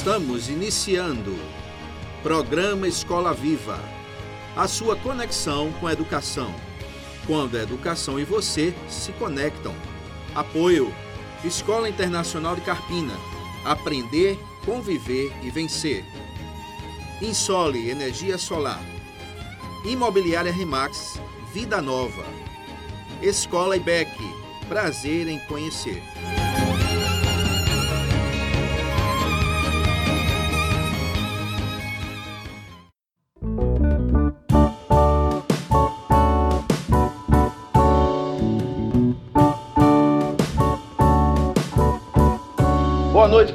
Estamos 0.00 0.48
iniciando 0.48 1.38
Programa 2.22 2.88
Escola 2.88 3.34
Viva, 3.34 3.78
a 4.56 4.66
sua 4.66 4.96
conexão 4.96 5.70
com 5.72 5.86
a 5.86 5.92
educação. 5.92 6.54
Quando 7.26 7.58
a 7.58 7.62
educação 7.62 8.18
e 8.18 8.24
você 8.24 8.74
se 8.88 9.12
conectam. 9.12 9.74
Apoio 10.34 10.90
Escola 11.44 11.86
Internacional 11.86 12.54
de 12.56 12.62
Carpina. 12.62 13.12
Aprender, 13.62 14.38
conviver 14.64 15.34
e 15.42 15.50
vencer. 15.50 16.02
Insole 17.20 17.90
Energia 17.90 18.38
Solar. 18.38 18.82
Imobiliária 19.84 20.50
Remax, 20.50 21.20
Vida 21.52 21.82
Nova. 21.82 22.24
Escola 23.20 23.76
IBEC, 23.76 24.16
prazer 24.66 25.28
em 25.28 25.38
conhecer. 25.40 26.02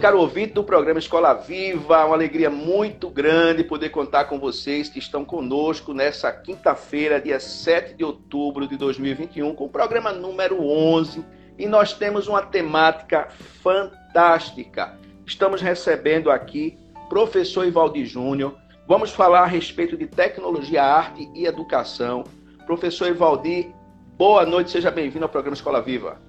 Caro 0.05 0.19
ouvinte 0.19 0.53
do 0.53 0.63
programa 0.63 0.99
Escola 0.99 1.33
Viva. 1.33 2.05
Uma 2.05 2.13
alegria 2.13 2.47
muito 2.47 3.09
grande 3.09 3.63
poder 3.63 3.89
contar 3.89 4.25
com 4.25 4.37
vocês 4.37 4.87
que 4.87 4.99
estão 4.99 5.25
conosco 5.25 5.95
nessa 5.95 6.31
quinta-feira, 6.31 7.19
dia 7.19 7.39
7 7.39 7.95
de 7.95 8.03
outubro 8.03 8.67
de 8.67 8.77
2021, 8.77 9.55
com 9.55 9.65
o 9.65 9.69
programa 9.69 10.11
número 10.13 10.63
11. 10.63 11.25
E 11.57 11.65
nós 11.65 11.93
temos 11.93 12.27
uma 12.27 12.43
temática 12.43 13.29
fantástica. 13.63 14.95
Estamos 15.25 15.59
recebendo 15.59 16.29
aqui 16.29 16.77
professor 17.09 17.65
Ivaldi 17.65 18.05
Júnior. 18.05 18.55
Vamos 18.87 19.09
falar 19.09 19.41
a 19.41 19.47
respeito 19.47 19.97
de 19.97 20.05
tecnologia, 20.05 20.83
arte 20.83 21.27
e 21.33 21.47
educação. 21.47 22.25
Professor 22.67 23.07
Ivaldi, 23.07 23.73
boa 24.15 24.45
noite, 24.45 24.69
seja 24.69 24.91
bem-vindo 24.91 25.25
ao 25.25 25.29
programa 25.29 25.55
Escola 25.55 25.81
Viva. 25.81 26.21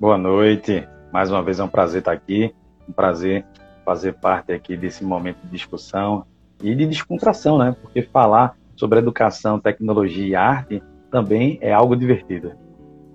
Boa 0.00 0.18
noite. 0.18 0.84
Mais 1.12 1.30
uma 1.30 1.44
vez 1.44 1.60
é 1.60 1.62
um 1.64 1.68
prazer 1.68 2.00
estar 2.00 2.12
aqui, 2.12 2.52
um 2.88 2.92
prazer 2.92 3.44
fazer 3.84 4.14
parte 4.14 4.52
aqui 4.52 4.76
desse 4.76 5.02
momento 5.02 5.38
de 5.44 5.50
discussão 5.50 6.26
e 6.62 6.74
de 6.74 6.86
descontração, 6.86 7.56
né? 7.56 7.74
Porque 7.80 8.02
falar 8.02 8.56
sobre 8.76 8.98
educação, 8.98 9.58
tecnologia 9.58 10.26
e 10.26 10.34
arte 10.34 10.82
também 11.10 11.58
é 11.62 11.72
algo 11.72 11.96
divertido. 11.96 12.52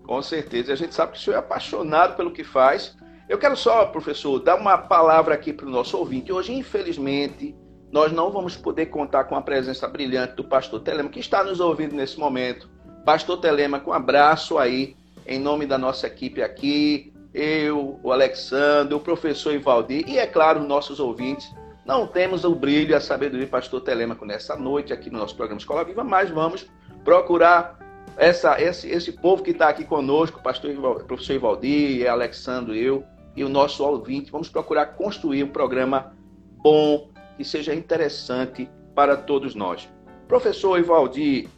Com 0.03 0.21
certeza, 0.21 0.73
a 0.73 0.75
gente 0.75 0.93
sabe 0.93 1.13
que 1.13 1.19
o 1.19 1.21
senhor 1.21 1.35
é 1.35 1.39
apaixonado 1.39 2.15
pelo 2.15 2.31
que 2.31 2.43
faz. 2.43 2.97
Eu 3.29 3.37
quero 3.37 3.55
só, 3.55 3.85
professor, 3.85 4.39
dar 4.39 4.55
uma 4.55 4.77
palavra 4.77 5.35
aqui 5.35 5.53
para 5.53 5.67
o 5.67 5.69
nosso 5.69 5.97
ouvinte. 5.97 6.33
Hoje, 6.33 6.53
infelizmente, 6.53 7.55
nós 7.91 8.11
não 8.11 8.31
vamos 8.31 8.57
poder 8.57 8.87
contar 8.87 9.25
com 9.25 9.35
a 9.35 9.41
presença 9.41 9.87
brilhante 9.87 10.35
do 10.35 10.43
pastor 10.43 10.81
Telema, 10.81 11.09
que 11.09 11.19
está 11.19 11.43
nos 11.43 11.59
ouvindo 11.59 11.95
nesse 11.95 12.19
momento. 12.19 12.67
Pastor 13.05 13.37
Telema, 13.37 13.79
com 13.79 13.91
um 13.91 13.93
abraço 13.93 14.57
aí, 14.57 14.95
em 15.27 15.39
nome 15.39 15.67
da 15.67 15.77
nossa 15.77 16.07
equipe 16.07 16.41
aqui, 16.41 17.12
eu, 17.33 17.99
o 18.03 18.11
Alexandre, 18.11 18.93
o 18.93 18.99
professor 18.99 19.53
Ivaldir 19.53 20.07
e, 20.07 20.19
é 20.19 20.27
claro, 20.27 20.63
nossos 20.63 20.99
ouvintes. 20.99 21.53
Não 21.85 22.07
temos 22.07 22.45
o 22.45 22.55
brilho 22.55 22.91
e 22.91 22.93
a 22.93 23.01
sabedoria 23.01 23.45
do 23.45 23.49
pastor 23.49 23.81
Telêmaco 23.81 24.25
nessa 24.25 24.55
noite 24.55 24.93
aqui 24.93 25.09
no 25.09 25.19
nosso 25.19 25.35
programa 25.35 25.59
Escola 25.59 25.83
Viva, 25.83 26.03
mas 26.03 26.29
vamos 26.29 26.65
procurar 27.03 27.77
essa, 28.15 28.61
esse, 28.61 28.89
esse 28.89 29.11
povo 29.11 29.43
que 29.43 29.51
está 29.51 29.69
aqui 29.69 29.83
conosco, 29.83 30.41
pastor 30.41 30.71
professor 31.05 31.33
Ivaldir, 31.33 32.09
Alexandre, 32.09 32.79
eu 32.79 33.03
e 33.35 33.43
o 33.43 33.49
nosso 33.49 33.83
ouvinte. 33.83 34.31
Vamos 34.31 34.49
procurar 34.49 34.85
construir 34.87 35.43
um 35.43 35.49
programa 35.49 36.13
bom, 36.61 37.09
que 37.35 37.43
seja 37.43 37.73
interessante 37.73 38.69
para 38.95 39.17
todos 39.17 39.55
nós. 39.55 39.89
Professor 40.27 40.79
Ivaldir, 40.79 41.49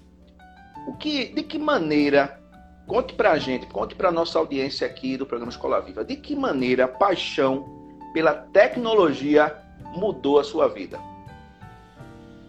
o 0.88 0.94
que, 0.96 1.34
de 1.34 1.44
que 1.44 1.60
maneira 1.60 2.42
Conte 2.88 3.16
para 3.16 3.32
a 3.32 3.38
gente, 3.40 3.66
conte 3.66 3.96
para 3.96 4.10
a 4.10 4.12
nossa 4.12 4.38
audiência 4.38 4.86
aqui 4.86 5.18
do 5.18 5.26
programa 5.26 5.52
Escola 5.52 5.82
Viva, 5.82 6.06
de 6.06 6.16
que 6.16 6.36
maneira 6.36 6.86
a 6.86 6.88
paixão 6.88 7.66
pela 8.14 8.34
tecnologia 8.34 9.56
mudou 9.96 10.40
a 10.40 10.44
sua 10.44 10.68
vida? 10.68 11.00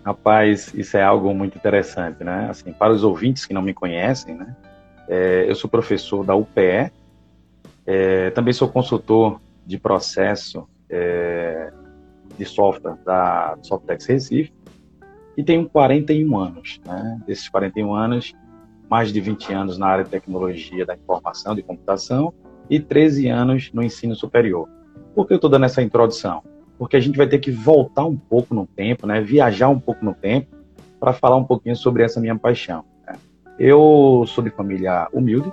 Rapaz, 0.05 0.73
isso 0.75 0.97
é 0.97 1.03
algo 1.03 1.35
muito 1.35 1.57
interessante, 1.57 2.23
né? 2.23 2.49
Assim, 2.51 2.73
para 2.73 2.93
os 2.93 3.03
ouvintes 3.03 3.47
que 3.47 3.55
não 3.55 3.63
me 3.63 3.73
conhecem, 3.73 4.37
né? 4.37 4.55
É, 5.09 5.47
eu 5.49 5.55
sou 5.55 5.71
professor 5.71 6.25
da 6.25 6.35
UPE, 6.35 6.93
é, 7.87 8.31
também 8.31 8.53
sou 8.53 8.69
consultor 8.69 9.41
de 9.65 9.79
processo 9.79 10.69
é, 10.91 11.73
de 12.37 12.45
software 12.45 12.97
da 13.05 13.57
Softex 13.63 14.05
Recife 14.07 14.53
e 15.37 15.43
tenho 15.43 15.69
41 15.69 16.39
anos, 16.39 16.81
né? 16.85 17.21
Desses 17.27 17.49
41 17.49 17.95
anos, 17.95 18.35
mais 18.89 19.13
de 19.13 19.21
20 19.21 19.53
anos 19.53 19.79
na 19.79 19.87
área 19.87 20.05
de 20.05 20.11
tecnologia 20.11 20.85
da 20.87 20.95
informação, 20.95 21.55
de 21.55 21.63
computação, 21.63 22.33
e 22.69 22.81
13 22.81 23.29
anos 23.29 23.71
no 23.73 23.83
ensino 23.83 24.15
superior. 24.15 24.69
Por 25.15 25.27
que 25.27 25.33
eu 25.33 25.37
estou 25.37 25.51
dando 25.51 25.67
essa 25.67 25.83
introdução? 25.83 26.43
Porque 26.79 26.97
a 26.97 27.01
gente 27.01 27.17
vai 27.17 27.27
ter 27.27 27.39
que 27.39 27.51
voltar 27.51 28.05
um 28.05 28.17
pouco 28.17 28.55
no 28.55 28.67
tempo, 28.67 29.07
né? 29.07 29.21
viajar 29.21 29.69
um 29.69 29.79
pouco 29.79 30.05
no 30.05 30.15
tempo, 30.15 30.55
para 31.01 31.13
falar 31.13 31.37
um 31.37 31.45
pouquinho 31.45 31.77
sobre 31.77 32.03
essa 32.03 32.21
minha 32.21 32.37
paixão. 32.37 32.85
Né? 33.07 33.15
Eu 33.59 34.25
sou 34.27 34.43
de 34.43 34.51
família 34.51 35.09
humilde, 35.13 35.53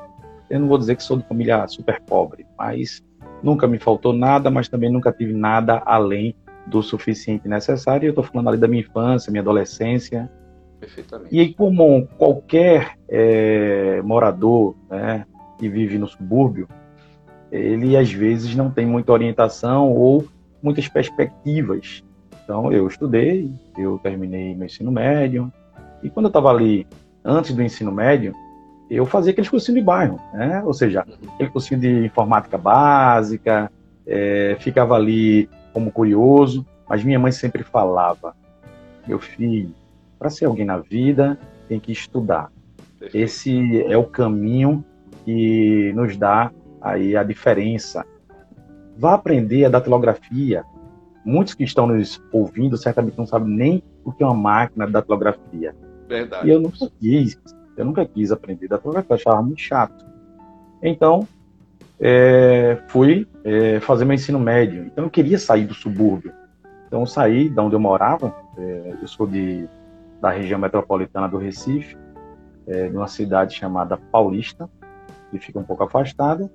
eu 0.49 0.59
não 0.59 0.67
vou 0.67 0.77
dizer 0.77 0.95
que 0.95 1.03
sou 1.03 1.17
de 1.17 1.27
família 1.27 1.67
super 1.67 2.01
pobre, 2.01 2.45
mas 2.57 3.03
nunca 3.41 3.67
me 3.67 3.77
faltou 3.77 4.13
nada, 4.13 4.49
mas 4.49 4.67
também 4.67 4.91
nunca 4.91 5.11
tive 5.11 5.33
nada 5.33 5.81
além 5.85 6.35
do 6.67 6.81
suficiente 6.81 7.47
necessário. 7.47 8.07
Eu 8.07 8.11
estou 8.11 8.23
falando 8.23 8.49
ali 8.49 8.57
da 8.57 8.67
minha 8.67 8.81
infância, 8.81 9.31
minha 9.31 9.41
adolescência, 9.41 10.29
Perfeitamente. 10.83 11.33
E 11.33 11.39
aí, 11.39 11.53
como 11.53 12.05
qualquer 12.17 12.97
é, 13.07 14.01
morador 14.01 14.75
né, 14.89 15.25
que 15.57 15.69
vive 15.69 15.97
no 15.97 16.07
subúrbio, 16.07 16.67
ele 17.49 17.95
às 17.95 18.11
vezes 18.11 18.53
não 18.53 18.69
tem 18.69 18.85
muita 18.85 19.13
orientação 19.13 19.93
ou 19.93 20.27
muitas 20.61 20.87
perspectivas. 20.89 22.03
Então, 22.43 22.69
eu 22.69 22.85
estudei, 22.85 23.49
eu 23.77 23.97
terminei 24.03 24.53
meu 24.53 24.65
ensino 24.65 24.91
médio, 24.91 25.51
e 26.01 26.09
quando 26.09 26.25
eu 26.25 26.29
estava 26.29 26.49
ali, 26.49 26.85
antes 27.23 27.55
do 27.55 27.63
ensino 27.63 27.91
médio, 27.91 28.33
eu 28.89 29.05
fazia 29.05 29.31
aqueles 29.31 29.49
cursinhos 29.49 29.79
de 29.79 29.85
bairro, 29.85 30.19
né? 30.33 30.61
ou 30.65 30.73
seja, 30.73 31.05
uhum. 31.07 31.29
aquele 31.33 31.49
cursinho 31.49 31.79
de 31.79 32.05
informática 32.05 32.57
básica, 32.57 33.71
é, 34.05 34.57
ficava 34.59 34.95
ali 34.95 35.49
como 35.71 35.91
curioso, 35.91 36.65
mas 36.89 37.05
minha 37.05 37.17
mãe 37.17 37.31
sempre 37.31 37.63
falava: 37.63 38.35
meu 39.07 39.19
filho, 39.19 39.73
para 40.23 40.29
ser 40.29 40.45
alguém 40.45 40.63
na 40.65 40.77
vida, 40.77 41.37
tem 41.67 41.81
que 41.81 41.91
estudar. 41.91 42.49
Esse 43.13 43.83
é 43.83 43.97
o 43.97 44.05
caminho 44.05 44.81
que 45.25 45.91
nos 45.93 46.15
dá 46.15 46.49
aí 46.81 47.13
a 47.13 47.23
diferença. 47.23 48.05
Vá 48.97 49.15
aprender 49.15 49.65
a 49.65 49.69
datilografia. 49.69 50.63
Muitos 51.25 51.53
que 51.53 51.65
estão 51.65 51.87
nos 51.87 52.23
ouvindo 52.31 52.77
certamente 52.77 53.17
não 53.17 53.25
sabem 53.25 53.53
nem 53.53 53.83
o 54.05 54.13
que 54.13 54.23
é 54.23 54.25
uma 54.25 54.33
máquina 54.33 54.85
de 54.85 54.93
datilografia. 54.93 55.75
Verdade. 56.07 56.47
E 56.47 56.51
eu 56.51 56.61
nunca 56.61 56.89
quis, 57.01 57.37
eu 57.75 57.83
nunca 57.83 58.05
quis 58.05 58.31
aprender 58.31 58.69
datilografia, 58.69 59.17
achava 59.17 59.41
muito 59.41 59.59
chato. 59.59 60.05
Então, 60.81 61.27
é, 61.99 62.77
fui 62.87 63.27
é, 63.43 63.81
fazer 63.81 64.05
meu 64.05 64.15
ensino 64.15 64.39
médio. 64.39 64.85
Então, 64.85 65.03
eu 65.03 65.09
queria 65.09 65.37
sair 65.37 65.65
do 65.65 65.73
subúrbio. 65.73 66.31
Então, 66.87 67.01
eu 67.01 67.07
saí 67.07 67.49
de 67.49 67.59
onde 67.59 67.75
eu 67.75 67.79
morava. 67.79 68.33
É, 68.57 68.93
eu 69.01 69.07
sou 69.07 69.27
de 69.27 69.67
da 70.23 70.29
região 70.29 70.57
metropolitana 70.57 71.27
do 71.27 71.37
Recife, 71.37 71.97
é, 72.65 72.87
numa 72.87 73.07
cidade 73.07 73.55
chamada 73.55 73.97
Paulista, 73.97 74.69
que 75.29 75.37
fica 75.37 75.59
um 75.59 75.63
pouco 75.63 75.83
afastada, 75.83 76.49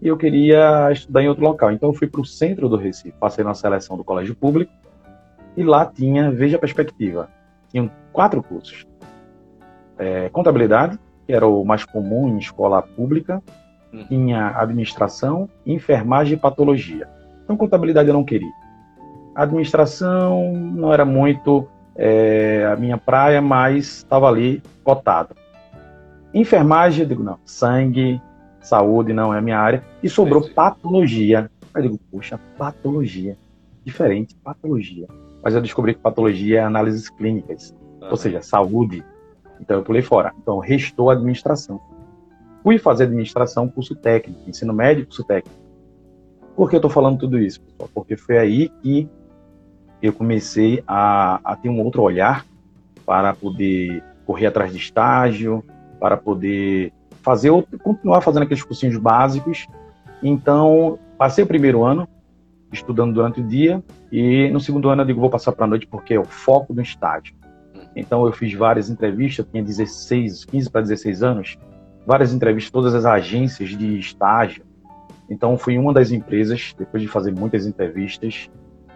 e 0.00 0.08
eu 0.08 0.16
queria 0.16 0.90
estudar 0.90 1.22
em 1.22 1.28
outro 1.28 1.44
local. 1.44 1.70
Então 1.70 1.90
eu 1.90 1.92
fui 1.92 2.08
para 2.08 2.22
o 2.22 2.24
centro 2.24 2.70
do 2.70 2.76
Recife, 2.78 3.14
passei 3.20 3.44
na 3.44 3.52
seleção 3.52 3.98
do 3.98 4.02
colégio 4.02 4.34
público, 4.34 4.72
e 5.54 5.62
lá 5.62 5.84
tinha, 5.84 6.30
veja 6.30 6.56
a 6.56 6.58
perspectiva, 6.58 7.28
tinham 7.68 7.90
quatro 8.14 8.42
cursos. 8.42 8.86
É, 9.98 10.30
contabilidade, 10.30 10.98
que 11.26 11.34
era 11.34 11.46
o 11.46 11.62
mais 11.66 11.84
comum 11.84 12.28
em 12.28 12.38
escola 12.38 12.80
pública, 12.80 13.42
uhum. 13.92 14.06
tinha 14.06 14.58
administração, 14.58 15.50
enfermagem 15.66 16.38
e 16.38 16.40
patologia. 16.40 17.06
Então 17.44 17.58
contabilidade 17.58 18.08
eu 18.08 18.14
não 18.14 18.24
queria. 18.24 18.52
Administração 19.34 20.50
não 20.54 20.94
era 20.94 21.04
muito 21.04 21.68
é, 21.96 22.66
a 22.72 22.76
minha 22.76 22.96
praia, 22.96 23.40
mas 23.40 23.98
estava 23.98 24.28
ali 24.28 24.62
cotado. 24.82 25.34
Enfermagem, 26.34 27.02
eu 27.02 27.08
digo, 27.08 27.22
não, 27.22 27.38
sangue, 27.44 28.20
saúde 28.60 29.12
não 29.12 29.34
é 29.34 29.38
a 29.38 29.42
minha 29.42 29.58
área. 29.58 29.84
E 30.02 30.08
sobrou 30.08 30.40
Entendi. 30.40 30.54
patologia. 30.54 31.50
Eu 31.74 31.82
digo, 31.82 32.00
puxa, 32.10 32.38
patologia. 32.56 33.36
Diferente, 33.84 34.34
patologia. 34.36 35.06
Mas 35.42 35.54
eu 35.54 35.60
descobri 35.60 35.94
que 35.94 36.00
patologia 36.00 36.60
é 36.60 36.62
análises 36.62 37.10
clínicas, 37.10 37.74
uhum. 38.00 38.10
ou 38.10 38.16
seja, 38.16 38.40
saúde. 38.40 39.04
Então 39.60 39.78
eu 39.78 39.82
pulei 39.82 40.02
fora. 40.02 40.32
Então 40.40 40.58
restou 40.58 41.10
a 41.10 41.14
administração. 41.14 41.80
Fui 42.62 42.78
fazer 42.78 43.04
administração, 43.04 43.68
curso 43.68 43.96
técnico, 43.96 44.48
ensino 44.48 44.72
médio, 44.72 45.04
curso 45.04 45.24
técnico. 45.24 45.60
Por 46.54 46.70
que 46.70 46.76
eu 46.76 46.78
estou 46.78 46.90
falando 46.90 47.18
tudo 47.18 47.38
isso, 47.38 47.60
pessoal? 47.60 47.90
Porque 47.92 48.16
foi 48.16 48.38
aí 48.38 48.68
que 48.82 49.08
eu 50.02 50.12
comecei 50.12 50.82
a, 50.86 51.40
a 51.44 51.56
ter 51.56 51.68
um 51.68 51.80
outro 51.80 52.02
olhar 52.02 52.44
para 53.06 53.32
poder 53.32 54.02
correr 54.26 54.46
atrás 54.46 54.72
de 54.72 54.78
estágio, 54.78 55.64
para 56.00 56.16
poder 56.16 56.92
fazer 57.22 57.50
continuar 57.82 58.20
fazendo 58.20 58.42
aqueles 58.42 58.62
cursinhos 58.62 58.96
básicos. 58.96 59.66
Então, 60.22 60.98
passei 61.16 61.44
o 61.44 61.46
primeiro 61.46 61.84
ano 61.84 62.08
estudando 62.72 63.12
durante 63.12 63.40
o 63.40 63.46
dia 63.46 63.82
e 64.10 64.48
no 64.50 64.58
segundo 64.58 64.88
ano 64.88 65.02
eu 65.02 65.06
digo 65.06 65.20
vou 65.20 65.30
passar 65.30 65.52
para 65.52 65.66
a 65.66 65.68
noite 65.68 65.86
porque 65.86 66.14
é 66.14 66.18
o 66.18 66.24
foco 66.24 66.72
do 66.72 66.80
estágio. 66.80 67.34
Então 67.94 68.24
eu 68.24 68.32
fiz 68.32 68.52
várias 68.54 68.88
entrevistas, 68.88 69.46
tinha 69.50 69.62
16, 69.62 70.46
15 70.46 70.70
para 70.70 70.80
16 70.80 71.22
anos, 71.22 71.58
várias 72.06 72.32
entrevistas, 72.32 72.70
todas 72.70 72.94
as 72.94 73.04
agências 73.04 73.70
de 73.70 73.98
estágio. 73.98 74.64
Então 75.28 75.58
fui 75.58 75.76
uma 75.78 75.92
das 75.92 76.10
empresas, 76.10 76.74
depois 76.78 77.02
de 77.02 77.08
fazer 77.08 77.32
muitas 77.32 77.66
entrevistas, 77.66 78.50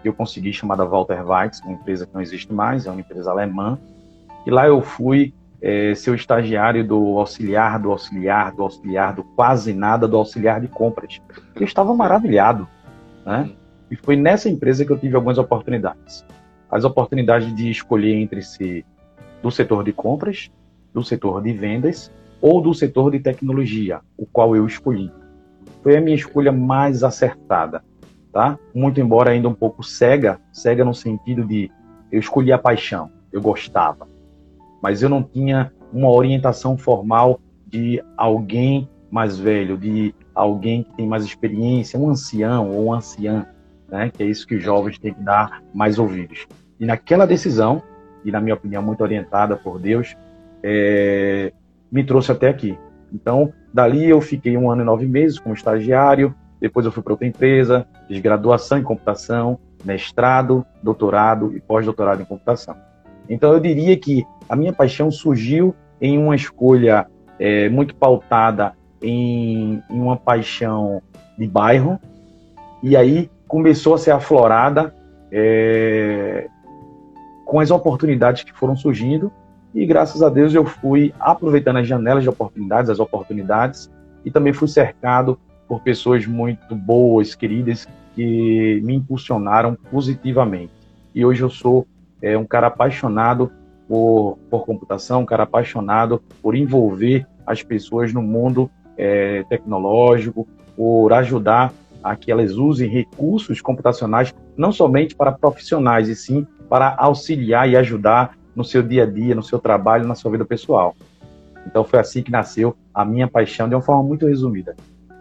eu 0.09 0.15
consegui 0.15 0.53
chamada 0.53 0.85
Walter 0.85 1.25
Weitz, 1.27 1.61
uma 1.61 1.73
empresa 1.73 2.07
que 2.07 2.15
não 2.15 2.21
existe 2.21 2.53
mais, 2.53 2.87
é 2.87 2.91
uma 2.91 3.01
empresa 3.01 3.31
alemã. 3.31 3.79
E 4.47 4.51
lá 4.51 4.67
eu 4.67 4.81
fui 4.81 5.35
é, 5.61 5.95
ser 5.95 6.11
o 6.11 6.15
estagiário 6.15 6.87
do 6.87 7.19
auxiliar, 7.19 7.79
do 7.79 7.91
auxiliar, 7.91 8.53
do 8.53 8.63
auxiliar, 8.63 9.15
do 9.15 9.25
quase 9.25 9.73
nada, 9.73 10.07
do 10.07 10.17
auxiliar 10.17 10.61
de 10.61 10.69
compras. 10.69 11.21
Eu 11.55 11.65
estava 11.65 11.95
maravilhado, 11.95 12.69
né? 13.25 13.51
E 13.91 13.97
foi 13.97 14.17
nessa 14.17 14.49
empresa 14.49 14.85
que 14.85 14.93
eu 14.93 14.99
tive 14.99 15.15
algumas 15.15 15.39
oportunidades. 15.39 16.25
As 16.71 16.85
oportunidades 16.85 17.55
de 17.55 17.71
escolher 17.71 18.15
entre 18.15 18.43
ser 18.43 18.85
do 19.43 19.51
setor 19.51 19.85
de 19.85 19.93
compras, 19.93 20.51
do 20.93 21.05
setor 21.05 21.43
de 21.43 21.53
vendas 21.53 22.11
ou 22.41 22.61
do 22.61 22.75
setor 22.75 23.11
de 23.11 23.21
tecnologia, 23.21 24.01
o 24.17 24.27
qual 24.27 24.57
eu 24.57 24.67
escolhi. 24.67 25.11
Foi 25.83 25.97
a 25.97 26.01
minha 26.01 26.17
escolha 26.17 26.51
mais 26.51 27.05
acertada, 27.05 27.83
tá? 28.37 28.59
Muito 28.75 29.01
embora 29.01 29.31
ainda 29.31 29.49
um 29.49 29.55
pouco 29.55 29.83
cega, 29.83 30.39
cega 30.53 30.85
no 30.85 30.93
sentido 30.93 31.43
de 31.43 31.71
eu 32.13 32.21
escolhi 32.21 32.53
a 32.53 32.59
paixão, 32.59 33.11
eu 33.33 33.41
gostava, 33.41 34.07
mas 34.83 35.03
eu 35.03 35.09
não 35.09 35.23
tinha 35.23 35.73
uma 35.91 36.11
orientação 36.11 36.77
formal 36.77 37.41
de 37.67 38.05
alguém 38.15 38.91
mais 39.11 39.39
velho, 39.39 39.79
de 39.79 40.15
alguém 40.35 40.83
que 40.83 40.95
tem 40.97 41.07
mais 41.07 41.25
experiência, 41.25 41.99
um 41.99 42.11
ancião 42.11 42.71
ou 42.71 42.89
um 42.89 42.93
anciã, 42.93 43.47
né? 43.89 44.11
Que 44.15 44.23
é 44.23 44.27
isso 44.27 44.47
que 44.47 44.57
os 44.57 44.63
jovens 44.63 44.99
têm 44.99 45.15
que 45.15 45.23
dar 45.23 45.63
mais 45.73 45.99
ouvidos. 45.99 46.47
E 46.79 46.85
naquela 46.85 47.27
decisão, 47.27 47.83
e 48.23 48.31
na 48.31 48.39
minha 48.39 48.55
opinião 48.55 48.83
muito 48.83 49.01
orientada 49.01 49.57
por 49.57 49.79
Deus, 49.79 50.15
é, 50.63 51.55
me 51.91 52.05
trouxe 52.05 52.33
até 52.33 52.51
aqui. 52.51 52.79
Então, 53.11 53.51
dali 53.73 54.07
eu 54.07 54.21
fiquei 54.21 54.59
um 54.59 54.71
ano 54.71 54.83
e 54.83 54.85
nove 54.85 55.07
meses 55.07 55.39
como 55.39 55.55
estagiário, 55.55 56.35
depois 56.67 56.85
eu 56.85 56.93
fui 56.93 57.03
para 57.03 57.13
outra 57.13 57.27
empresa, 57.27 57.87
fiz 58.09 58.19
graduação 58.19 58.79
em 58.79 58.83
computação, 58.83 59.59
mestrado, 59.85 60.67
doutorado 60.83 61.57
e 61.57 61.61
pós-doutorado 61.61 62.21
em 62.21 62.25
computação. 62.25 62.77
Então, 63.29 63.53
eu 63.53 63.61
diria 63.61 63.97
que 63.97 64.25
a 64.49 64.57
minha 64.57 64.73
paixão 64.73 65.11
surgiu 65.11 65.75
em 66.01 66.19
uma 66.19 66.35
escolha 66.35 67.07
é, 67.39 67.69
muito 67.69 67.95
pautada 67.95 68.73
em, 69.01 69.83
em 69.89 70.01
uma 70.01 70.17
paixão 70.17 71.01
de 71.39 71.47
bairro, 71.47 72.01
e 72.83 72.97
aí 72.97 73.31
começou 73.47 73.95
a 73.95 73.99
ser 73.99 74.11
aflorada 74.11 74.95
é, 75.31 76.49
com 77.45 77.61
as 77.61 77.71
oportunidades 77.71 78.43
que 78.43 78.53
foram 78.53 78.75
surgindo 78.77 79.31
e 79.75 79.85
graças 79.85 80.23
a 80.23 80.29
Deus 80.29 80.55
eu 80.55 80.65
fui 80.65 81.15
aproveitando 81.21 81.77
as 81.77 81.87
janelas 81.87 82.23
de 82.23 82.29
oportunidades, 82.29 82.91
as 82.91 82.99
oportunidades 82.99 83.91
e 84.25 84.31
também 84.31 84.53
fui 84.53 84.69
cercado 84.69 85.39
por 85.69 85.81
pessoas 85.81 86.27
muito 86.27 86.75
boas, 86.75 87.35
queridas, 87.35 87.87
que 88.15 88.81
me 88.85 88.95
impulsionaram 88.95 89.77
positivamente. 89.91 90.73
E 91.15 91.25
hoje 91.25 91.43
eu 91.43 91.51
sou 91.51 91.87
é, 92.21 92.37
um 92.37 92.45
cara 92.45 92.69
apaixonado 92.69 93.51
por, 93.89 94.39
por 94.51 94.65
computação, 94.65 95.23
um 95.23 95.27
cara 95.27 95.45
apaixonado 95.45 96.23
por 96.43 96.55
envolver 96.55 97.27
as 97.47 97.63
pessoas 97.63 98.13
no 98.13 98.23
mundo 98.23 98.71
é, 98.97 99.45
tecnológico, 99.49 100.49
por 100.77 101.13
ajudar 101.13 101.73
a 102.03 102.15
que 102.15 102.31
elas 102.31 102.53
usem 102.53 102.89
recursos 102.89 103.61
computacionais 103.61 104.35
não 104.57 104.73
somente 104.73 105.15
para 105.15 105.33
profissionais, 105.33 106.09
e 106.09 106.15
sim 106.15 106.47
para 106.69 106.95
auxiliar 106.99 107.69
e 107.69 107.77
ajudar 107.77 108.37
no 108.55 108.65
seu 108.65 108.83
dia 108.83 109.03
a 109.03 109.07
dia, 109.07 109.35
no 109.35 109.43
seu 109.43 109.59
trabalho, 109.59 110.07
na 110.07 110.15
sua 110.15 110.31
vida 110.31 110.45
pessoal. 110.45 110.95
Então 111.67 111.85
foi 111.85 111.99
assim 111.99 112.23
que 112.23 112.31
nasceu 112.31 112.77
a 112.95 113.05
minha 113.05 113.29
paixão 113.29 113.69
de 113.69 113.75
uma 113.75 113.83
forma 113.83 114.03
muito 114.03 114.27
resumida. 114.27 114.77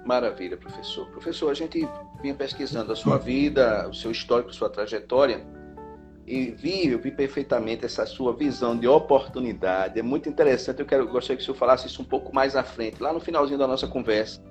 Maravilha, 0.06 0.56
professor. 0.56 1.08
Professor, 1.08 1.50
a 1.50 1.54
gente 1.54 1.88
vinha 2.22 2.36
pesquisando 2.36 2.92
a 2.92 2.96
sua 2.96 3.18
vida, 3.18 3.88
o 3.90 3.94
seu 3.94 4.12
histórico, 4.12 4.54
sua 4.54 4.70
trajetória, 4.70 5.46
e 6.28 6.52
vi, 6.52 6.88
eu 6.88 7.00
vi 7.00 7.12
perfeitamente 7.12 7.86
essa 7.86 8.06
sua 8.06 8.34
visão 8.34 8.78
de 8.78 8.88
oportunidade. 8.88 10.00
É 10.00 10.04
muito 10.04 10.30
interessante. 10.30 10.80
Eu 10.80 10.86
quero, 10.86 11.08
gostaria 11.08 11.38
que 11.38 11.44
o 11.44 11.46
senhor 11.46 11.58
falasse 11.58 11.88
isso 11.88 12.02
um 12.02 12.06
pouco 12.06 12.34
mais 12.34 12.56
à 12.56 12.64
frente, 12.64 13.02
lá 13.02 13.12
no 13.12 13.20
finalzinho 13.20 13.60
da 13.60 13.68
nossa 13.68 13.88
conversa 13.88 14.42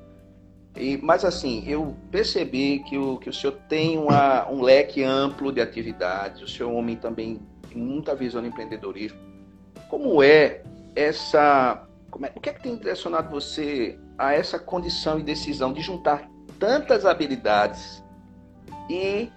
e, 0.76 0.98
mas 0.98 1.24
assim, 1.24 1.62
eu 1.66 1.96
percebi 2.10 2.80
que 2.80 2.98
o, 2.98 3.16
que 3.18 3.30
o 3.30 3.32
senhor 3.32 3.56
tem 3.68 3.96
uma, 3.96 4.50
um 4.50 4.60
leque 4.60 5.04
amplo 5.04 5.52
de 5.52 5.60
atividades, 5.60 6.42
o 6.42 6.48
senhor 6.48 6.70
é 6.70 6.72
um 6.72 6.76
homem 6.76 6.96
também 6.96 7.40
tem 7.68 7.78
muita 7.78 8.14
visão 8.14 8.42
de 8.42 8.48
empreendedorismo. 8.48 9.18
Como 9.88 10.22
é 10.22 10.62
essa. 10.96 11.86
É, 12.22 12.32
o 12.34 12.40
que 12.40 12.50
é 12.50 12.52
que 12.52 12.62
tem 12.62 12.76
direcionado 12.76 13.30
você 13.30 13.98
a 14.16 14.32
essa 14.32 14.58
condição 14.58 15.18
e 15.18 15.22
decisão 15.22 15.72
de 15.72 15.80
juntar 15.80 16.28
tantas 16.58 17.04
habilidades 17.04 18.02
e 18.88 19.30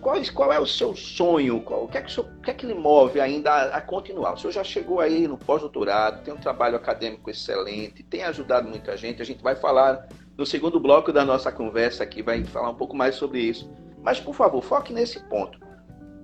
qual, 0.00 0.16
qual 0.34 0.52
é 0.52 0.58
o 0.58 0.66
seu 0.66 0.96
sonho? 0.96 1.60
Qual, 1.62 1.84
o, 1.84 1.88
que 1.88 1.96
é 1.96 2.02
que 2.02 2.08
o, 2.08 2.10
senhor, 2.10 2.28
o 2.28 2.40
que 2.40 2.50
é 2.50 2.54
que 2.54 2.66
lhe 2.66 2.74
move 2.74 3.20
ainda 3.20 3.52
a, 3.52 3.76
a 3.76 3.80
continuar? 3.80 4.32
O 4.32 4.36
senhor 4.36 4.52
já 4.52 4.64
chegou 4.64 4.98
aí 4.98 5.28
no 5.28 5.38
pós-doutorado, 5.38 6.24
tem 6.24 6.34
um 6.34 6.38
trabalho 6.38 6.76
acadêmico 6.76 7.30
excelente, 7.30 8.02
tem 8.02 8.24
ajudado 8.24 8.68
muita 8.68 8.96
gente. 8.96 9.22
A 9.22 9.24
gente 9.24 9.42
vai 9.42 9.54
falar 9.54 10.08
no 10.36 10.44
segundo 10.44 10.80
bloco 10.80 11.12
da 11.12 11.24
nossa 11.24 11.52
conversa 11.52 12.02
aqui, 12.02 12.20
vai 12.20 12.42
falar 12.42 12.70
um 12.70 12.74
pouco 12.74 12.96
mais 12.96 13.14
sobre 13.14 13.40
isso. 13.40 13.70
Mas, 14.02 14.18
por 14.18 14.34
favor, 14.34 14.60
foque 14.60 14.92
nesse 14.92 15.20
ponto. 15.28 15.60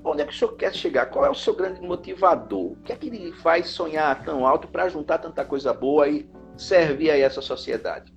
Onde 0.08 0.22
é 0.22 0.24
que 0.24 0.32
o 0.32 0.36
senhor 0.36 0.52
quer 0.56 0.74
chegar? 0.74 1.06
Qual 1.06 1.24
é 1.24 1.30
o 1.30 1.34
seu 1.34 1.54
grande 1.54 1.80
motivador? 1.82 2.72
O 2.72 2.76
que 2.82 2.92
é 2.92 2.96
que 2.96 3.10
lhe 3.10 3.32
faz 3.32 3.68
sonhar 3.68 4.24
tão 4.24 4.46
alto 4.46 4.66
para 4.66 4.88
juntar 4.88 5.18
tanta 5.18 5.44
coisa 5.44 5.72
boa 5.74 6.08
e 6.08 6.26
servir 6.56 7.10
a 7.10 7.18
essa 7.18 7.42
sociedade? 7.42 8.12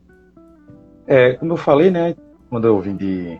É, 1.06 1.34
como 1.34 1.54
eu 1.54 1.58
falei, 1.58 1.92
né, 1.92 2.16
quando 2.50 2.66
eu 2.66 2.80
vim 2.80 2.96
de, 2.96 3.38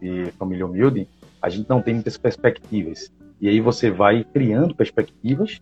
de 0.00 0.30
família 0.32 0.66
humilde, 0.66 1.08
a 1.40 1.48
gente 1.48 1.68
não 1.68 1.80
tem 1.80 1.94
muitas 1.94 2.18
perspectivas. 2.18 3.10
E 3.40 3.48
aí 3.48 3.60
você 3.60 3.90
vai 3.90 4.22
criando 4.22 4.74
perspectivas 4.74 5.60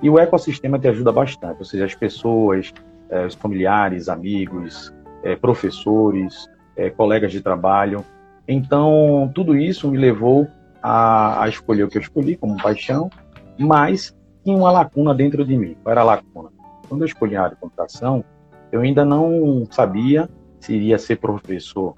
e 0.00 0.08
o 0.08 0.18
ecossistema 0.18 0.78
te 0.78 0.86
ajuda 0.86 1.10
bastante. 1.10 1.58
Ou 1.58 1.64
seja, 1.64 1.86
as 1.86 1.94
pessoas, 1.94 2.72
é, 3.08 3.26
os 3.26 3.34
familiares, 3.34 4.08
amigos, 4.08 4.94
é, 5.24 5.34
professores, 5.34 6.48
é, 6.76 6.88
colegas 6.88 7.32
de 7.32 7.40
trabalho. 7.40 8.04
Então, 8.46 9.30
tudo 9.34 9.56
isso 9.56 9.90
me 9.90 9.98
levou 9.98 10.48
a, 10.82 11.44
a, 11.44 11.48
escolher 11.48 11.84
o 11.84 11.88
que 11.88 11.98
eu 11.98 12.02
escolhi 12.02 12.36
como 12.36 12.60
paixão, 12.62 13.10
mas 13.58 14.16
tinha 14.44 14.56
uma 14.56 14.70
lacuna 14.70 15.14
dentro 15.14 15.44
de 15.44 15.56
mim. 15.56 15.76
Qual 15.82 15.92
era 15.92 16.00
a 16.00 16.04
lacuna? 16.04 16.50
Quando 16.88 17.02
eu 17.02 17.06
escolhi 17.06 17.36
a 17.36 17.42
área 17.44 17.54
de 17.54 17.60
computação, 17.60 18.24
eu 18.72 18.80
ainda 18.80 19.04
não 19.04 19.66
sabia 19.70 20.28
se 20.58 20.74
iria 20.74 20.98
ser 20.98 21.16
professor. 21.16 21.94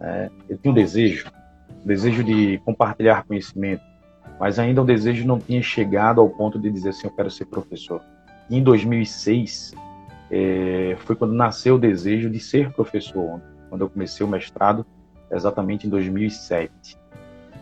É, 0.00 0.30
eu 0.48 0.58
tinha 0.58 0.72
um 0.72 0.74
desejo, 0.74 1.30
um 1.82 1.86
desejo 1.86 2.22
de 2.22 2.58
compartilhar 2.64 3.24
conhecimento, 3.24 3.82
mas 4.38 4.58
ainda 4.58 4.82
o 4.82 4.84
desejo 4.84 5.26
não 5.26 5.38
tinha 5.38 5.62
chegado 5.62 6.20
ao 6.20 6.28
ponto 6.28 6.58
de 6.58 6.70
dizer 6.70 6.90
assim, 6.90 7.06
eu 7.06 7.12
quero 7.12 7.30
ser 7.30 7.46
professor. 7.46 8.00
em 8.50 8.62
2006, 8.62 9.74
é, 10.30 10.96
foi 11.00 11.14
quando 11.14 11.32
nasceu 11.32 11.76
o 11.76 11.78
desejo 11.78 12.28
de 12.28 12.40
ser 12.40 12.72
professor, 12.72 13.40
quando 13.68 13.82
eu 13.82 13.88
comecei 13.88 14.24
o 14.26 14.28
mestrado, 14.28 14.84
exatamente 15.30 15.86
em 15.86 15.90
2007. 15.90 16.98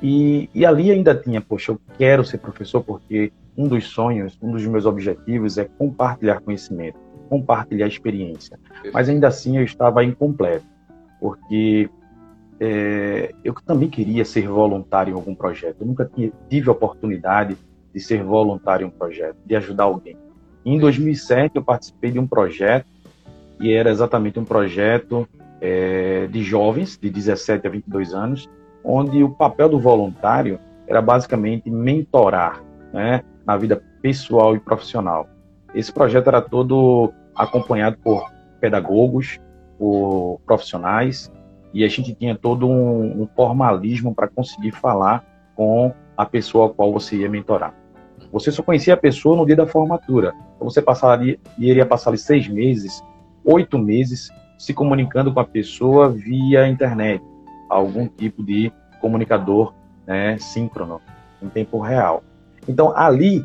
E, 0.03 0.51
e 0.53 0.67
ali 0.67 0.91
ainda 0.91 1.15
tinha, 1.15 1.41
poxa, 1.41 1.73
eu 1.73 1.81
quero 1.97 2.25
ser 2.25 2.39
professor 2.39 2.83
porque 2.83 3.33
um 3.57 3.69
dos 3.69 3.87
sonhos, 3.87 4.37
um 4.43 4.51
dos 4.51 4.67
meus 4.67 4.85
objetivos 4.85 5.59
é 5.59 5.65
compartilhar 5.65 6.41
conhecimento, 6.41 6.99
compartilhar 7.29 7.87
experiência. 7.87 8.59
Mas 8.93 9.09
ainda 9.09 9.29
assim 9.29 9.59
eu 9.59 9.63
estava 9.63 10.03
incompleto, 10.03 10.67
porque 11.21 11.89
é, 12.59 13.33
eu 13.45 13.55
também 13.55 13.89
queria 13.89 14.25
ser 14.25 14.49
voluntário 14.49 15.13
em 15.13 15.15
algum 15.15 15.35
projeto. 15.35 15.77
Eu 15.81 15.87
nunca 15.87 16.05
tinha, 16.05 16.33
tive 16.49 16.69
a 16.69 16.73
oportunidade 16.73 17.57
de 17.95 18.01
ser 18.01 18.25
voluntário 18.25 18.85
em 18.85 18.89
um 18.89 18.91
projeto, 18.91 19.37
de 19.45 19.55
ajudar 19.55 19.85
alguém. 19.85 20.17
Em 20.65 20.79
2007, 20.79 21.57
eu 21.57 21.63
participei 21.63 22.11
de 22.11 22.19
um 22.19 22.27
projeto, 22.27 22.87
e 23.61 23.73
era 23.73 23.91
exatamente 23.91 24.39
um 24.41 24.45
projeto 24.45 25.29
é, 25.61 26.27
de 26.27 26.43
jovens, 26.43 26.99
de 27.01 27.09
17 27.09 27.67
a 27.67 27.71
22 27.71 28.15
anos, 28.15 28.49
onde 28.85 29.23
o 29.23 29.31
papel 29.31 29.69
do 29.69 29.79
voluntário 29.79 30.59
era 30.87 31.01
basicamente 31.01 31.71
mentorar 31.71 32.63
né, 32.93 33.23
na 33.47 33.57
vida 33.57 33.83
pessoal 34.01 34.55
e 34.55 34.61
profissional. 34.61 35.29
Esse 35.75 35.93
projeto 35.93 36.29
era 36.29 36.41
todo 36.41 37.13
acompanhado 37.35 37.97
por 37.99 38.31
pedagogos, 38.61 39.41
por 39.79 40.41
profissionais, 40.47 41.33
e 41.73 41.85
a 41.85 41.89
gente 41.89 42.15
tinha 42.15 42.37
todo 42.37 42.69
um, 42.69 43.23
um 43.23 43.29
formalismo 43.35 44.15
para 44.15 44.29
conseguir 44.29 44.73
falar 44.73 45.25
com 45.55 45.93
a 46.17 46.27
pessoa 46.27 46.67
a 46.67 46.71
qual 46.71 46.93
você 46.93 47.17
ia 47.17 47.31
mentorar. 47.31 47.75
Você 48.31 48.51
só 48.51 48.63
conhecia 48.63 48.95
a 48.95 48.97
pessoa 48.97 49.37
no 49.37 49.47
dia 49.47 49.57
da 49.57 49.67
formatura. 49.67 50.35
Então 50.57 50.69
você 50.69 50.81
passaria, 50.83 51.39
iria 51.59 51.87
passar 51.87 52.11
ali 52.11 52.19
seis 52.19 52.49
meses, 52.49 53.03
oito 53.45 53.79
meses 53.79 54.31
se 54.59 54.73
comunicando 54.73 55.33
com 55.33 55.41
a 55.41 55.45
pessoa 55.45 56.09
via 56.09 56.69
internet, 56.69 57.23
algum 57.77 58.07
tipo 58.07 58.43
de 58.43 58.73
comunicador 59.01 59.75
né, 60.07 60.39
síncrono, 60.39 61.01
em 61.43 61.49
tempo 61.49 61.81
real. 61.81 62.23
Então 62.69 62.97
ali, 62.97 63.45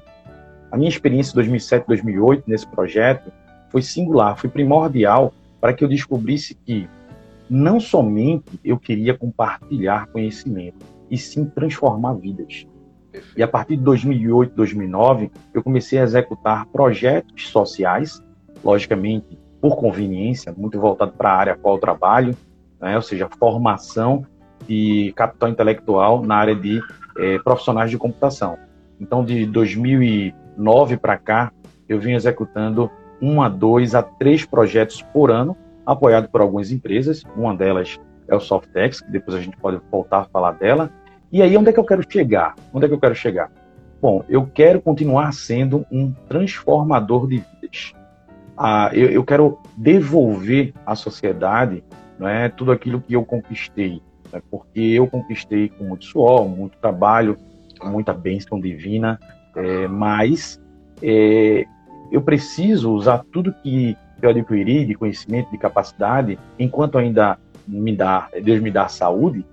a 0.72 0.78
minha 0.78 0.90
experiência 0.90 1.32
em 1.32 1.36
2007, 1.36 1.88
2008 1.88 2.44
nesse 2.48 2.68
projeto 2.68 3.32
foi 3.70 3.82
singular, 3.82 4.38
foi 4.38 4.50
primordial 4.50 5.34
para 5.60 5.74
que 5.74 5.84
eu 5.84 5.88
descobrisse 5.88 6.54
que 6.54 6.88
não 7.50 7.80
somente 7.80 8.60
eu 8.64 8.78
queria 8.78 9.18
compartilhar 9.18 10.08
conhecimento, 10.08 10.86
e 11.10 11.18
sim 11.18 11.46
transformar 11.46 12.14
vidas. 12.16 12.68
E 13.36 13.42
a 13.42 13.48
partir 13.48 13.78
de 13.78 13.84
2008, 13.84 14.54
2009, 14.54 15.32
eu 15.54 15.64
comecei 15.64 16.00
a 16.00 16.04
executar 16.04 16.66
projetos 16.68 17.50
sociais, 17.50 18.22
logicamente 18.64 19.38
por 19.60 19.76
conveniência, 19.76 20.54
muito 20.56 20.80
voltado 20.80 21.14
para 21.14 21.32
a 21.32 21.36
área 21.36 21.54
a 21.54 21.58
qual 21.58 21.76
eu 21.76 21.82
trabalho, 21.82 22.38
né? 22.80 22.96
ou 22.96 23.02
seja, 23.02 23.30
formação 23.40 24.26
de 24.68 25.14
capital 25.16 25.50
intelectual 25.50 26.24
na 26.24 26.36
área 26.36 26.56
de 26.56 26.82
eh, 27.18 27.40
profissionais 27.40 27.90
de 27.90 27.98
computação. 27.98 28.58
Então, 29.00 29.24
de 29.24 29.46
2009 29.46 30.98
para 30.98 31.18
cá, 31.18 31.52
eu 31.88 32.00
vim 32.00 32.14
executando 32.14 32.90
um 33.22 33.42
a 33.42 33.50
dois 33.50 33.96
a 33.96 34.04
três 34.04 34.46
projetos 34.46 35.02
por 35.02 35.32
ano, 35.32 35.56
apoiado 35.86 36.30
por 36.30 36.42
algumas 36.42 36.72
empresas. 36.72 37.24
Uma 37.36 37.56
delas 37.56 38.00
é 38.28 38.36
o 38.36 38.40
Softex, 38.40 39.02
que 39.02 39.12
depois 39.12 39.38
a 39.38 39.42
gente 39.42 39.58
pode 39.58 39.80
voltar 39.92 40.20
a 40.20 40.26
falar 40.26 40.54
dela. 40.54 40.92
E 41.32 41.42
aí, 41.42 41.56
onde 41.58 41.70
é 41.70 41.74
que 41.74 41.80
eu 41.80 41.86
quero 41.86 42.04
chegar? 42.10 42.56
Onde 42.74 42.86
é 42.86 42.88
que 42.88 42.94
eu 42.94 43.00
quero 43.00 43.16
chegar? 43.16 43.52
Bom, 44.02 44.24
eu 44.30 44.46
quero 44.46 44.80
continuar 44.80 45.34
sendo 45.34 45.86
um 45.92 46.12
transformador 46.28 47.28
de 47.28 47.44
vidas. 47.62 47.94
Ah, 48.56 48.90
eu, 48.94 49.10
eu, 49.10 49.24
quero 49.24 49.60
devolver 49.76 50.74
à 50.86 50.96
sociedade 50.96 51.84
né, 52.20 52.50
tudo 52.50 52.72
aquilo 52.72 53.02
que 53.02 53.14
eu 53.14 53.24
conquistei, 53.26 54.02
né, 54.32 54.42
porque 54.50 54.80
eu 54.80 55.08
conquistei 55.08 55.70
com 55.70 55.84
muito 55.84 56.06
suor, 56.06 56.48
muito 56.48 56.78
trabalho, 56.78 57.38
muita 57.84 58.14
bênção 58.14 58.60
divina, 58.60 59.20
é, 59.56 59.88
mas 59.88 60.62
é, 61.02 61.66
eu 62.12 62.22
preciso 62.22 62.92
usar 62.92 63.24
tudo 63.32 63.54
que 63.54 63.96
eu 64.22 64.30
adquiri 64.30 64.86
de 64.86 64.96
conhecimento, 64.96 65.52
de 65.52 65.58
capacidade, 65.58 66.40
enquanto 66.58 66.98
ainda 66.98 67.38
me 67.68 67.96
dá, 67.96 68.30
Deus 68.44 68.62
me 68.62 68.72
dá 68.72 68.88
saúde, 68.88 69.46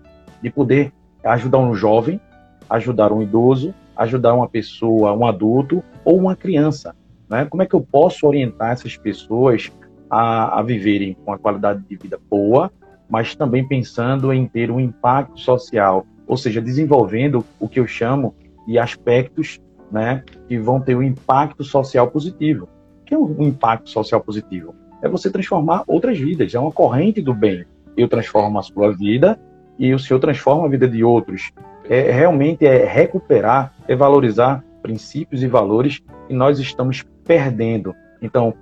de 0.43 0.51
poder 0.51 0.93
ajudar 1.25 1.59
um 1.59 1.75
jovem, 1.75 2.21
ajudar 2.69 3.13
um 3.13 3.23
idoso, 3.23 3.75
ajudar 3.97 4.35
uma 4.35 4.49
pessoa, 4.49 5.13
um 5.13 5.27
adulto 5.27 5.83
ou 6.05 6.19
uma 6.19 6.35
criança. 6.37 6.95
Né? 7.29 7.45
Como 7.47 7.63
é 7.63 7.67
que 7.67 7.75
eu 7.75 7.81
posso 7.81 8.27
orientar 8.27 8.73
essas 8.73 8.97
pessoas 8.97 9.71
a, 10.15 10.61
a 10.61 10.63
viverem 10.63 11.15
com 11.15 11.33
uma 11.33 11.39
qualidade 11.39 11.83
de 11.89 11.97
vida 11.97 12.21
boa, 12.31 12.71
mas 13.09 13.35
também 13.35 13.67
pensando 13.67 14.33
em 14.33 14.47
ter 14.47 14.71
um 14.71 14.79
impacto 14.79 15.41
social, 15.41 16.07
ou 16.25 16.37
seja, 16.37 16.63
desenvolvendo 16.63 17.45
o 17.59 17.69
que 17.69 17.81
eu 17.81 17.87
chamo 17.87 18.33
de 18.65 18.79
aspectos 18.79 19.61
né, 19.91 20.23
que 20.47 20.57
vão 20.57 20.81
ter 20.81 20.97
um 20.97 21.03
impacto 21.03 21.65
social 21.65 22.09
positivo. 22.09 22.69
O 23.01 23.05
que 23.05 23.15
é 23.15 23.19
um 23.19 23.43
impacto 23.43 23.91
social 23.91 24.21
positivo? 24.21 24.73
É 25.03 25.09
você 25.09 25.29
transformar 25.29 25.83
outras 25.87 26.17
vidas, 26.17 26.55
é 26.55 26.61
uma 26.61 26.71
corrente 26.71 27.21
do 27.21 27.35
bem. 27.35 27.65
Eu 27.97 28.09
transformo 28.09 28.59
a 28.59 28.63
sua 28.63 28.93
vida 28.93 29.39
e 29.77 29.93
o 29.93 29.99
Senhor 29.99 30.21
transforma 30.21 30.67
a 30.67 30.69
vida 30.69 30.87
de 30.87 31.03
outros. 31.03 31.51
É, 31.89 32.13
realmente 32.13 32.65
é 32.65 32.87
recuperar, 32.87 33.75
é 33.89 33.97
valorizar 33.97 34.65
princípios 34.81 35.43
e 35.43 35.49
valores 35.49 36.01
que 36.29 36.33
nós 36.33 36.61
estamos 36.61 37.05
perdendo. 37.25 37.95
Então, 38.23 38.55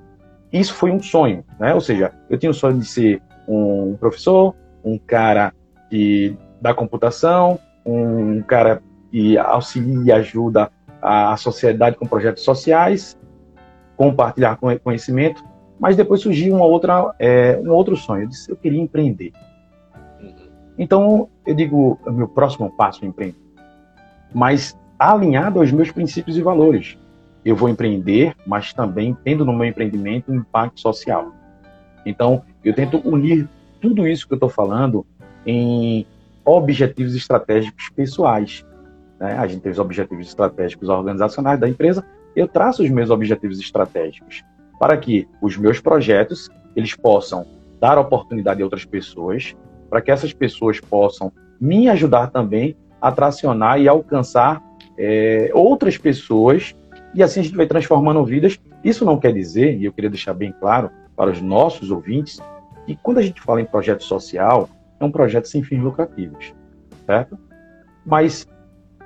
isso 0.53 0.75
foi 0.75 0.91
um 0.91 1.01
sonho, 1.03 1.45
né? 1.59 1.75
Ou 1.75 1.81
seja, 1.81 2.13
eu 2.29 2.39
tinha 2.39 2.51
o 2.51 2.55
sonho 2.55 2.79
de 2.79 2.87
ser 2.87 3.23
um 3.49 3.97
professor, 3.99 4.55
um 4.85 4.99
cara 4.99 5.53
que 5.89 6.37
da 6.61 6.75
computação, 6.75 7.59
um 7.85 8.43
cara 8.43 8.83
que 9.11 9.37
auxilia 9.39 10.05
e 10.05 10.13
ajuda 10.13 10.71
a 11.01 11.37
sociedade 11.37 11.97
com 11.97 12.07
projetos 12.07 12.45
sociais, 12.45 13.19
compartilhar 13.97 14.57
conhecimento, 14.57 15.45
mas 15.79 15.97
depois 15.97 16.21
surgiu 16.21 16.55
uma 16.55 16.65
outra, 16.65 17.13
é, 17.19 17.61
um 17.63 17.73
outro 17.73 17.97
sonho. 17.97 18.23
Eu 18.23 18.29
disse, 18.29 18.51
eu 18.51 18.57
queria 18.57 18.81
empreender. 18.81 19.33
Então, 20.79 21.29
eu 21.45 21.55
digo, 21.55 21.99
o 22.07 22.13
meu 22.13 22.29
próximo 22.29 22.71
passo 22.77 23.05
é 23.05 23.09
empreender. 23.09 23.37
Mas 24.33 24.79
alinhado 24.99 25.59
aos 25.59 25.73
meus 25.73 25.91
princípios 25.91 26.37
e 26.37 26.43
valores. 26.43 26.97
Eu 27.45 27.57
vou 27.57 27.69
empreender, 27.69 28.35
mas 28.47 28.73
também 28.73 29.17
tendo 29.25 29.45
no 29.45 29.53
meu 29.53 29.67
empreendimento 29.67 30.31
um 30.31 30.37
impacto 30.37 30.81
social. 30.81 31.33
Então, 32.07 32.43
eu 32.65 32.75
tento 32.75 33.01
unir 33.05 33.49
tudo 33.81 34.07
isso 34.07 34.27
que 34.27 34.35
eu 34.35 34.37
estou 34.37 34.49
falando 34.49 35.05
em 35.45 36.07
objetivos 36.45 37.15
estratégicos 37.15 37.89
pessoais. 37.91 38.65
Né? 39.19 39.37
A 39.37 39.47
gente 39.47 39.63
tem 39.63 39.73
os 39.73 39.79
objetivos 39.79 40.29
estratégicos 40.29 40.89
organizacionais 40.89 41.59
da 41.59 41.69
empresa, 41.69 42.05
eu 42.35 42.49
traço 42.49 42.83
os 42.83 42.91
meus 42.91 43.11
objetivos 43.11 43.61
estratégicos 43.61 44.43
para 44.79 44.97
que 44.97 45.29
os 45.41 45.57
meus 45.57 45.81
projetos 45.81 46.49
eles 46.75 46.95
possam 46.95 47.47
dar 47.81 47.99
oportunidade 47.99 48.63
a 48.63 48.65
outras 48.65 48.85
pessoas, 48.85 49.55
para 49.91 50.01
que 50.01 50.11
essas 50.11 50.33
pessoas 50.33 50.81
possam 50.81 51.31
me 51.61 51.89
ajudar 51.89 52.29
também 52.29 52.77
a 53.01 53.13
tracionar 53.13 53.81
e 53.81 53.89
alcançar 53.89 54.63
é, 54.97 55.51
outras 55.53 55.99
pessoas 55.99 56.75
e 57.15 57.23
assim 57.23 57.41
a 57.41 57.43
gente 57.43 57.57
vai 57.57 57.67
transformando 57.67 58.25
vidas. 58.25 58.59
Isso 58.83 59.05
não 59.05 59.19
quer 59.19 59.33
dizer, 59.33 59.79
e 59.79 59.85
eu 59.85 59.93
queria 59.93 60.11
deixar 60.11 60.35
bem 60.35 60.53
claro 60.53 60.91
para 61.17 61.31
os 61.31 61.41
nossos 61.41 61.91
ouvintes, 61.91 62.41
que 62.87 62.97
quando 62.97 63.19
a 63.19 63.23
gente 63.23 63.41
fala 63.41 63.61
em 63.61 63.65
projeto 63.65 64.03
social, 64.03 64.69
é 64.99 65.05
um 65.05 65.11
projeto 65.11 65.47
sem 65.47 65.63
fins 65.63 65.83
lucrativos, 65.83 66.55
certo? 67.07 67.39
Mas 68.05 68.47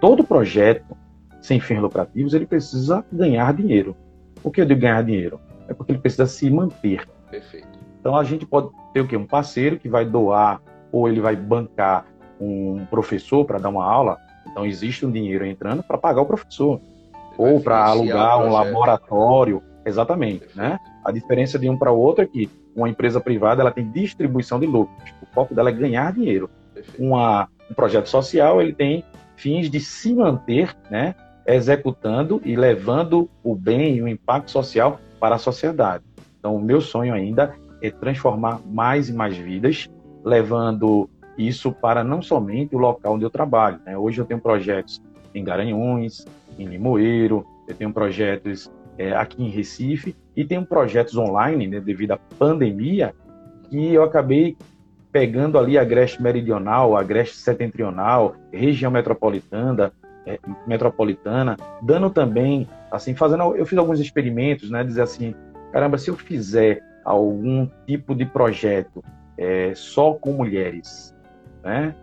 todo 0.01 0.25
projeto 0.25 0.97
sem 1.41 1.61
fins 1.61 1.81
lucrativos, 1.81 2.35
ele 2.35 2.47
precisa 2.47 3.05
ganhar 3.13 3.53
dinheiro. 3.53 3.97
Por 4.43 4.53
que 4.53 4.61
eu 4.61 4.65
digo 4.67 4.81
ganhar 4.81 5.03
dinheiro? 5.03 5.41
É 5.69 5.75
porque 5.75 5.93
ele 5.93 5.99
precisa 5.99 6.27
se 6.27 6.49
manter. 6.51 7.07
Perfeito. 7.31 7.79
Então 8.01 8.17
a 8.17 8.25
gente 8.25 8.47
pode 8.47 8.71
ter 8.93 9.01
o 9.01 9.07
quê? 9.07 9.17
Um 9.17 9.27
parceiro 9.27 9.79
que 9.79 9.89
vai 9.89 10.05
doar 10.05 10.61
ou 10.93 11.09
ele 11.09 11.21
vai 11.21 11.35
bancar 11.35 12.07
um 12.41 12.85
professor 12.87 13.45
para 13.45 13.59
dar 13.59 13.69
uma 13.69 13.85
aula. 13.85 14.19
Então 14.47 14.65
existe 14.65 15.05
um 15.05 15.11
dinheiro 15.11 15.45
entrando 15.45 15.83
para 15.83 15.99
pagar 15.99 16.23
o 16.23 16.27
professor 16.27 16.81
ou 17.37 17.61
para 17.61 17.85
alugar 17.85 18.39
um 18.39 18.51
laboratório. 18.51 19.63
Exatamente, 19.85 20.47
né? 20.55 20.79
A 21.05 21.13
diferença 21.13 21.59
de 21.59 21.69
um 21.71 21.79
para 21.79 21.93
o 21.93 21.99
outro 21.99 22.25
é 22.25 22.27
que 22.27 22.51
uma 22.75 22.89
empresa 22.89 23.21
privada 23.21 23.63
ela 23.63 23.71
tem 23.71 23.89
distribuição 23.91 24.59
de 24.59 24.67
lucros. 24.67 25.15
O 25.23 25.27
foco 25.27 25.55
dela 25.55 25.71
é 25.71 25.73
ganhar 25.73 26.13
dinheiro. 26.13 26.51
Uma, 26.99 27.49
um 27.71 27.75
projeto 27.75 28.09
social 28.09 28.61
ele 28.61 28.73
tem 28.73 29.05
fins 29.37 29.71
de 29.71 29.81
se 29.81 30.13
manter, 30.13 30.77
né? 30.91 31.15
Executando 31.47 32.41
e 32.45 32.57
levando 32.57 33.31
o 33.45 33.55
bem 33.55 33.97
e 33.97 34.03
o 34.03 34.09
impacto 34.09 34.51
social 34.51 35.01
para 35.21 35.37
a 35.37 35.39
sociedade. 35.39 36.05
Então, 36.39 36.57
o 36.57 36.61
meu 36.61 36.81
sonho 36.81 37.15
ainda 37.15 37.55
é 37.81 37.91
transformar 37.91 38.61
mais 38.67 39.09
e 39.09 39.13
mais 39.13 39.37
vidas, 39.37 39.89
levando 40.25 41.09
isso 41.39 41.71
para 41.71 42.03
não 42.03 42.21
somente 42.23 42.75
o 42.75 42.79
local 42.79 43.15
onde 43.15 43.25
eu 43.25 43.31
trabalho. 43.31 43.81
Né? 43.85 43.97
Hoje 43.97 44.21
eu 44.21 44.25
tenho 44.25 44.41
projetos 44.41 45.01
em 45.35 45.45
Garanhuns, 45.45 46.27
em 46.59 46.67
Limoeiro, 46.67 47.47
eu 47.67 47.75
tenho 47.75 47.93
projetos 47.93 48.71
é, 48.99 49.13
aqui 49.13 49.43
em 49.43 49.51
Recife 49.51 50.17
e 50.35 50.45
tenho 50.45 50.65
projetos 50.65 51.17
online, 51.17 51.67
né, 51.67 51.81
devido 51.81 52.13
à 52.13 52.19
pandemia, 52.39 53.15
que 53.69 53.93
eu 53.93 54.03
acabei 54.03 54.57
pegando 55.13 55.59
ali 55.59 55.79
a 55.79 55.83
Agreste 55.83 56.23
Meridional, 56.23 56.97
a 56.97 57.01
Agreste 57.01 57.37
Setentrional, 57.37 58.37
região 58.53 58.91
metropolitana, 58.91 59.93
é, 60.27 60.39
metropolitana, 60.67 61.57
dando 61.83 62.11
também, 62.11 62.69
assim, 62.91 63.15
fazendo, 63.15 63.57
eu 63.57 63.65
fiz 63.65 63.79
alguns 63.79 64.01
experimentos, 64.01 64.71
né, 64.71 64.85
dizer 64.85 65.03
assim, 65.03 65.35
caramba, 65.73 65.99
se 65.99 66.11
eu 66.11 66.17
fizer 66.17 66.83
algum 67.05 67.69
tipo 67.87 68.15
de 68.15 68.27
projeto 68.27 69.03
é, 69.39 69.73
só 69.75 70.13
com 70.15 70.33
mulheres, 70.33 71.15
né, 71.63 71.95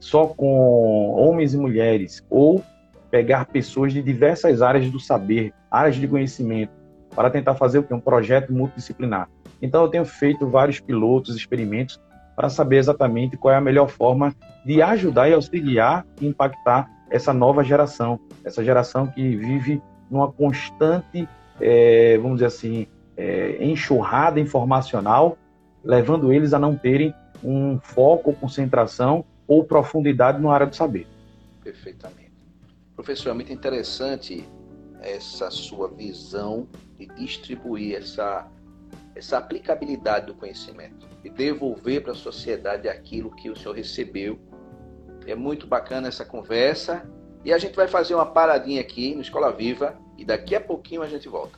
só 0.00 0.26
com 0.26 1.10
homens 1.10 1.54
e 1.54 1.56
mulheres, 1.56 2.24
ou 2.28 2.62
pegar 3.10 3.46
pessoas 3.46 3.92
de 3.92 4.02
diversas 4.02 4.62
áreas 4.62 4.90
do 4.90 5.00
saber, 5.00 5.52
áreas 5.70 5.96
de 5.96 6.06
conhecimento, 6.06 6.72
para 7.14 7.30
tentar 7.30 7.54
fazer 7.54 7.78
o 7.78 7.82
que? 7.82 7.94
Um 7.94 8.00
projeto 8.00 8.52
multidisciplinar. 8.52 9.28
Então, 9.60 9.82
eu 9.82 9.88
tenho 9.88 10.04
feito 10.04 10.46
vários 10.46 10.78
pilotos, 10.78 11.34
experimentos, 11.34 12.00
para 12.36 12.48
saber 12.48 12.76
exatamente 12.76 13.36
qual 13.36 13.52
é 13.52 13.56
a 13.56 13.60
melhor 13.60 13.88
forma 13.88 14.32
de 14.64 14.80
ajudar 14.80 15.28
e 15.28 15.34
auxiliar 15.34 16.06
e 16.20 16.26
impactar 16.28 16.88
essa 17.10 17.32
nova 17.32 17.64
geração, 17.64 18.20
essa 18.44 18.62
geração 18.62 19.06
que 19.08 19.34
vive 19.34 19.82
numa 20.08 20.30
constante, 20.30 21.28
é, 21.60 22.16
vamos 22.18 22.36
dizer 22.36 22.46
assim, 22.46 22.86
é, 23.16 23.56
enxurrada 23.64 24.38
informacional, 24.38 25.36
levando 25.82 26.32
eles 26.32 26.52
a 26.52 26.58
não 26.58 26.76
terem 26.76 27.12
um 27.42 27.78
foco, 27.80 28.32
concentração 28.32 29.24
ou 29.46 29.64
profundidade 29.64 30.40
na 30.40 30.52
área 30.52 30.66
do 30.66 30.76
saber. 30.76 31.06
Perfeitamente. 31.64 32.27
Professor, 32.98 33.30
é 33.30 33.32
muito 33.32 33.52
interessante 33.52 34.44
essa 35.00 35.52
sua 35.52 35.86
visão 35.88 36.68
de 36.98 37.06
distribuir 37.06 37.96
essa, 37.96 38.50
essa 39.14 39.38
aplicabilidade 39.38 40.26
do 40.26 40.34
conhecimento 40.34 41.06
e 41.22 41.30
devolver 41.30 42.02
para 42.02 42.10
a 42.10 42.16
sociedade 42.16 42.88
aquilo 42.88 43.30
que 43.30 43.50
o 43.50 43.56
senhor 43.56 43.76
recebeu. 43.76 44.36
É 45.28 45.36
muito 45.36 45.64
bacana 45.64 46.08
essa 46.08 46.24
conversa 46.24 47.08
e 47.44 47.52
a 47.52 47.58
gente 47.58 47.76
vai 47.76 47.86
fazer 47.86 48.16
uma 48.16 48.26
paradinha 48.26 48.80
aqui 48.80 49.14
no 49.14 49.20
Escola 49.20 49.52
Viva 49.52 49.96
e 50.16 50.24
daqui 50.24 50.56
a 50.56 50.60
pouquinho 50.60 51.00
a 51.00 51.06
gente 51.06 51.28
volta. 51.28 51.56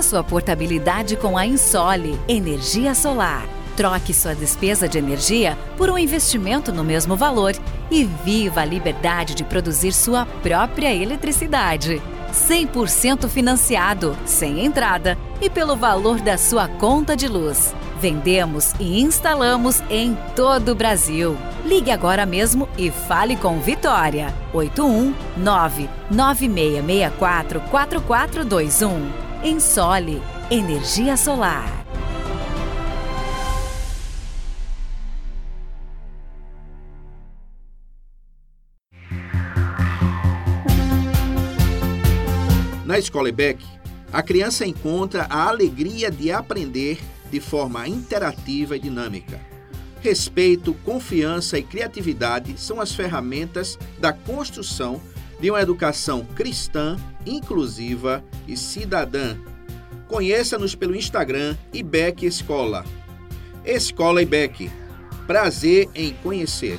Faça 0.00 0.08
sua 0.08 0.24
portabilidade 0.24 1.14
com 1.14 1.36
a 1.36 1.44
Insole 1.44 2.18
Energia 2.26 2.94
Solar. 2.94 3.46
Troque 3.76 4.14
sua 4.14 4.34
despesa 4.34 4.88
de 4.88 4.96
energia 4.96 5.58
por 5.76 5.90
um 5.90 5.98
investimento 5.98 6.72
no 6.72 6.82
mesmo 6.82 7.16
valor 7.16 7.54
e 7.90 8.04
viva 8.04 8.62
a 8.62 8.64
liberdade 8.64 9.34
de 9.34 9.44
produzir 9.44 9.92
sua 9.92 10.24
própria 10.24 10.90
eletricidade. 10.94 12.00
100% 12.32 13.28
financiado, 13.28 14.16
sem 14.24 14.64
entrada 14.64 15.18
e 15.38 15.50
pelo 15.50 15.76
valor 15.76 16.18
da 16.18 16.38
sua 16.38 16.66
conta 16.66 17.14
de 17.14 17.28
luz. 17.28 17.74
Vendemos 18.00 18.72
e 18.80 19.02
instalamos 19.02 19.82
em 19.90 20.16
todo 20.34 20.70
o 20.70 20.74
Brasil. 20.74 21.36
Ligue 21.62 21.90
agora 21.90 22.24
mesmo 22.24 22.66
e 22.78 22.90
fale 22.90 23.36
com 23.36 23.60
Vitória. 23.60 24.34
819 24.54 25.90
9664 26.10 27.60
4421. 27.70 29.29
Ensole 29.42 30.20
Energia 30.50 31.16
Solar. 31.16 31.86
Na 42.84 42.98
Escola 42.98 43.30
IBEC, 43.30 43.64
a 44.12 44.22
criança 44.22 44.66
encontra 44.66 45.26
a 45.30 45.48
alegria 45.48 46.10
de 46.10 46.30
aprender 46.30 47.00
de 47.30 47.40
forma 47.40 47.88
interativa 47.88 48.76
e 48.76 48.78
dinâmica. 48.78 49.40
Respeito, 50.02 50.74
confiança 50.84 51.58
e 51.58 51.62
criatividade 51.62 52.60
são 52.60 52.78
as 52.78 52.94
ferramentas 52.94 53.78
da 53.98 54.12
construção 54.12 55.00
de 55.40 55.50
uma 55.50 55.60
educação 55.60 56.24
cristã, 56.34 56.96
inclusiva 57.24 58.24
e 58.46 58.56
cidadã. 58.56 59.36
Conheça-nos 60.08 60.74
pelo 60.74 60.96
Instagram 60.96 61.56
IBEC 61.72 62.26
Escola. 62.26 62.84
Escola 63.64 64.20
IBEC. 64.22 64.70
Prazer 65.26 65.88
em 65.94 66.12
conhecer. 66.14 66.78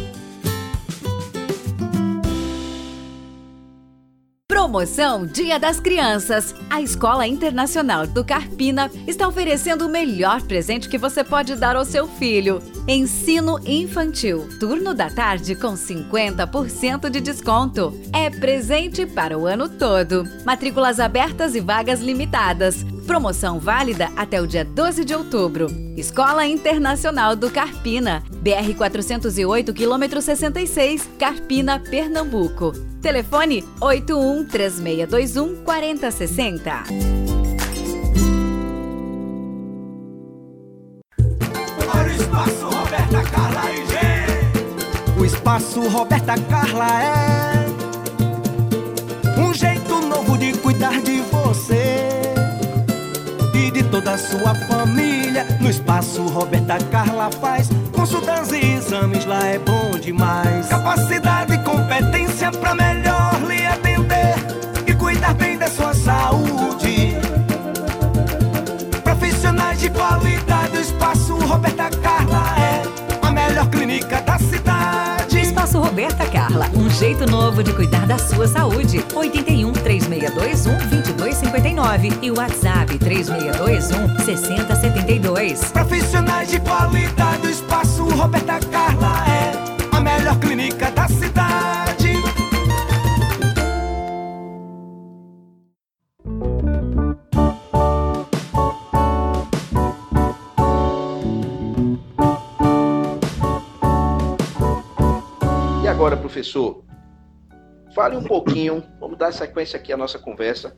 Promoção 4.61 5.25
Dia 5.25 5.57
das 5.57 5.79
Crianças. 5.79 6.53
A 6.69 6.79
Escola 6.83 7.25
Internacional 7.25 8.05
do 8.05 8.23
Carpina 8.23 8.91
está 9.07 9.27
oferecendo 9.27 9.87
o 9.87 9.89
melhor 9.89 10.39
presente 10.43 10.87
que 10.87 10.99
você 10.99 11.23
pode 11.23 11.55
dar 11.55 11.75
ao 11.75 11.83
seu 11.83 12.07
filho. 12.07 12.61
Ensino 12.87 13.59
infantil. 13.63 14.49
Turno 14.59 14.93
da 14.93 15.09
tarde 15.09 15.53
com 15.53 15.73
50% 15.73 17.09
de 17.09 17.21
desconto. 17.21 17.99
É 18.11 18.29
presente 18.29 19.05
para 19.05 19.37
o 19.37 19.45
ano 19.45 19.69
todo. 19.69 20.27
Matrículas 20.43 20.99
abertas 20.99 21.53
e 21.53 21.59
vagas 21.59 21.99
limitadas. 21.99 22.83
Promoção 23.05 23.59
válida 23.59 24.09
até 24.15 24.41
o 24.41 24.47
dia 24.47 24.65
12 24.65 25.05
de 25.05 25.13
outubro. 25.13 25.67
Escola 25.95 26.45
Internacional 26.45 27.35
do 27.35 27.51
Carpina. 27.51 28.23
BR 28.41 28.75
408, 28.75 29.73
quilômetro 29.73 30.19
66, 30.19 31.07
Carpina, 31.19 31.79
Pernambuco. 31.79 32.71
Telefone 32.99 33.63
81 33.79 34.45
3621 34.45 35.63
4060. 35.63 37.40
G. 45.41 45.51
O 45.51 45.57
espaço 45.57 45.87
Roberta 45.89 46.35
Carla 46.49 46.87
é 47.01 47.65
um 49.39 49.51
jeito 49.53 49.95
novo 50.01 50.37
de 50.37 50.53
cuidar 50.53 51.01
de 51.01 51.19
você 51.21 52.33
e 53.55 53.71
de 53.71 53.83
toda 53.85 54.11
a 54.13 54.17
sua 54.17 54.53
família. 54.53 55.45
No 55.59 55.69
espaço 55.69 56.21
Roberta 56.27 56.77
Carla 56.91 57.29
faz 57.41 57.69
consultas 57.91 58.51
e 58.51 58.59
exames, 58.75 59.25
lá 59.25 59.43
é 59.45 59.57
bom 59.57 59.97
demais. 59.99 60.67
Capacidade 60.67 61.53
e 61.53 61.57
competência 61.59 62.51
pra 62.51 62.75
melhor 62.75 62.90
jeito 76.91 77.25
novo 77.25 77.63
de 77.63 77.73
cuidar 77.73 78.05
da 78.05 78.17
sua 78.17 78.47
saúde. 78.47 79.03
81 79.13 79.71
3621 79.73 80.77
2259 80.89 82.11
e 82.21 82.31
WhatsApp 82.31 82.97
3621 82.97 84.19
6072. 84.25 85.71
Profissionais 85.71 86.49
de 86.49 86.59
qualidade, 86.59 87.47
o 87.47 87.49
espaço 87.49 88.03
Roberta 88.03 88.59
Carla 88.71 89.25
é 89.27 89.95
a 89.95 90.01
melhor 90.01 90.37
clínica 90.39 90.91
da 90.91 91.07
cidade. 91.07 91.30
Professor, 106.31 106.83
fale 107.93 108.15
um 108.15 108.23
pouquinho, 108.23 108.81
vamos 109.01 109.17
dar 109.17 109.33
sequência 109.33 109.77
aqui 109.77 109.91
à 109.91 109.97
nossa 109.97 110.17
conversa, 110.17 110.73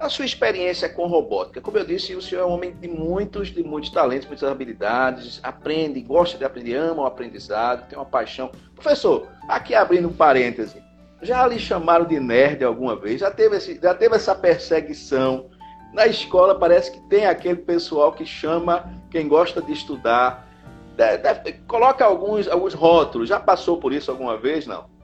a 0.00 0.08
sua 0.08 0.24
experiência 0.24 0.88
com 0.88 1.06
robótica. 1.06 1.60
Como 1.60 1.78
eu 1.78 1.84
disse, 1.84 2.14
o 2.16 2.20
senhor 2.20 2.42
é 2.42 2.44
um 2.44 2.50
homem 2.50 2.74
de 2.76 2.88
muitos, 2.88 3.48
de 3.48 3.62
muitos 3.62 3.90
talentos, 3.90 4.26
muitas 4.26 4.48
habilidades, 4.50 5.40
aprende, 5.44 6.00
gosta 6.00 6.36
de 6.36 6.44
aprender, 6.44 6.74
ama 6.74 7.02
o 7.02 7.06
aprendizado, 7.06 7.88
tem 7.88 7.96
uma 7.96 8.04
paixão. 8.04 8.50
Professor, 8.74 9.28
aqui 9.48 9.74
abrindo 9.74 10.08
um 10.08 10.12
parêntese, 10.12 10.82
já 11.22 11.46
lhe 11.46 11.58
chamaram 11.58 12.04
de 12.04 12.18
nerd 12.20 12.62
alguma 12.64 12.96
vez? 12.96 13.20
Já 13.20 13.30
teve, 13.30 13.56
esse, 13.56 13.78
já 13.80 13.94
teve 13.94 14.16
essa 14.16 14.34
perseguição? 14.34 15.48
Na 15.94 16.06
escola 16.06 16.58
parece 16.58 16.90
que 16.90 17.00
tem 17.08 17.26
aquele 17.26 17.56
pessoal 17.60 18.12
que 18.12 18.26
chama 18.26 18.92
quem 19.10 19.26
gosta 19.28 19.62
de 19.62 19.72
estudar, 19.72 20.46
deve- 20.94 21.18
deve- 21.22 21.52
coloca 21.66 22.04
alguns, 22.04 22.46
alguns 22.48 22.74
rótulos. 22.74 23.30
Já 23.30 23.40
passou 23.40 23.78
por 23.78 23.94
isso 23.94 24.10
alguma 24.10 24.36
vez? 24.36 24.66
Não. 24.66 24.94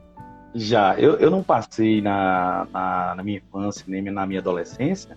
Já, 0.54 0.98
eu, 0.98 1.14
eu 1.14 1.30
não 1.30 1.42
passei 1.42 2.02
na, 2.02 2.66
na, 2.72 3.14
na 3.16 3.22
minha 3.22 3.38
infância 3.38 3.84
nem 3.88 4.02
na 4.02 4.26
minha 4.26 4.40
adolescência, 4.40 5.16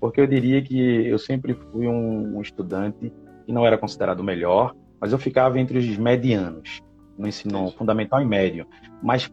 porque 0.00 0.20
eu 0.20 0.26
diria 0.26 0.62
que 0.62 1.06
eu 1.06 1.18
sempre 1.18 1.54
fui 1.54 1.86
um, 1.86 2.38
um 2.38 2.40
estudante 2.40 3.12
que 3.44 3.52
não 3.52 3.66
era 3.66 3.76
considerado 3.76 4.20
o 4.20 4.24
melhor, 4.24 4.74
mas 4.98 5.12
eu 5.12 5.18
ficava 5.18 5.60
entre 5.60 5.78
os 5.78 5.98
medianos, 5.98 6.80
no 7.18 7.28
ensino 7.28 7.70
fundamental 7.72 8.22
e 8.22 8.24
médio. 8.24 8.66
Mas 9.02 9.30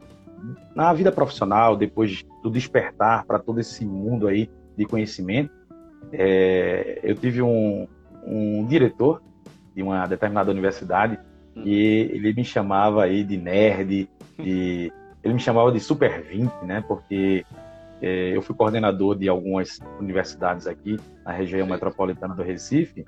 na 0.75 0.93
vida 0.93 1.11
profissional, 1.11 1.75
depois 1.75 2.25
do 2.43 2.49
despertar 2.49 3.25
para 3.25 3.39
todo 3.39 3.59
esse 3.59 3.85
mundo 3.85 4.27
aí 4.27 4.49
de 4.75 4.85
conhecimento, 4.85 5.51
é, 6.11 6.99
eu 7.03 7.15
tive 7.15 7.41
um, 7.41 7.87
um 8.25 8.65
diretor 8.65 9.21
de 9.75 9.81
uma 9.81 10.05
determinada 10.05 10.51
universidade 10.51 11.17
e 11.55 12.09
ele 12.11 12.33
me 12.33 12.43
chamava 12.43 13.03
aí 13.03 13.23
de 13.23 13.37
nerd, 13.37 14.09
de 14.37 14.91
ele 15.27 15.33
me 15.33 15.39
chamava 15.41 15.71
de 15.71 15.79
Super 15.79 16.21
20, 16.21 16.51
né? 16.63 16.81
Porque 16.87 17.45
é, 18.01 18.35
eu 18.35 18.41
fui 18.41 18.55
coordenador 18.55 19.17
de 19.17 19.27
algumas 19.27 19.79
universidades 19.99 20.65
aqui 20.65 20.97
na 21.25 21.33
região 21.33 21.67
metropolitana 21.67 22.33
do 22.33 22.41
Recife 22.41 23.05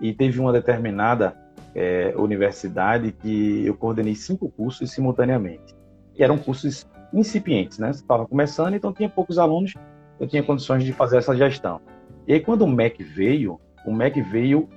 e 0.00 0.12
teve 0.12 0.38
uma 0.38 0.52
determinada 0.52 1.36
é, 1.74 2.14
universidade 2.16 3.10
que 3.10 3.66
eu 3.66 3.74
coordenei 3.74 4.14
cinco 4.14 4.48
cursos 4.48 4.92
simultaneamente. 4.92 5.74
E 6.14 6.22
eram 6.22 6.38
cursos 6.38 6.86
incipientes, 7.12 7.78
né? 7.78 7.90
Estava 7.90 8.26
começando, 8.26 8.74
então 8.74 8.92
tinha 8.92 9.08
poucos 9.08 9.36
alunos, 9.36 9.74
eu 10.20 10.28
tinha 10.28 10.42
condições 10.42 10.84
de 10.84 10.92
fazer 10.92 11.16
essa 11.16 11.34
gestão. 11.34 11.80
E 12.28 12.32
aí 12.32 12.40
quando 12.40 12.62
o 12.62 12.68
MEC 12.68 13.02
veio, 13.02 13.60
o 13.84 13.92
MEC 13.92 14.22
veio 14.22 14.68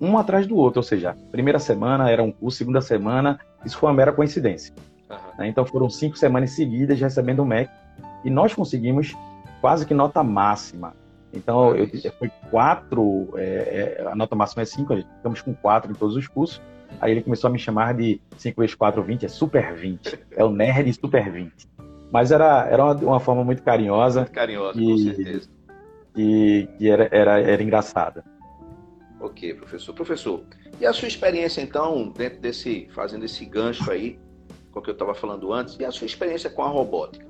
um 0.00 0.16
atrás 0.16 0.46
do 0.46 0.56
outro, 0.56 0.78
ou 0.78 0.84
seja, 0.84 1.16
primeira 1.32 1.58
semana 1.58 2.08
era 2.08 2.22
um 2.22 2.30
curso, 2.30 2.58
segunda 2.58 2.80
semana, 2.80 3.40
isso 3.64 3.76
foi 3.78 3.88
uma 3.88 3.96
mera 3.96 4.12
coincidência. 4.12 4.72
Uhum. 5.10 5.16
Né? 5.38 5.48
Então 5.48 5.64
foram 5.64 5.88
cinco 5.88 6.16
semanas 6.16 6.50
seguidas 6.50 6.98
recebendo 7.00 7.40
o 7.40 7.44
MEC 7.44 7.70
e 8.24 8.30
nós 8.30 8.54
conseguimos 8.54 9.14
quase 9.60 9.86
que 9.86 9.94
nota 9.94 10.22
máxima. 10.22 10.94
Então 11.32 11.74
eu, 11.74 11.88
foi 12.18 12.30
quatro, 12.50 13.28
é, 13.36 13.98
é, 14.00 14.06
a 14.06 14.14
nota 14.14 14.34
máxima 14.34 14.62
é 14.62 14.64
cinco, 14.64 14.96
ficamos 14.96 15.42
com 15.42 15.54
quatro 15.54 15.90
em 15.90 15.94
todos 15.94 16.16
os 16.16 16.26
cursos. 16.26 16.60
Aí 17.00 17.12
ele 17.12 17.22
começou 17.22 17.48
a 17.48 17.52
me 17.52 17.58
chamar 17.58 17.94
de 17.94 18.20
5 18.38 18.60
vezes 18.60 18.74
4, 18.74 19.02
20, 19.02 19.26
é 19.26 19.28
Super 19.28 19.74
20. 19.74 20.18
É 20.30 20.44
o 20.44 20.50
Nerd 20.50 20.90
Super 20.94 21.30
20. 21.30 21.52
Mas 22.10 22.30
era, 22.30 22.66
era 22.68 22.82
uma, 22.82 22.94
uma 22.94 23.20
forma 23.20 23.44
muito 23.44 23.62
carinhosa. 23.62 24.20
Muito 24.20 24.32
carinhosa, 24.32 24.80
e, 24.80 24.86
com 24.86 24.98
certeza. 24.98 25.50
E, 26.16 26.68
e 26.80 26.88
era, 26.88 27.08
era, 27.10 27.40
era 27.40 27.62
engraçada. 27.62 28.24
Ok, 29.20 29.54
professor. 29.54 29.94
Professor, 29.94 30.42
e 30.80 30.86
a 30.86 30.92
sua 30.92 31.08
experiência, 31.08 31.60
então, 31.60 32.08
dentro 32.16 32.40
desse, 32.40 32.88
fazendo 32.94 33.24
esse 33.24 33.44
gancho 33.44 33.90
aí, 33.90 34.18
com 34.76 34.80
o 34.80 34.82
que 34.82 34.90
eu 34.90 34.92
estava 34.92 35.14
falando 35.14 35.52
antes, 35.52 35.78
e 35.80 35.84
a 35.84 35.90
sua 35.90 36.06
experiência 36.06 36.50
com 36.50 36.62
a 36.62 36.68
robótica? 36.68 37.26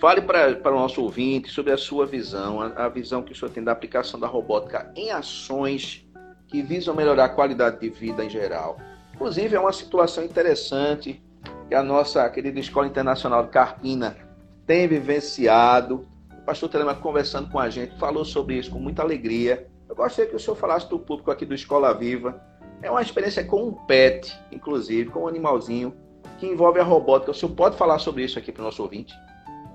Fale 0.00 0.22
para 0.22 0.70
o 0.70 0.78
nosso 0.78 1.02
ouvinte 1.02 1.50
sobre 1.50 1.72
a 1.72 1.76
sua 1.76 2.06
visão, 2.06 2.60
a, 2.60 2.84
a, 2.84 2.88
visão 2.88 3.20
que 3.20 3.32
o 3.32 3.34
senhor 3.34 3.50
tem 3.50 3.64
da 3.64 3.72
aplicação 3.72 4.20
da 4.20 4.28
robótica 4.28 4.92
em 4.94 5.10
ações 5.10 6.06
que 6.46 6.62
visam 6.62 6.94
melhorar 6.94 7.24
a 7.24 7.28
qualidade 7.28 7.80
de 7.80 7.90
vida 7.90 8.24
em 8.24 8.30
geral. 8.30 8.78
Inclusive, 9.12 9.56
é 9.56 9.60
uma 9.60 9.72
situação 9.72 10.22
interessante 10.22 11.20
que 11.68 11.74
a 11.74 11.82
nossa 11.82 12.28
querida 12.30 12.60
Escola 12.60 12.86
Internacional 12.86 13.42
de 13.42 13.50
Carpina 13.50 14.16
tem 14.64 14.86
vivenciado. 14.86 16.06
O 16.30 16.42
pastor 16.42 16.68
Telema 16.68 16.94
conversando 16.94 17.50
com 17.50 17.58
a 17.58 17.68
gente 17.68 17.98
falou 17.98 18.24
sobre 18.24 18.56
isso 18.56 18.70
com 18.70 18.78
muita 18.78 19.02
alegria 19.02 19.68
eu 19.88 19.96
gostaria 19.96 20.28
que 20.30 20.36
o 20.36 20.38
senhor 20.38 20.54
falasse 20.54 20.88
do 20.88 20.98
público 20.98 21.30
aqui 21.30 21.46
do 21.46 21.54
Escola 21.54 21.94
Viva. 21.94 22.40
É 22.82 22.90
uma 22.90 23.00
experiência 23.00 23.42
com 23.42 23.68
um 23.68 23.72
pet, 23.72 24.38
inclusive, 24.52 25.10
com 25.10 25.20
um 25.20 25.28
animalzinho, 25.28 25.94
que 26.38 26.46
envolve 26.46 26.80
a 26.80 26.84
robótica. 26.84 27.30
O 27.30 27.34
senhor 27.34 27.52
pode 27.52 27.76
falar 27.76 27.98
sobre 27.98 28.24
isso 28.24 28.38
aqui 28.38 28.52
para 28.52 28.62
o 28.62 28.64
nosso 28.64 28.82
ouvinte? 28.82 29.14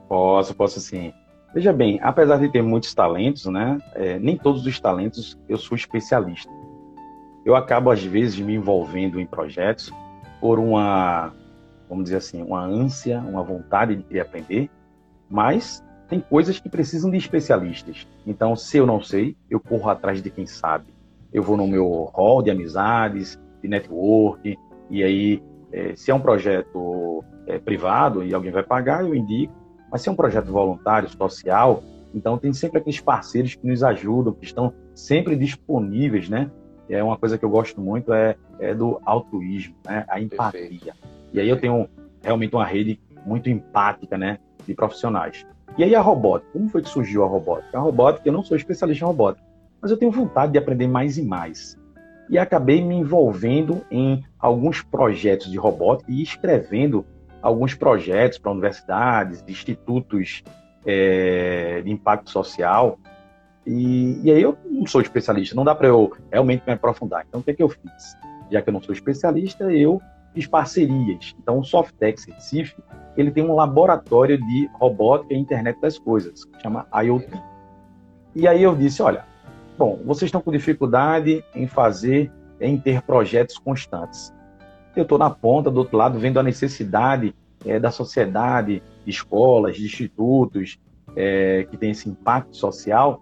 Posso, 0.07 0.55
posso 0.55 0.79
sim. 0.79 1.13
Veja 1.53 1.71
bem, 1.71 1.99
apesar 2.01 2.37
de 2.37 2.49
ter 2.49 2.63
muitos 2.63 2.93
talentos, 2.93 3.45
né, 3.45 3.77
é, 3.93 4.17
nem 4.17 4.37
todos 4.37 4.65
os 4.65 4.79
talentos 4.79 5.37
eu 5.47 5.57
sou 5.57 5.75
especialista. 5.75 6.51
Eu 7.45 7.55
acabo, 7.55 7.91
às 7.91 8.03
vezes, 8.03 8.39
me 8.39 8.55
envolvendo 8.55 9.19
em 9.19 9.25
projetos 9.25 9.91
por 10.39 10.57
uma, 10.59 11.31
vamos 11.87 12.05
dizer 12.05 12.17
assim, 12.17 12.41
uma 12.41 12.63
ânsia, 12.63 13.19
uma 13.19 13.43
vontade 13.43 13.97
de 13.97 14.19
aprender, 14.19 14.69
mas 15.29 15.83
tem 16.07 16.19
coisas 16.19 16.59
que 16.59 16.69
precisam 16.69 17.11
de 17.11 17.17
especialistas. 17.17 18.07
Então, 18.25 18.55
se 18.55 18.77
eu 18.77 18.85
não 18.85 19.01
sei, 19.01 19.35
eu 19.49 19.59
corro 19.59 19.89
atrás 19.89 20.21
de 20.21 20.29
quem 20.29 20.45
sabe. 20.45 20.93
Eu 21.31 21.43
vou 21.43 21.57
no 21.57 21.67
meu 21.67 22.09
hall 22.13 22.41
de 22.41 22.49
amizades, 22.49 23.39
de 23.61 23.67
network, 23.67 24.57
e 24.89 25.03
aí, 25.03 25.43
é, 25.73 25.95
se 25.95 26.11
é 26.11 26.13
um 26.13 26.19
projeto 26.19 27.23
é, 27.47 27.57
privado 27.57 28.23
e 28.23 28.33
alguém 28.33 28.51
vai 28.51 28.61
pagar, 28.63 29.03
eu 29.03 29.15
indico. 29.15 29.51
Mas 29.91 30.01
se 30.01 30.09
é 30.09 30.11
um 30.11 30.15
projeto 30.15 30.51
voluntário, 30.51 31.09
social, 31.09 31.83
então 32.13 32.37
tem 32.37 32.53
sempre 32.53 32.77
aqueles 32.77 32.99
parceiros 32.99 33.55
que 33.55 33.65
nos 33.65 33.83
ajudam, 33.83 34.33
que 34.33 34.45
estão 34.45 34.71
sempre 34.93 35.35
disponíveis, 35.35 36.29
né? 36.29 36.49
É 36.87 37.03
uma 37.03 37.17
coisa 37.17 37.37
que 37.37 37.45
eu 37.45 37.49
gosto 37.49 37.81
muito 37.81 38.13
é, 38.13 38.35
é 38.59 38.73
do 38.75 39.01
altruísmo, 39.03 39.75
né? 39.85 40.05
A 40.07 40.21
empatia. 40.21 40.59
Perfeito. 40.59 40.93
E 41.33 41.39
aí 41.39 41.49
eu 41.49 41.59
tenho 41.59 41.89
realmente 42.21 42.55
uma 42.55 42.65
rede 42.65 42.99
muito 43.25 43.49
empática, 43.49 44.17
né? 44.17 44.37
De 44.67 44.75
profissionais. 44.75 45.45
E 45.75 45.83
aí 45.83 45.95
a 45.95 46.01
robótica, 46.01 46.51
como 46.53 46.69
foi 46.69 46.83
que 46.83 46.89
surgiu 46.89 47.23
a 47.23 47.27
robótica? 47.27 47.75
A 47.77 47.81
robótica, 47.81 48.29
eu 48.29 48.33
não 48.33 48.43
sou 48.43 48.55
especialista 48.55 49.03
em 49.03 49.07
robótica, 49.07 49.43
mas 49.81 49.89
eu 49.89 49.97
tenho 49.97 50.11
vontade 50.11 50.51
de 50.51 50.59
aprender 50.59 50.87
mais 50.87 51.17
e 51.17 51.23
mais. 51.23 51.75
E 52.33 52.37
acabei 52.39 52.83
me 52.83 52.95
envolvendo 52.95 53.85
em 53.91 54.25
alguns 54.39 54.81
projetos 54.81 55.51
de 55.51 55.55
robótica 55.55 56.11
e 56.11 56.23
escrevendo 56.23 57.05
alguns 57.39 57.75
projetos 57.75 58.39
para 58.39 58.51
universidades, 58.51 59.43
institutos 59.47 60.43
é, 60.83 61.83
de 61.83 61.91
impacto 61.91 62.31
social. 62.31 62.97
E, 63.67 64.19
e, 64.23 64.31
aí 64.31 64.41
eu 64.41 64.57
não 64.65 64.87
sou 64.87 64.99
especialista, 64.99 65.55
não 65.55 65.63
dá 65.63 65.75
para 65.75 65.89
eu 65.89 66.11
realmente 66.31 66.63
me 66.65 66.73
aprofundar. 66.73 67.23
Então 67.29 67.39
o 67.39 67.43
que, 67.43 67.51
é 67.51 67.53
que 67.53 67.61
eu 67.61 67.69
fiz? 67.69 68.17
Já 68.49 68.63
que 68.63 68.69
eu 68.69 68.73
não 68.73 68.81
sou 68.81 68.95
especialista, 68.95 69.71
eu 69.71 70.01
fiz 70.33 70.47
parcerias. 70.47 71.35
Então 71.39 71.59
o 71.59 71.63
Softex 71.63 72.25
Recife 72.25 72.75
ele 73.15 73.29
tem 73.29 73.43
um 73.43 73.53
laboratório 73.53 74.39
de 74.39 74.67
robótica 74.73 75.35
e 75.35 75.37
internet 75.37 75.79
das 75.79 75.99
coisas, 75.99 76.45
que 76.45 76.59
chama 76.63 76.87
IoT. 76.95 77.29
E 78.33 78.47
aí 78.47 78.63
eu 78.63 78.75
disse, 78.75 79.03
olha, 79.03 79.23
bom, 79.77 79.99
vocês 80.05 80.27
estão 80.27 80.41
com 80.41 80.51
dificuldade 80.51 81.43
em 81.55 81.67
fazer, 81.67 82.31
em 82.59 82.77
ter 82.77 83.01
projetos 83.01 83.57
constantes. 83.57 84.33
Eu 84.95 85.03
estou 85.03 85.17
na 85.17 85.29
ponta, 85.29 85.71
do 85.71 85.79
outro 85.79 85.97
lado, 85.97 86.19
vendo 86.19 86.39
a 86.39 86.43
necessidade 86.43 87.35
é, 87.65 87.79
da 87.79 87.91
sociedade, 87.91 88.83
de 89.03 89.09
escolas, 89.09 89.75
de 89.75 89.85
institutos, 89.85 90.79
é, 91.15 91.65
que 91.69 91.77
tem 91.77 91.91
esse 91.91 92.09
impacto 92.09 92.55
social. 92.55 93.21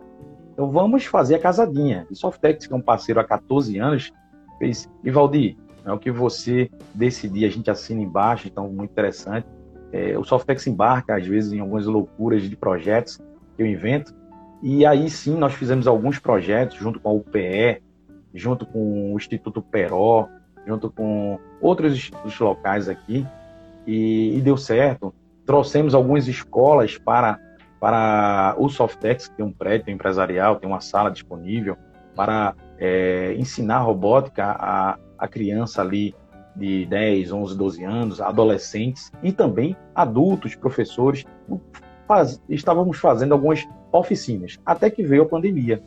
Então 0.54 0.70
vamos 0.70 1.06
fazer 1.06 1.36
a 1.36 1.40
casadinha. 1.40 2.06
E 2.12 2.16
Softex, 2.16 2.68
que 2.68 2.74
é 2.74 2.76
um 2.76 2.82
parceiro 2.82 3.20
há 3.20 3.24
14 3.24 3.78
anos, 3.78 4.12
fez, 4.60 4.90
Ivaldi, 5.04 5.58
é 5.86 5.92
o 5.92 5.98
que 5.98 6.12
você 6.12 6.70
decidir, 6.94 7.46
a 7.46 7.50
gente 7.50 7.72
assina 7.72 8.02
embaixo, 8.02 8.48
então 8.48 8.70
muito 8.70 8.92
interessante. 8.92 9.48
É, 9.92 10.18
o 10.18 10.24
Softex 10.24 10.66
embarca, 10.68 11.16
às 11.16 11.26
vezes, 11.26 11.52
em 11.52 11.60
algumas 11.60 11.86
loucuras 11.86 12.44
de 12.44 12.56
projetos 12.56 13.18
que 13.56 13.64
eu 13.64 13.66
invento. 13.66 14.14
E 14.62 14.86
aí 14.86 15.10
sim, 15.10 15.36
nós 15.36 15.54
fizemos 15.54 15.88
alguns 15.88 16.20
projetos 16.20 16.78
junto 16.78 17.00
com 17.00 17.10
a 17.10 17.14
UPE, 17.14 17.82
junto 18.34 18.66
com 18.66 19.14
o 19.14 19.18
Instituto 19.18 19.62
Peró, 19.62 20.28
junto 20.66 20.92
com 20.92 21.40
outros 21.60 21.94
institutos 21.94 22.40
locais 22.40 22.88
aqui, 22.88 23.26
e, 23.86 24.38
e 24.38 24.42
deu 24.42 24.56
certo. 24.58 25.14
Trouxemos 25.46 25.96
algumas 25.96 26.28
escolas 26.28 26.98
para, 26.98 27.40
para 27.80 28.56
o 28.58 28.70
Softex, 28.70 29.28
que 29.28 29.36
tem 29.36 29.46
um 29.46 29.52
prédio 29.52 29.92
empresarial, 29.92 30.58
tem 30.58 30.70
uma 30.70 30.82
sala 30.82 31.10
disponível, 31.10 31.76
para 32.16 32.56
é, 32.78 33.34
ensinar 33.38 33.80
robótica 33.80 34.46
a, 34.46 34.98
a 35.18 35.28
criança 35.28 35.82
ali 35.82 36.14
de 36.56 36.86
10, 36.86 37.32
11, 37.32 37.58
12 37.58 37.84
anos, 37.84 38.22
adolescentes 38.22 39.12
e 39.24 39.32
também 39.32 39.76
adultos, 39.96 40.54
professores, 40.54 41.26
faz, 42.12 42.42
estávamos 42.50 42.98
fazendo 42.98 43.32
algumas 43.32 43.66
oficinas, 43.90 44.60
até 44.66 44.90
que 44.90 45.02
veio 45.02 45.24
a 45.24 45.26
pandemia. 45.26 45.82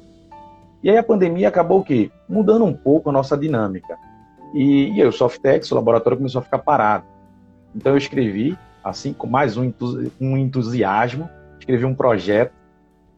E 0.82 0.88
aí 0.88 0.96
a 0.96 1.02
pandemia 1.02 1.48
acabou 1.48 1.80
o 1.80 1.84
quê? 1.84 2.10
Mudando 2.26 2.64
um 2.64 2.72
pouco 2.72 3.10
a 3.10 3.12
nossa 3.12 3.36
dinâmica. 3.36 3.98
E, 4.54 4.88
e 4.94 5.02
aí 5.02 5.06
o 5.06 5.12
Softex, 5.12 5.70
o 5.70 5.74
laboratório, 5.74 6.16
começou 6.16 6.38
a 6.38 6.42
ficar 6.42 6.60
parado. 6.60 7.04
Então 7.76 7.92
eu 7.92 7.98
escrevi, 7.98 8.56
assim, 8.82 9.12
com 9.12 9.26
mais 9.26 9.58
um, 9.58 9.70
um 10.18 10.38
entusiasmo, 10.38 11.28
escrevi 11.58 11.84
um 11.84 11.94
projeto 11.94 12.54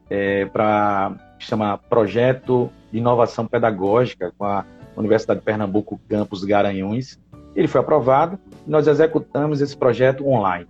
é, 0.09 0.45
para 0.45 1.13
chama 1.39 1.77
Projeto 1.77 2.69
de 2.91 2.97
Inovação 2.97 3.47
Pedagógica 3.47 4.33
com 4.37 4.43
a 4.43 4.65
Universidade 4.97 5.39
de 5.39 5.45
Pernambuco, 5.45 5.97
Campus 6.09 6.43
Garanhuns, 6.43 7.17
ele 7.55 7.69
foi 7.69 7.79
aprovado 7.79 8.37
e 8.65 8.69
nós 8.69 8.85
executamos 8.85 9.61
esse 9.61 9.77
projeto 9.77 10.27
online. 10.27 10.67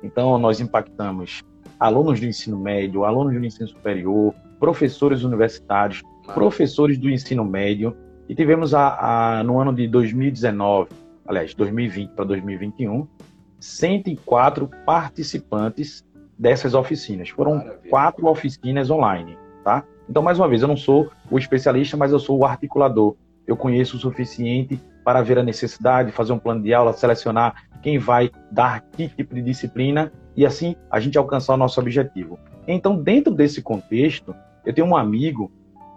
Então, 0.00 0.38
nós 0.38 0.60
impactamos 0.60 1.42
alunos 1.78 2.20
do 2.20 2.26
ensino 2.26 2.58
médio, 2.58 3.04
alunos 3.04 3.34
do 3.34 3.44
ensino 3.44 3.68
superior, 3.68 4.34
professores 4.58 5.22
universitários, 5.22 6.02
professores 6.34 6.98
do 6.98 7.08
ensino 7.10 7.44
médio, 7.44 7.96
e 8.28 8.34
tivemos 8.34 8.74
a, 8.74 9.38
a, 9.38 9.44
no 9.44 9.60
ano 9.60 9.72
de 9.72 9.86
2019, 9.86 10.90
aliás, 11.26 11.54
2020 11.54 12.10
para 12.10 12.24
2021, 12.24 13.06
104 13.60 14.68
participantes 14.84 16.04
dessas 16.38 16.74
oficinas. 16.74 17.28
Foram 17.28 17.56
Maravilha. 17.56 17.90
quatro 17.90 18.26
oficinas 18.26 18.90
online, 18.90 19.38
tá? 19.64 19.84
Então, 20.08 20.22
mais 20.22 20.38
uma 20.38 20.48
vez, 20.48 20.62
eu 20.62 20.68
não 20.68 20.76
sou 20.76 21.10
o 21.30 21.38
especialista, 21.38 21.96
mas 21.96 22.12
eu 22.12 22.18
sou 22.18 22.38
o 22.38 22.44
articulador. 22.44 23.16
Eu 23.46 23.56
conheço 23.56 23.96
o 23.96 24.00
suficiente 24.00 24.80
para 25.04 25.22
ver 25.22 25.38
a 25.38 25.42
necessidade, 25.42 26.10
fazer 26.10 26.32
um 26.32 26.38
plano 26.38 26.62
de 26.62 26.74
aula, 26.74 26.92
selecionar 26.92 27.54
quem 27.82 27.98
vai 27.98 28.30
dar 28.50 28.80
que 28.80 29.08
tipo 29.08 29.34
de 29.34 29.42
disciplina 29.42 30.12
e 30.36 30.44
assim 30.44 30.76
a 30.90 31.00
gente 31.00 31.16
alcançar 31.16 31.54
o 31.54 31.56
nosso 31.56 31.80
objetivo. 31.80 32.38
Então, 32.68 33.00
dentro 33.00 33.32
desse 33.32 33.62
contexto, 33.62 34.34
eu 34.64 34.74
tenho 34.74 34.86
um 34.86 34.96
amigo 34.96 35.50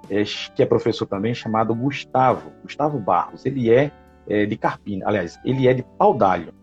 é, 0.09 0.23
que 0.55 0.63
é 0.63 0.65
professor 0.65 1.05
também, 1.05 1.33
chamado 1.33 1.73
Gustavo, 1.75 2.51
Gustavo 2.63 2.99
Barros. 2.99 3.45
Ele 3.45 3.71
é, 3.71 3.91
é 4.27 4.45
de 4.45 4.55
Carpina, 4.55 5.07
aliás, 5.07 5.39
ele 5.43 5.67
é 5.67 5.73
de 5.73 5.83
Paudalho. 5.97 6.53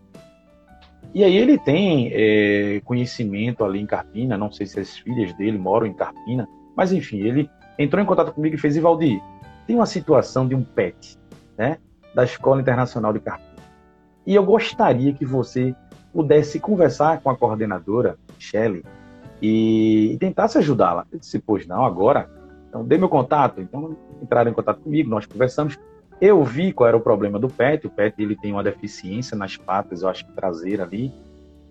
E 1.13 1.23
aí 1.23 1.35
ele 1.35 1.57
tem 1.57 2.11
é, 2.13 2.81
conhecimento 2.83 3.63
ali 3.63 3.79
em 3.79 3.85
Carpina, 3.85 4.37
não 4.37 4.51
sei 4.51 4.65
se 4.65 4.79
as 4.79 4.97
filhas 4.97 5.33
dele 5.33 5.57
moram 5.57 5.87
em 5.87 5.93
Carpina, 5.93 6.47
mas 6.75 6.91
enfim, 6.91 7.19
ele 7.21 7.49
entrou 7.77 8.01
em 8.01 8.05
contato 8.05 8.33
comigo 8.33 8.55
e 8.55 8.59
fez, 8.59 8.75
Ivaldi, 8.75 9.21
tem 9.65 9.75
uma 9.75 9.85
situação 9.85 10.47
de 10.47 10.55
um 10.55 10.63
PET, 10.63 11.17
né, 11.57 11.77
da 12.13 12.23
Escola 12.23 12.61
Internacional 12.61 13.13
de 13.13 13.19
Carpina. 13.19 13.47
E 14.25 14.35
eu 14.35 14.43
gostaria 14.43 15.13
que 15.13 15.25
você 15.25 15.73
pudesse 16.17 16.59
conversar 16.59 17.21
com 17.21 17.29
a 17.29 17.37
coordenadora, 17.37 18.17
Shelley, 18.39 18.83
e, 19.39 20.13
e 20.13 20.17
tentasse 20.17 20.57
ajudá-la. 20.57 21.05
Eu 21.11 21.19
disse, 21.19 21.37
pois 21.37 21.67
não, 21.67 21.85
agora? 21.85 22.27
Então, 22.67 22.83
dê 22.83 22.97
meu 22.97 23.07
contato. 23.07 23.61
Então, 23.61 23.95
entraram 24.19 24.49
em 24.49 24.53
contato 24.55 24.81
comigo, 24.81 25.11
nós 25.11 25.27
conversamos. 25.27 25.77
Eu 26.19 26.43
vi 26.43 26.73
qual 26.73 26.87
era 26.87 26.97
o 26.97 27.01
problema 27.01 27.37
do 27.37 27.47
pet. 27.47 27.85
O 27.85 27.91
pet 27.91 28.19
ele 28.19 28.35
tem 28.35 28.51
uma 28.51 28.63
deficiência 28.63 29.37
nas 29.37 29.57
patas, 29.57 30.01
eu 30.01 30.09
acho 30.09 30.25
que 30.25 30.31
traseira 30.31 30.85
ali. 30.85 31.13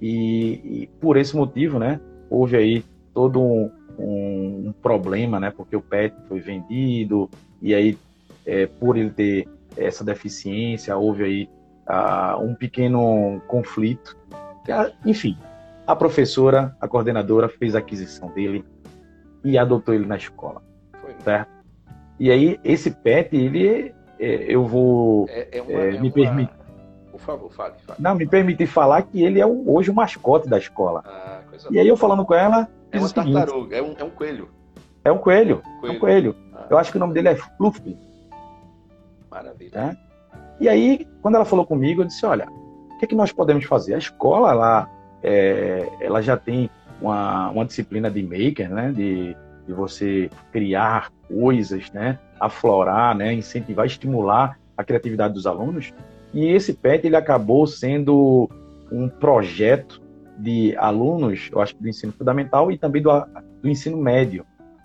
E, 0.01 0.83
e 0.83 0.91
por 1.01 1.17
esse 1.17 1.35
motivo, 1.35 1.81
né, 1.81 2.01
houve 2.31 2.57
aí 2.57 2.85
todo 3.13 3.43
um, 3.43 3.69
um, 3.99 4.69
um, 4.69 4.75
problema, 4.81 5.41
né, 5.41 5.51
porque 5.51 5.75
o 5.75 5.83
pet 5.83 6.15
foi 6.29 6.39
vendido 6.39 7.29
e 7.61 7.75
aí 7.75 7.99
é, 8.47 8.67
por 8.67 8.97
ele 8.97 9.11
ter 9.11 9.49
essa 9.77 10.05
deficiência 10.05 10.97
houve 10.97 11.25
aí 11.25 11.49
uh, 11.87 12.43
um 12.43 12.55
pequeno 12.55 13.41
conflito. 13.47 14.17
Enfim, 15.05 15.37
a 15.87 15.95
professora, 15.95 16.77
a 16.81 16.89
coordenadora 16.89 17.49
fez 17.49 17.75
a 17.75 17.79
aquisição 17.79 18.29
dele 18.31 18.65
e 19.45 19.57
adotou 19.57 19.95
ele 19.95 20.07
na 20.07 20.17
escola, 20.17 20.63
foi. 21.01 21.15
certo? 21.23 21.51
E 22.19 22.31
aí 22.31 22.59
esse 22.65 22.91
pet 22.91 23.37
ele 23.37 23.95
é, 24.19 24.45
eu 24.49 24.65
vou 24.65 25.27
é, 25.29 25.59
é 25.59 25.63
uma, 25.63 25.81
é, 25.81 26.01
me 26.01 26.11
permitir. 26.11 26.55
Por 27.11 27.21
favor, 27.21 27.53
fale, 27.53 27.75
fale. 27.87 27.99
Não, 28.01 28.15
me 28.15 28.27
permitir 28.27 28.67
falar 28.67 29.03
que 29.03 29.23
ele 29.23 29.41
é 29.41 29.47
o, 29.47 29.71
hoje 29.71 29.91
o 29.91 29.95
mascote 29.95 30.49
da 30.49 30.59
escola. 30.59 31.03
Ah, 31.07 31.41
e 31.71 31.79
aí 31.79 31.87
eu 31.87 31.97
falando 31.97 32.25
com 32.25 32.35
ela. 32.35 32.69
É 32.91 32.99
uma 32.99 33.09
tartaruga, 33.09 33.77
é 33.77 33.83
um, 33.83 33.95
é 33.99 34.05
um 34.05 34.11
coelho. 34.11 34.49
É 35.05 35.13
um 35.13 35.19
coelho. 35.19 35.63
coelho. 35.81 35.95
É 35.95 35.97
um 35.97 35.99
coelho. 35.99 36.37
Ah, 36.55 36.67
eu 36.71 36.79
acho 36.79 36.91
que 36.91 36.97
o 36.97 37.01
nome 37.01 37.15
dele 37.15 37.29
é 37.29 37.37
Fluffy. 37.37 37.97
Maravilha. 39.31 39.79
É? 39.79 39.97
E 40.59 40.69
aí, 40.69 41.07
quando 41.23 41.37
ela 41.37 41.45
falou 41.45 41.67
comigo, 41.67 42.03
eu 42.03 42.07
disse: 42.07 42.25
olha, 42.25 42.47
o 42.97 42.99
que, 42.99 43.05
é 43.05 43.09
que 43.09 43.15
nós 43.15 43.31
podemos 43.31 43.65
fazer? 43.65 43.95
A 43.95 43.99
escola 43.99 44.53
lá, 44.53 44.91
é, 45.23 45.89
ela 46.01 46.21
já 46.21 46.37
tem 46.37 46.71
uma, 47.01 47.51
uma 47.51 47.65
disciplina 47.65 48.11
de 48.11 48.23
maker, 48.23 48.71
né? 48.71 48.91
De, 48.91 49.37
de 49.67 49.73
você 49.73 50.31
criar 50.51 51.11
coisas, 51.29 51.91
né? 51.93 52.19
aflorar, 52.41 53.17
né, 53.17 53.33
incentivar, 53.33 53.87
estimular 53.87 54.59
a 54.77 54.85
criatividade 54.85 55.35
dos 55.35 55.47
alunos. 55.47 55.93
E 56.33 56.47
esse 56.49 56.75
PET 56.75 57.07
ele 57.07 57.17
acabou 57.17 57.67
sendo 57.67 58.49
um 58.91 59.09
projeto 59.09 60.03
de 60.39 60.77
alunos, 60.77 61.49
eu 61.51 61.61
acho 61.61 61.77
do 61.77 61.89
ensino 61.89 62.13
fundamental 62.13 62.71
e 62.71 62.77
também 62.77 63.03
do, 63.03 63.11
do 63.63 63.69
ensino 63.69 63.97
médio. 63.97 64.45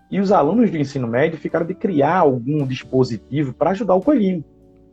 E 0.09 0.19
os 0.19 0.31
alunos 0.31 0.71
do 0.71 0.77
ensino 0.77 1.07
médio 1.07 1.37
ficaram 1.37 1.65
de 1.65 1.73
criar 1.73 2.19
algum 2.19 2.65
dispositivo 2.65 3.53
para 3.53 3.71
ajudar 3.71 3.95
o 3.95 4.01
coelhinho. 4.01 4.43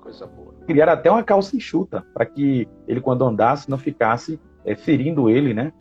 Coisa 0.00 0.26
boa. 0.26 0.54
Criaram 0.68 0.92
até 0.92 1.11
uma 1.11 1.24
calça 1.24 1.57
enxuta, 1.57 2.04
para 2.14 2.24
que 2.24 2.68
ele, 2.87 3.00
quando 3.00 3.24
andasse, 3.24 3.68
não 3.68 3.78
ficasse 3.78 4.38
é, 4.64 4.76
ferindo 4.76 5.28
ele, 5.28 5.52
né? 5.52 5.72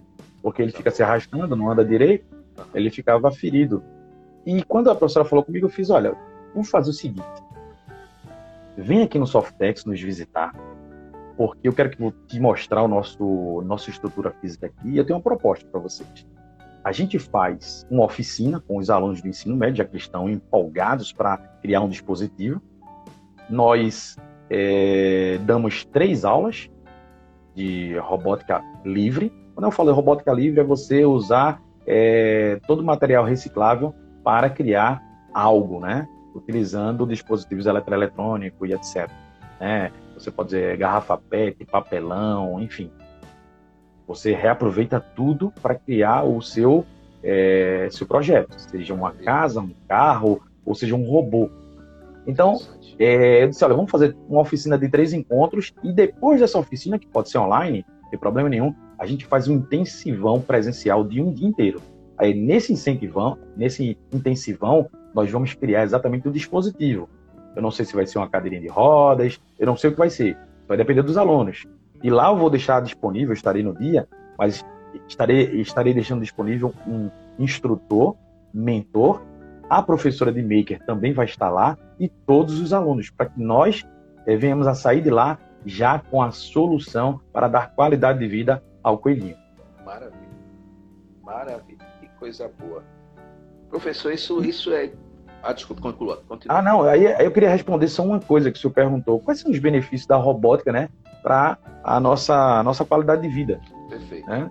Porque 0.41 0.63
ele 0.63 0.71
fica 0.71 0.89
se 0.89 1.03
arrastando, 1.03 1.55
não 1.55 1.69
anda 1.69 1.85
direito, 1.85 2.25
ele 2.73 2.89
ficava 2.89 3.29
ferido. 3.29 3.83
E 4.43 4.63
quando 4.63 4.89
a 4.89 4.95
professora 4.95 5.25
falou 5.25 5.45
comigo, 5.45 5.67
eu 5.67 5.69
fiz: 5.69 5.91
olha, 5.91 6.15
Vamos 6.57 6.71
fazer 6.71 6.89
o 6.89 6.93
seguinte. 6.93 7.23
Vem 8.75 9.03
aqui 9.03 9.19
no 9.19 9.27
Softex 9.27 9.85
nos 9.85 10.01
visitar, 10.01 10.55
porque 11.35 11.67
eu 11.67 11.73
quero 11.73 11.91
que 11.91 12.11
te 12.27 12.39
mostrar 12.39 12.81
o 12.81 12.87
nosso 12.87 13.61
nossa 13.63 13.91
estrutura 13.91 14.31
física 14.31 14.65
aqui 14.65 14.89
e 14.89 14.97
eu 14.97 15.05
tenho 15.05 15.17
uma 15.17 15.23
proposta 15.23 15.67
para 15.67 15.79
vocês. 15.79 16.25
A 16.83 16.91
gente 16.91 17.19
faz 17.19 17.85
uma 17.91 18.05
oficina 18.05 18.59
com 18.59 18.77
os 18.77 18.89
alunos 18.89 19.21
do 19.21 19.27
ensino 19.27 19.55
médio, 19.55 19.77
já 19.77 19.85
que 19.85 19.97
estão 19.97 20.27
empolgados 20.27 21.13
para 21.13 21.37
criar 21.61 21.81
um 21.81 21.89
dispositivo. 21.89 22.59
Nós 23.47 24.17
é, 24.49 25.39
damos 25.43 25.85
três 25.85 26.25
aulas 26.25 26.69
de 27.55 27.97
robótica 27.97 28.63
livre. 28.85 29.31
Quando 29.53 29.65
eu 29.65 29.71
falo 29.71 29.93
robótica 29.93 30.31
livre, 30.31 30.59
é 30.59 30.63
você 30.63 31.05
usar 31.05 31.61
é, 31.85 32.59
todo 32.67 32.81
o 32.81 32.85
material 32.85 33.23
reciclável 33.23 33.93
para 34.23 34.49
criar 34.49 35.01
algo, 35.33 35.79
né? 35.79 36.07
utilizando 36.35 37.05
dispositivos 37.05 37.65
eletroeletrônicos 37.65 38.69
e 38.69 38.73
etc. 38.73 39.09
Né? 39.59 39.91
Você 40.13 40.29
pode 40.29 40.49
dizer 40.49 40.77
garrafa 40.77 41.17
PET, 41.17 41.65
papelão, 41.65 42.61
enfim. 42.61 42.91
Você 44.07 44.33
reaproveita 44.33 44.99
tudo 44.99 45.51
para 45.61 45.75
criar 45.75 46.23
o 46.23 46.41
seu, 46.41 46.85
é, 47.23 47.87
seu 47.91 48.07
projeto, 48.07 48.53
seja 48.57 48.93
uma 48.93 49.11
casa, 49.11 49.59
um 49.59 49.73
carro, 49.87 50.41
ou 50.65 50.73
seja 50.75 50.95
um 50.95 51.03
robô. 51.03 51.49
Então, 52.27 52.59
é, 52.99 53.43
eu 53.43 53.49
disse, 53.49 53.63
olha, 53.63 53.73
vamos 53.73 53.89
fazer 53.89 54.15
uma 54.27 54.41
oficina 54.41 54.77
de 54.77 54.89
três 54.89 55.13
encontros 55.13 55.73
e 55.81 55.93
depois 55.93 56.41
dessa 56.41 56.59
oficina, 56.59 56.99
que 56.99 57.07
pode 57.07 57.29
ser 57.29 57.37
online, 57.37 57.85
não 58.03 58.09
tem 58.09 58.19
problema 58.19 58.49
nenhum, 58.49 58.75
a 58.99 59.05
gente 59.05 59.25
faz 59.25 59.47
um 59.47 59.55
intensivão 59.55 60.41
presencial 60.41 61.03
de 61.05 61.21
um 61.21 61.31
dia 61.31 61.47
inteiro. 61.47 61.81
Aí 62.17 62.33
nesse 62.33 62.73
incentivão, 62.73 63.37
nesse 63.55 63.97
intensivão, 64.11 64.89
nós 65.13 65.31
vamos 65.31 65.53
criar 65.53 65.83
exatamente 65.83 66.27
o 66.27 66.31
dispositivo. 66.31 67.07
Eu 67.55 67.61
não 67.61 67.71
sei 67.71 67.85
se 67.85 67.95
vai 67.95 68.05
ser 68.05 68.17
uma 68.17 68.29
cadeirinha 68.29 68.61
de 68.61 68.67
rodas, 68.67 69.39
eu 69.57 69.65
não 69.65 69.77
sei 69.77 69.89
o 69.89 69.93
que 69.93 69.99
vai 69.99 70.09
ser. 70.09 70.37
Vai 70.67 70.77
depender 70.77 71.03
dos 71.03 71.17
alunos. 71.17 71.65
E 72.03 72.09
lá 72.09 72.29
eu 72.29 72.37
vou 72.37 72.49
deixar 72.49 72.81
disponível, 72.81 73.33
estarei 73.33 73.63
no 73.63 73.73
dia, 73.73 74.07
mas 74.37 74.65
estarei, 75.07 75.61
estarei 75.61 75.93
deixando 75.93 76.21
disponível 76.21 76.73
um 76.85 77.09
instrutor, 77.39 78.15
mentor, 78.53 79.21
a 79.69 79.81
professora 79.81 80.31
de 80.31 80.41
Maker 80.41 80.83
também 80.85 81.13
vai 81.13 81.25
estar 81.25 81.49
lá 81.49 81.77
e 81.99 82.07
todos 82.07 82.59
os 82.59 82.73
alunos, 82.73 83.09
para 83.09 83.27
que 83.27 83.41
nós 83.41 83.85
é, 84.25 84.35
venhamos 84.35 84.67
a 84.67 84.73
sair 84.73 85.01
de 85.01 85.09
lá 85.09 85.37
já 85.65 85.99
com 85.99 86.21
a 86.21 86.31
solução 86.31 87.19
para 87.33 87.47
dar 87.47 87.71
qualidade 87.73 88.19
de 88.19 88.27
vida 88.27 88.63
ao 88.81 88.97
coelhinho. 88.97 89.35
Maravilha. 89.85 90.29
Maravilha. 91.23 91.85
Que 91.99 92.07
coisa 92.19 92.49
boa. 92.59 92.83
Professor, 93.69 94.13
isso, 94.13 94.43
isso 94.43 94.71
é 94.71 94.91
ah, 95.43 95.53
desculpa, 95.53 95.81
conclua. 95.81 96.21
Continua. 96.27 96.57
Ah, 96.57 96.61
não, 96.61 96.83
aí, 96.83 97.07
aí, 97.07 97.25
eu 97.25 97.31
queria 97.31 97.49
responder 97.49 97.87
só 97.87 98.03
uma 98.03 98.19
coisa 98.19 98.51
que 98.51 98.57
o 98.57 98.61
senhor 98.61 98.73
perguntou. 98.73 99.19
Quais 99.19 99.39
são 99.39 99.51
os 99.51 99.59
benefícios 99.59 100.07
da 100.07 100.15
robótica, 100.15 100.71
né, 100.71 100.89
para 101.21 101.57
a 101.83 101.99
nossa, 101.99 102.59
a 102.59 102.63
nossa 102.63 102.83
qualidade 102.83 103.21
de 103.21 103.29
vida? 103.29 103.61
Perfeito. 103.89 104.27
Né? 104.27 104.49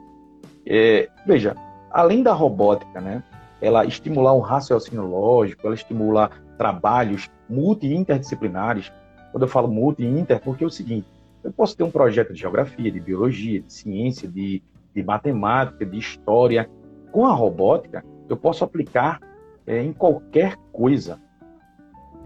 É, 0.66 1.08
veja, 1.26 1.54
além 1.90 2.22
da 2.22 2.32
robótica, 2.32 3.00
né, 3.00 3.22
ela 3.60 3.84
estimular 3.84 4.34
um 4.34 4.40
raciocínio 4.40 5.06
lógico, 5.06 5.66
ela 5.66 5.74
estimula 5.74 6.30
trabalhos 6.58 7.30
multi 7.48 7.92
interdisciplinares. 7.92 8.92
Quando 9.32 9.42
eu 9.42 9.48
falo 9.48 9.68
multi 9.68 10.04
inter, 10.04 10.40
porque 10.40 10.64
é 10.64 10.66
o 10.66 10.70
seguinte, 10.70 11.06
eu 11.42 11.52
posso 11.52 11.76
ter 11.76 11.84
um 11.84 11.90
projeto 11.90 12.32
de 12.32 12.40
geografia, 12.40 12.90
de 12.90 13.00
biologia, 13.00 13.60
de 13.60 13.72
ciência, 13.72 14.28
de, 14.28 14.62
de 14.94 15.02
matemática, 15.02 15.84
de 15.84 15.98
história. 15.98 16.68
Com 17.12 17.26
a 17.26 17.32
robótica, 17.32 18.04
eu 18.28 18.36
posso 18.36 18.64
aplicar 18.64 19.20
é, 19.66 19.82
em 19.82 19.92
qualquer 19.92 20.56
coisa. 20.72 21.20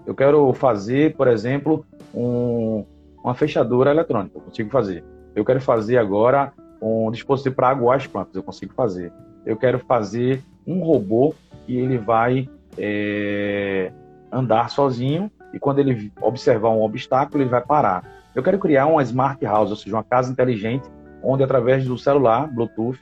Eu 0.06 0.14
quero 0.14 0.52
fazer, 0.54 1.14
por 1.16 1.28
exemplo, 1.28 1.84
um, 2.14 2.84
uma 3.22 3.34
fechadura 3.34 3.90
eletrônica, 3.90 4.36
eu 4.36 4.42
consigo 4.42 4.70
fazer. 4.70 5.04
Eu 5.34 5.44
quero 5.44 5.60
fazer 5.60 5.98
agora 5.98 6.52
um 6.80 7.10
dispositivo 7.10 7.54
para 7.54 7.68
aguar 7.68 7.98
as 7.98 8.06
plantas, 8.06 8.34
eu 8.34 8.42
consigo 8.42 8.72
fazer. 8.74 9.12
Eu 9.44 9.56
quero 9.56 9.78
fazer 9.80 10.42
um 10.66 10.82
robô 10.82 11.34
que 11.66 11.76
ele 11.76 11.98
vai 11.98 12.48
é, 12.78 13.92
andar 14.32 14.70
sozinho 14.70 15.30
e 15.52 15.58
quando 15.58 15.80
ele 15.80 16.12
observar 16.20 16.70
um 16.70 16.82
obstáculo, 16.82 17.42
ele 17.42 17.50
vai 17.50 17.60
parar. 17.60 18.04
Eu 18.34 18.42
quero 18.42 18.58
criar 18.58 18.86
uma 18.86 19.02
smart 19.02 19.44
house, 19.44 19.70
ou 19.70 19.76
seja, 19.76 19.96
uma 19.96 20.04
casa 20.04 20.30
inteligente, 20.30 20.88
onde 21.22 21.42
através 21.42 21.84
do 21.84 21.98
celular, 21.98 22.46
Bluetooth, 22.52 22.98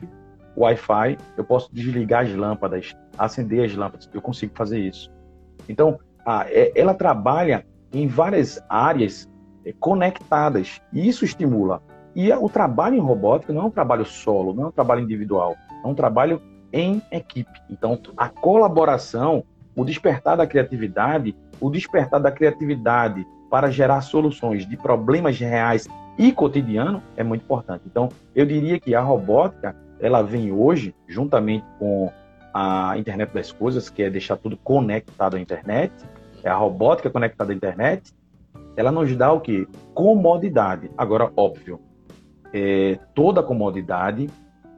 Wi-Fi, 0.57 1.19
eu 1.37 1.45
posso 1.45 1.69
desligar 1.73 2.25
as 2.25 2.35
lâmpadas, 2.35 2.97
acender 3.17 3.65
as 3.65 3.75
lâmpadas, 3.75 4.09
eu 4.13 4.23
consigo 4.23 4.53
fazer 4.57 4.81
isso. 4.81 5.11
Então, 5.69 5.99
a, 6.25 6.47
é, 6.49 6.73
ela 6.75 6.95
trabalha 6.95 7.65
em 7.93 8.09
várias 8.09 8.61
áreas 8.69 9.29
é, 9.65 9.73
conectadas, 9.79 10.81
e 10.93 11.07
isso 11.07 11.25
estimula. 11.25 11.83
E 12.17 12.33
o 12.33 12.49
trabalho 12.49 12.97
em 12.97 13.01
robótica 13.01 13.53
não 13.53 13.63
é 13.63 13.65
um 13.67 13.71
trabalho 13.71 14.05
solo, 14.05 14.53
não 14.53 14.65
é 14.65 14.67
um 14.69 14.73
trabalho 14.73 15.03
individual, 15.03 15.55
é 15.85 15.87
um 15.87 15.95
trabalho 15.95 16.43
em 16.73 17.03
equipe. 17.11 17.61
Então, 17.71 17.99
a 18.17 18.29
colaboração, 18.29 19.45
o 19.75 19.85
despertar 19.85 20.37
da 20.37 20.47
criatividade, 20.47 21.37
o 21.61 21.71
despertar 21.71 22.21
da 22.21 22.31
criatividade 22.31 23.27
para 23.51 23.71
gerar 23.71 24.01
soluções 24.03 24.67
de 24.67 24.77
problemas 24.77 25.39
reais 25.39 25.89
e 26.19 26.33
cotidiano 26.33 27.03
é 27.17 27.25
muito 27.25 27.43
importante. 27.43 27.83
Então, 27.87 28.09
eu 28.35 28.45
diria 28.45 28.79
que 28.79 28.95
a 28.95 29.01
robótica 29.01 29.75
ela 30.01 30.23
vem 30.23 30.53
hoje, 30.53 30.95
juntamente 31.07 31.65
com 31.79 32.11
a 32.53 32.97
internet 32.97 33.33
das 33.33 33.51
coisas, 33.53 33.89
que 33.89 34.03
é 34.03 34.11
deixar 34.11 34.37
tudo 34.37 34.57
conectado 34.57 35.37
à 35.37 35.41
internet, 35.41 35.93
é 36.43 36.49
a 36.49 36.55
robótica 36.55 37.11
conectada 37.11 37.53
à 37.53 37.55
internet, 37.55 38.13
ela 38.77 38.93
nos 38.93 39.15
dá 39.17 39.33
o 39.33 39.41
que? 39.41 39.67
Comodidade. 39.95 40.91
Agora, 40.97 41.33
óbvio, 41.37 41.81
é, 42.53 42.99
toda 43.15 43.43
comodidade, 43.43 44.29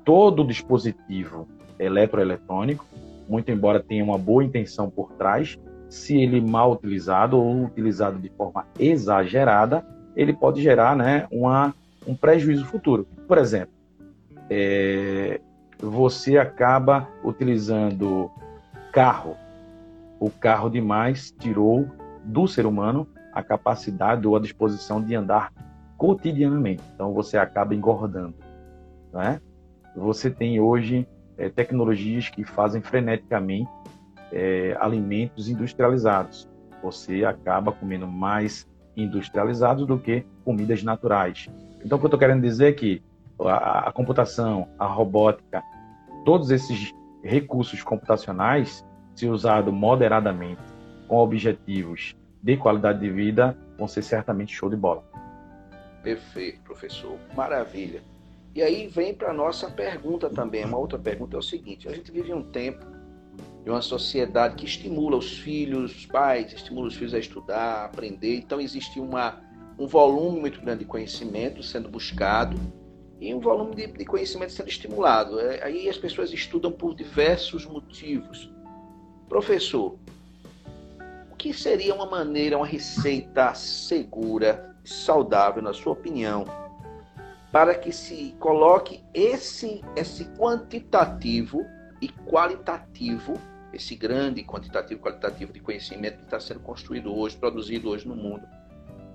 todo 0.04 0.44
dispositivo 0.44 1.46
eletroeletrônico, 1.84 2.84
muito 3.28 3.50
embora 3.50 3.80
tenha 3.80 4.04
uma 4.04 4.18
boa 4.18 4.44
intenção 4.44 4.90
por 4.90 5.12
trás, 5.12 5.58
se 5.88 6.16
ele 6.16 6.40
mal 6.40 6.72
utilizado 6.72 7.36
ou 7.36 7.64
utilizado 7.64 8.18
de 8.18 8.28
forma 8.30 8.66
exagerada, 8.78 9.84
ele 10.14 10.32
pode 10.32 10.62
gerar 10.62 10.96
né, 10.96 11.26
uma, 11.30 11.74
um 12.06 12.14
prejuízo 12.14 12.64
futuro. 12.64 13.06
Por 13.26 13.38
exemplo, 13.38 13.72
é, 14.48 15.40
você 15.78 16.38
acaba 16.38 17.08
utilizando 17.24 18.30
carro. 18.92 19.36
O 20.18 20.30
carro 20.30 20.68
demais 20.68 21.34
tirou 21.38 21.88
do 22.24 22.46
ser 22.46 22.66
humano 22.66 23.06
a 23.32 23.42
capacidade 23.42 24.26
ou 24.26 24.36
a 24.36 24.40
disposição 24.40 25.02
de 25.02 25.14
andar 25.14 25.52
cotidianamente. 25.96 26.82
Então 26.94 27.12
você 27.12 27.38
acaba 27.38 27.74
engordando. 27.74 28.34
Né? 29.12 29.40
Você 29.96 30.30
tem 30.30 30.60
hoje 30.60 31.06
é, 31.40 31.48
tecnologias 31.48 32.28
que 32.28 32.44
fazem 32.44 32.82
freneticamente 32.82 33.70
é, 34.30 34.76
alimentos 34.78 35.48
industrializados. 35.48 36.48
Você 36.82 37.24
acaba 37.24 37.72
comendo 37.72 38.06
mais 38.06 38.68
industrializados 38.96 39.86
do 39.86 39.98
que 39.98 40.24
comidas 40.44 40.82
naturais. 40.82 41.48
Então, 41.82 41.96
o 41.96 41.98
que 41.98 42.04
eu 42.04 42.08
estou 42.08 42.18
querendo 42.18 42.42
dizer 42.42 42.68
é 42.68 42.72
que 42.72 43.02
a, 43.40 43.88
a 43.88 43.92
computação, 43.92 44.68
a 44.78 44.86
robótica, 44.86 45.62
todos 46.24 46.50
esses 46.50 46.92
recursos 47.24 47.82
computacionais, 47.82 48.84
se 49.14 49.26
usado 49.26 49.72
moderadamente, 49.72 50.60
com 51.08 51.16
objetivos 51.16 52.14
de 52.42 52.56
qualidade 52.56 53.00
de 53.00 53.10
vida, 53.10 53.56
vão 53.78 53.88
ser 53.88 54.02
certamente 54.02 54.54
show 54.54 54.68
de 54.68 54.76
bola. 54.76 55.02
Perfeito, 56.02 56.60
professor. 56.62 57.18
Maravilha. 57.34 58.02
E 58.54 58.62
aí 58.62 58.88
vem 58.88 59.14
para 59.14 59.30
a 59.30 59.34
nossa 59.34 59.70
pergunta 59.70 60.28
também. 60.28 60.64
Uma 60.64 60.78
outra 60.78 60.98
pergunta 60.98 61.36
é 61.36 61.38
o 61.38 61.42
seguinte: 61.42 61.88
a 61.88 61.92
gente 61.92 62.10
vive 62.10 62.32
um 62.32 62.42
tempo 62.42 62.84
de 63.62 63.70
uma 63.70 63.82
sociedade 63.82 64.56
que 64.56 64.64
estimula 64.64 65.16
os 65.16 65.38
filhos, 65.38 65.94
os 65.94 66.06
pais, 66.06 66.52
estimula 66.52 66.88
os 66.88 66.94
filhos 66.94 67.14
a 67.14 67.18
estudar, 67.18 67.82
a 67.82 67.84
aprender. 67.84 68.36
Então 68.36 68.60
existe 68.60 68.98
uma, 68.98 69.40
um 69.78 69.86
volume 69.86 70.40
muito 70.40 70.60
grande 70.60 70.80
de 70.80 70.86
conhecimento 70.86 71.62
sendo 71.62 71.88
buscado 71.88 72.58
e 73.20 73.34
um 73.34 73.38
volume 73.38 73.74
de, 73.74 73.86
de 73.86 74.04
conhecimento 74.04 74.52
sendo 74.52 74.68
estimulado. 74.68 75.38
É, 75.38 75.62
aí 75.62 75.88
as 75.88 75.98
pessoas 75.98 76.32
estudam 76.32 76.72
por 76.72 76.94
diversos 76.94 77.66
motivos. 77.66 78.50
Professor, 79.28 79.96
o 81.30 81.36
que 81.36 81.52
seria 81.52 81.94
uma 81.94 82.06
maneira, 82.06 82.56
uma 82.56 82.66
receita 82.66 83.54
segura, 83.54 84.74
saudável, 84.82 85.62
na 85.62 85.74
sua 85.74 85.92
opinião, 85.92 86.44
para 87.52 87.74
que 87.74 87.92
se 87.92 88.34
coloque 88.38 89.02
esse, 89.12 89.82
esse 89.96 90.24
quantitativo 90.36 91.66
e 92.00 92.08
qualitativo, 92.08 93.38
esse 93.72 93.94
grande 93.94 94.44
quantitativo 94.44 95.00
e 95.00 95.02
qualitativo 95.02 95.52
de 95.52 95.60
conhecimento 95.60 96.18
que 96.18 96.24
está 96.24 96.38
sendo 96.38 96.60
construído 96.60 97.14
hoje, 97.14 97.36
produzido 97.36 97.90
hoje 97.90 98.06
no 98.06 98.14
mundo, 98.14 98.46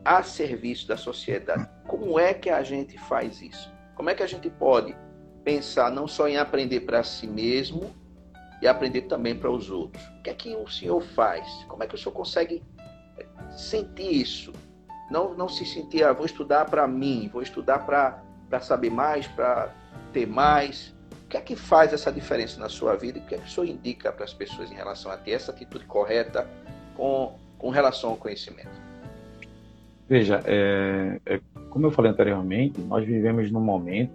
a 0.03 0.21
serviço 0.21 0.87
da 0.87 0.97
sociedade. 0.97 1.67
Como 1.87 2.19
é 2.19 2.33
que 2.33 2.49
a 2.49 2.61
gente 2.61 2.97
faz 2.97 3.41
isso? 3.41 3.73
Como 3.95 4.09
é 4.09 4.13
que 4.13 4.21
a 4.21 4.27
gente 4.27 4.49
pode 4.49 4.95
pensar 5.43 5.89
não 5.89 6.07
só 6.07 6.27
em 6.27 6.37
aprender 6.37 6.81
para 6.81 7.03
si 7.03 7.25
mesmo 7.25 7.95
e 8.61 8.67
aprender 8.67 9.03
também 9.03 9.33
para 9.33 9.49
os 9.49 9.71
outros? 9.71 10.03
O 10.19 10.21
que 10.21 10.29
é 10.29 10.33
que 10.33 10.55
o 10.55 10.67
senhor 10.67 11.01
faz? 11.01 11.47
Como 11.67 11.83
é 11.83 11.87
que 11.87 11.95
o 11.95 11.97
senhor 11.97 12.11
consegue 12.11 12.61
sentir 13.49 14.11
isso? 14.11 14.51
Não, 15.09 15.33
não 15.33 15.47
se 15.47 15.65
sentir, 15.65 16.03
ah, 16.03 16.11
vou 16.11 16.25
estudar 16.25 16.65
para 16.65 16.87
mim, 16.87 17.29
vou 17.31 17.41
estudar 17.41 17.85
para 17.85 18.24
saber 18.61 18.89
mais, 18.89 19.27
para 19.27 19.73
ter 20.13 20.25
mais. 20.25 20.93
O 21.25 21.27
que 21.27 21.37
é 21.37 21.41
que 21.41 21.55
faz 21.55 21.91
essa 21.91 22.11
diferença 22.11 22.59
na 22.59 22.69
sua 22.69 22.95
vida? 22.95 23.19
O 23.19 23.21
que 23.23 23.35
é 23.35 23.37
que 23.37 23.45
o 23.45 23.49
senhor 23.49 23.67
indica 23.67 24.11
para 24.11 24.23
as 24.23 24.33
pessoas 24.33 24.71
em 24.71 24.75
relação 24.75 25.11
a 25.11 25.17
ter 25.17 25.31
essa 25.31 25.51
atitude 25.51 25.85
correta 25.85 26.47
com, 26.95 27.35
com 27.57 27.69
relação 27.69 28.11
ao 28.11 28.15
conhecimento? 28.15 28.69
Veja, 30.07 30.41
é, 30.45 31.19
é, 31.25 31.39
como 31.69 31.87
eu 31.87 31.91
falei 31.91 32.11
anteriormente, 32.11 32.79
nós 32.81 33.05
vivemos 33.05 33.51
num 33.51 33.59
momento 33.59 34.13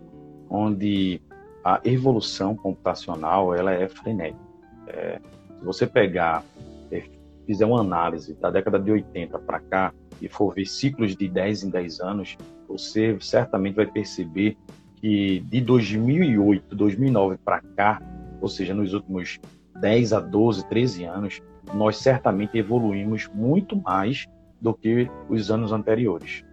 onde 0.48 1.20
a 1.64 1.80
evolução 1.84 2.56
computacional 2.56 3.54
ela 3.54 3.72
é 3.72 3.88
frenética. 3.88 4.40
É, 4.86 5.20
se 5.58 5.64
você 5.64 5.86
pegar, 5.86 6.44
é, 6.90 7.02
fizer 7.44 7.66
uma 7.66 7.80
análise 7.80 8.34
da 8.34 8.50
década 8.50 8.78
de 8.78 8.90
80 8.90 9.38
para 9.40 9.60
cá 9.60 9.92
e 10.22 10.28
for 10.28 10.54
ver 10.54 10.66
ciclos 10.66 11.16
de 11.16 11.28
10 11.28 11.64
em 11.64 11.70
10 11.70 12.00
anos, 12.00 12.38
você 12.70 13.16
certamente 13.20 13.74
vai 13.74 13.86
perceber 13.86 14.56
que 14.96 15.40
de 15.40 15.60
2008, 15.60 16.76
2009 16.76 17.38
para 17.44 17.60
cá, 17.60 18.00
ou 18.40 18.48
seja, 18.48 18.74
nos 18.74 18.94
últimos 18.94 19.40
10 19.80 20.12
a 20.12 20.20
12, 20.20 20.68
13 20.68 21.04
anos, 21.04 21.42
nós 21.74 21.96
certamente 21.96 22.56
evoluímos 22.56 23.28
muito 23.34 23.76
mais 23.76 24.26
do 24.60 24.74
que 24.74 25.10
os 25.28 25.50
anos 25.50 25.72
anteriores. 25.72 26.44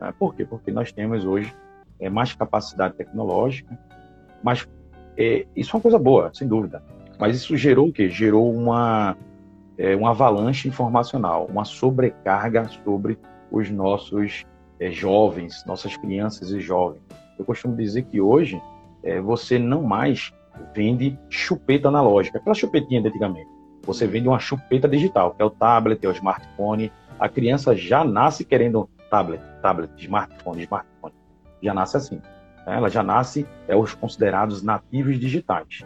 Né? 0.00 0.12
Por 0.18 0.34
quê? 0.34 0.44
Porque 0.44 0.70
nós 0.70 0.92
temos 0.92 1.24
hoje 1.24 1.52
é, 1.98 2.08
mais 2.08 2.34
capacidade 2.34 2.94
tecnológica, 2.94 3.78
mas 4.42 4.68
é, 5.16 5.46
isso 5.56 5.74
é 5.74 5.76
uma 5.76 5.82
coisa 5.82 5.98
boa, 5.98 6.30
sem 6.32 6.46
dúvida. 6.46 6.82
Mas 7.18 7.36
isso 7.36 7.56
gerou 7.56 7.88
o 7.88 7.92
quê? 7.92 8.08
Gerou 8.08 8.52
uma, 8.54 9.16
é, 9.76 9.96
uma 9.96 10.10
avalanche 10.10 10.68
informacional, 10.68 11.46
uma 11.46 11.64
sobrecarga 11.64 12.68
sobre 12.84 13.18
os 13.50 13.68
nossos 13.70 14.46
é, 14.80 14.90
jovens, 14.90 15.64
nossas 15.66 15.96
crianças 15.96 16.50
e 16.50 16.60
jovens. 16.60 17.02
Eu 17.38 17.44
costumo 17.44 17.76
dizer 17.76 18.02
que 18.04 18.20
hoje 18.20 18.60
é, 19.02 19.20
você 19.20 19.58
não 19.58 19.82
mais 19.82 20.32
vende 20.74 21.18
chupeta 21.28 21.88
analógica, 21.88 22.38
aquela 22.38 22.54
chupetinha 22.54 23.00
de 23.00 23.08
antigamente. 23.08 23.48
Você 23.82 24.06
vende 24.06 24.28
uma 24.28 24.38
chupeta 24.38 24.88
digital, 24.88 25.34
que 25.34 25.42
é 25.42 25.44
o 25.44 25.50
tablet, 25.50 26.04
é 26.04 26.08
o 26.08 26.12
smartphone. 26.12 26.92
A 27.18 27.28
criança 27.28 27.74
já 27.74 28.04
nasce 28.04 28.44
querendo 28.44 28.88
tablet, 29.10 29.40
tablet, 29.62 29.90
smartphone, 29.96 30.62
smartphone. 30.62 31.14
Já 31.62 31.72
nasce 31.72 31.96
assim. 31.96 32.16
Né? 32.66 32.76
Ela 32.76 32.88
já 32.88 33.02
nasce 33.02 33.46
é 33.66 33.74
os 33.74 33.94
considerados 33.94 34.62
nativos 34.62 35.18
digitais. 35.18 35.84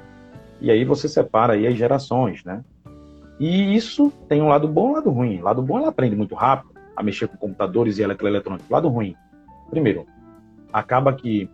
E 0.60 0.70
aí 0.70 0.84
você 0.84 1.08
separa 1.08 1.54
aí 1.54 1.66
as 1.66 1.76
gerações, 1.76 2.44
né? 2.44 2.64
E 3.38 3.74
isso 3.74 4.12
tem 4.28 4.40
um 4.40 4.48
lado 4.48 4.68
bom 4.68 4.88
e 4.88 4.90
um 4.90 4.94
lado 4.94 5.10
ruim. 5.10 5.40
O 5.40 5.44
lado 5.44 5.62
bom 5.62 5.78
ela 5.78 5.88
aprende 5.88 6.14
muito 6.14 6.34
rápido 6.34 6.71
a 6.96 7.02
mexer 7.02 7.28
com 7.28 7.36
computadores 7.36 7.98
e 7.98 8.02
eletroeletrônicos. 8.02 8.68
Lado 8.68 8.88
ruim, 8.88 9.14
primeiro, 9.70 10.06
acaba 10.72 11.12
que 11.12 11.48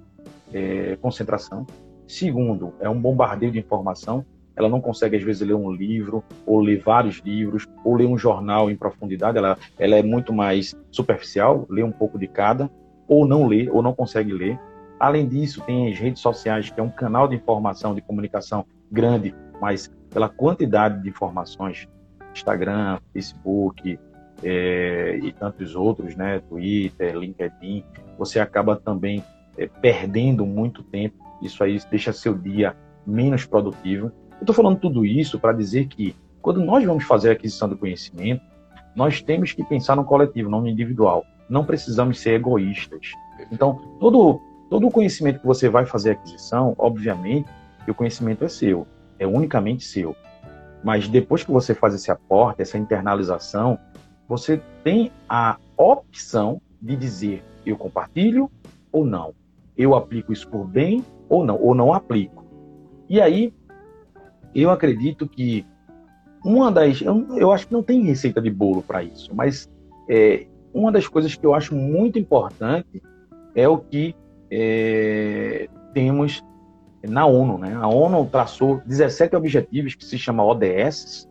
é, 0.53 0.97
concentração. 1.01 1.67
Segundo, 2.07 2.73
é 2.81 2.89
um 2.89 3.01
bombardeio 3.01 3.53
de 3.53 3.59
informação. 3.59 4.25
Ela 4.57 4.69
não 4.69 4.81
consegue, 4.81 5.17
às 5.17 5.23
vezes, 5.23 5.47
ler 5.47 5.55
um 5.55 5.71
livro, 5.71 6.25
ou 6.45 6.61
ler 6.61 6.81
vários 6.81 7.19
livros, 7.19 7.67
ou 7.85 7.95
ler 7.95 8.07
um 8.07 8.19
jornal 8.19 8.71
em 8.71 8.77
profundidade. 8.77 9.39
Ela, 9.39 9.57
ela 9.79 9.97
é 9.97 10.03
muito 10.03 10.33
mais 10.33 10.75
superficial, 10.91 11.67
lê 11.71 11.83
um 11.83 11.93
pouco 11.93 12.19
de 12.19 12.27
cada, 12.27 12.69
ou 13.07 13.27
não 13.27 13.47
lê, 13.47 13.69
ou 13.71 13.83
não 13.83 13.95
consegue 13.95 14.33
ler. 14.33 14.59
Além 14.99 15.29
disso, 15.29 15.63
tem 15.65 15.93
as 15.93 15.99
redes 15.99 16.21
sociais, 16.21 16.71
que 16.71 16.81
é 16.81 16.83
um 16.83 16.91
canal 16.91 17.29
de 17.29 17.37
informação, 17.37 17.95
de 17.95 18.01
comunicação 18.01 18.67
grande, 18.91 19.33
mas 19.61 19.93
pela 20.11 20.29
quantidade 20.29 21.03
de 21.03 21.09
informações, 21.09 21.87
Instagram, 22.33 22.99
Facebook 23.13 23.99
é, 24.43 25.19
e 25.23 25.33
tantos 25.33 25.75
outros, 25.75 26.15
né, 26.15 26.41
Twitter, 26.49 27.17
LinkedIn, 27.17 27.85
você 28.19 28.41
acaba 28.41 28.77
também 28.77 29.23
é, 29.57 29.67
perdendo 29.67 30.47
muito 30.47 30.83
tempo. 30.83 31.17
Isso 31.43 31.63
aí 31.63 31.79
deixa 31.91 32.13
seu 32.13 32.35
dia 32.35 32.77
menos 33.07 33.45
produtivo. 33.45 34.07
Eu 34.33 34.41
estou 34.41 34.55
falando 34.55 34.79
tudo 34.79 35.05
isso 35.05 35.39
para 35.39 35.53
dizer 35.53 35.89
que 35.89 36.15
quando 36.41 36.61
nós 36.65 36.85
vamos 36.85 37.05
fazer 37.05 37.31
a 37.31 37.33
aquisição 37.33 37.69
do 37.69 37.77
conhecimento, 37.77 38.43
nós 38.95 39.21
temos 39.21 39.53
que 39.53 39.65
pensar 39.65 39.97
no 39.97 40.05
coletivo, 40.05 40.51
não 40.51 40.61
no 40.61 40.69
individual. 40.69 41.25
Não 41.49 41.65
precisamos 41.65 42.21
ser 42.21 42.35
egoístas. 42.35 43.13
Então, 43.51 43.81
todo, 44.01 44.41
todo 44.69 44.87
o 44.87 44.91
conhecimento 44.91 45.41
que 45.41 45.47
você 45.47 45.69
vai 45.69 45.87
fazer 45.87 46.13
aquisição, 46.13 46.75
obviamente, 46.79 47.49
o 47.91 47.95
conhecimento 47.95 48.45
é 48.45 48.49
seu, 48.49 48.87
é 49.19 49.27
unicamente 49.27 49.85
seu. 49.85 50.15
Mas 50.85 51.09
depois 51.09 51.43
que 51.43 51.51
você 51.51 51.75
faz 51.75 51.95
esse 51.95 52.11
aporte, 52.11 52.63
essa 52.63 52.79
internalização, 52.79 53.79
você 54.29 54.61
tem 54.85 55.11
a 55.29 55.57
opção 55.77 56.61
de 56.81 56.95
dizer 56.95 57.43
eu 57.65 57.77
compartilho 57.77 58.51
ou 58.93 59.05
não. 59.05 59.35
Eu 59.77 59.95
aplico 59.95 60.33
isso 60.33 60.49
por 60.49 60.67
bem 60.67 61.05
ou 61.29 61.45
não, 61.45 61.61
ou 61.61 61.75
não 61.75 61.93
aplico. 61.93 62.45
E 63.09 63.21
aí, 63.21 63.53
eu 64.55 64.71
acredito 64.71 65.27
que 65.27 65.67
uma 66.45 66.71
das. 66.71 67.01
Eu, 67.01 67.53
acho 67.53 67.67
que 67.67 67.73
não 67.73 67.83
tem 67.83 68.03
receita 68.03 68.41
de 68.41 68.51
bolo 68.51 68.83
para 68.83 69.03
isso, 69.03 69.35
mas 69.35 69.69
é, 70.09 70.47
uma 70.73 70.93
das 70.93 71.07
coisas 71.07 71.35
que 71.35 71.45
eu 71.45 71.55
acho 71.55 71.75
muito 71.75 72.19
importante 72.19 73.03
é 73.55 73.69
o 73.69 73.79
que 73.79 74.15
é, 74.51 75.69
temos 75.93 76.43
na 77.03 77.27
ONU. 77.27 77.59
Né? 77.59 77.75
A 77.75 77.89
ONU 77.89 78.27
traçou 78.27 78.81
17 78.87 79.37
objetivos 79.37 79.95
que 79.95 80.05
se 80.05 80.19
chama 80.19 80.45
ODS, 80.45 81.28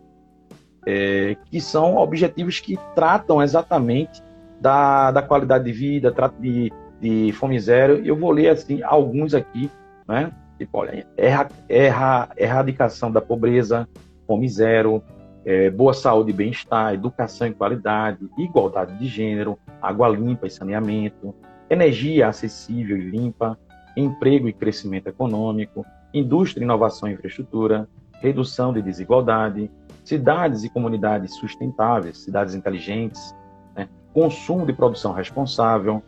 é, 0.88 1.36
que 1.52 1.60
são 1.60 1.98
objetivos 1.98 2.62
que 2.62 2.80
tratam 2.96 3.44
exatamente 3.44 4.24
da, 4.62 5.12
da 5.12 5.22
qualidade 5.22 5.66
de 5.66 5.72
vida, 5.74 6.12
trata 6.12 6.40
de 6.42 6.72
de 7.00 7.32
fome 7.34 7.60
zero. 7.60 8.06
Eu 8.06 8.16
vou 8.16 8.32
ler 8.32 8.50
assim 8.50 8.82
alguns 8.84 9.34
aqui, 9.34 9.70
né? 10.08 10.32
Tipo, 10.58 10.80
olha, 10.80 11.06
erra, 11.16 11.48
erra, 11.70 12.30
erradicação 12.36 13.12
da 13.12 13.22
pobreza, 13.22 13.88
fome 14.26 14.50
zero, 14.50 15.04
é, 15.46 15.70
boa 15.70 15.94
saúde 15.94 16.32
e 16.32 16.34
bem-estar, 16.34 16.94
educação 16.94 17.48
e 17.48 17.54
qualidade, 17.54 18.28
igualdade 18.38 18.98
de 18.98 19.08
gênero, 19.08 19.58
água 19.82 20.10
limpa 20.10 20.48
e 20.48 20.50
saneamento, 20.50 21.34
energia 21.70 22.28
acessível 22.28 22.98
e 22.98 23.02
limpa, 23.02 23.58
emprego 23.96 24.50
e 24.50 24.54
crescimento 24.54 25.08
econômico, 25.08 25.86
indústria, 26.12 26.64
inovação 26.64 27.08
e 27.08 27.14
infraestrutura, 27.14 27.88
redução 28.20 28.74
de 28.74 28.82
desigualdade, 28.82 29.70
cidades 30.08 30.64
e 30.64 30.70
comunidades 30.70 31.36
sustentáveis, 31.36 32.20
cidades 32.20 32.56
inteligentes, 32.56 33.36
né? 33.76 33.90
consumo 34.14 34.66
de 34.66 34.72
produção 34.72 35.12
responsável, 35.12 36.02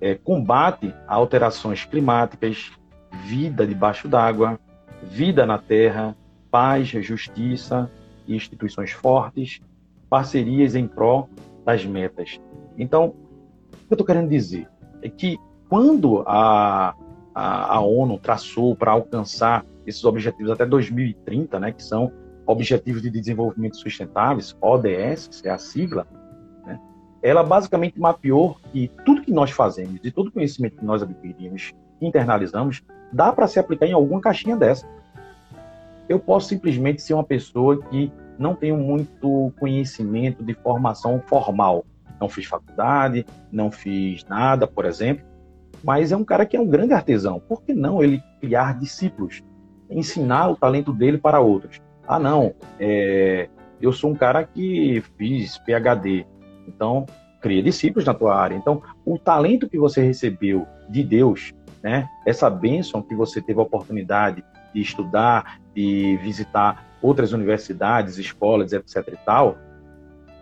é, 0.00 0.14
combate 0.14 0.94
a 1.08 1.16
alterações 1.16 1.84
climáticas, 1.84 2.70
vida 3.24 3.66
debaixo 3.66 4.06
d'água, 4.06 4.58
vida 5.02 5.44
na 5.44 5.58
terra, 5.58 6.16
paz, 6.48 6.86
justiça 6.86 7.90
e 8.24 8.36
instituições 8.36 8.92
fortes, 8.92 9.60
parcerias 10.08 10.76
em 10.76 10.86
prol 10.86 11.28
das 11.64 11.84
metas. 11.84 12.40
Então, 12.78 13.06
o 13.06 13.76
que 13.76 13.92
eu 13.92 13.94
estou 13.94 14.06
querendo 14.06 14.28
dizer 14.28 14.68
é 15.02 15.08
que 15.08 15.36
quando 15.68 16.22
a, 16.24 16.94
a, 17.34 17.74
a 17.74 17.80
ONU 17.80 18.16
traçou 18.16 18.76
para 18.76 18.92
alcançar 18.92 19.66
esses 19.84 20.04
objetivos 20.04 20.52
até 20.52 20.64
2030, 20.64 21.58
né, 21.58 21.72
que 21.72 21.82
são 21.82 22.12
Objetivos 22.46 23.02
de 23.02 23.10
Desenvolvimento 23.10 23.76
Sustentáveis, 23.76 24.56
ODS, 24.60 25.42
é 25.44 25.50
a 25.50 25.58
sigla, 25.58 26.06
né, 26.66 26.78
ela 27.22 27.42
basicamente 27.42 27.98
mapeou 27.98 28.56
que 28.72 28.90
tudo 29.04 29.22
que 29.22 29.32
nós 29.32 29.50
fazemos 29.50 30.00
e 30.04 30.10
todo 30.10 30.30
conhecimento 30.30 30.76
que 30.76 30.84
nós 30.84 31.02
adquirimos, 31.02 31.72
internalizamos, 32.00 32.82
dá 33.12 33.32
para 33.32 33.46
se 33.46 33.58
aplicar 33.58 33.86
em 33.86 33.92
alguma 33.92 34.20
caixinha 34.20 34.56
dessa. 34.56 34.86
Eu 36.08 36.18
posso 36.18 36.48
simplesmente 36.48 37.00
ser 37.00 37.14
uma 37.14 37.24
pessoa 37.24 37.80
que 37.82 38.12
não 38.38 38.54
tenho 38.54 38.76
muito 38.76 39.52
conhecimento 39.58 40.44
de 40.44 40.54
formação 40.54 41.22
formal. 41.26 41.84
Não 42.20 42.28
fiz 42.28 42.46
faculdade, 42.46 43.24
não 43.50 43.70
fiz 43.70 44.24
nada, 44.26 44.66
por 44.66 44.84
exemplo, 44.84 45.24
mas 45.82 46.12
é 46.12 46.16
um 46.16 46.24
cara 46.24 46.46
que 46.46 46.56
é 46.56 46.60
um 46.60 46.66
grande 46.66 46.92
artesão. 46.92 47.40
Por 47.40 47.62
que 47.62 47.74
não 47.74 48.02
ele 48.02 48.22
criar 48.40 48.78
discípulos? 48.78 49.42
Ensinar 49.90 50.48
o 50.48 50.56
talento 50.56 50.92
dele 50.92 51.18
para 51.18 51.40
outros. 51.40 51.80
Ah, 52.06 52.18
não, 52.18 52.54
é, 52.78 53.48
eu 53.80 53.92
sou 53.92 54.10
um 54.10 54.14
cara 54.14 54.44
que 54.44 55.02
fiz 55.16 55.58
PhD, 55.58 56.26
então 56.66 57.06
cria 57.40 57.62
discípulos 57.62 58.06
na 58.06 58.14
tua 58.14 58.34
área. 58.34 58.54
Então, 58.54 58.82
o 59.04 59.18
talento 59.18 59.68
que 59.68 59.78
você 59.78 60.02
recebeu 60.02 60.66
de 60.88 61.02
Deus, 61.02 61.52
né, 61.82 62.08
essa 62.24 62.48
bênção 62.48 63.02
que 63.02 63.14
você 63.14 63.40
teve 63.40 63.60
a 63.60 63.62
oportunidade 63.62 64.42
de 64.72 64.80
estudar, 64.80 65.60
de 65.74 66.16
visitar 66.22 66.84
outras 67.02 67.32
universidades, 67.32 68.16
escolas, 68.16 68.72
etc 68.72 69.08
e 69.08 69.16
tal, 69.24 69.58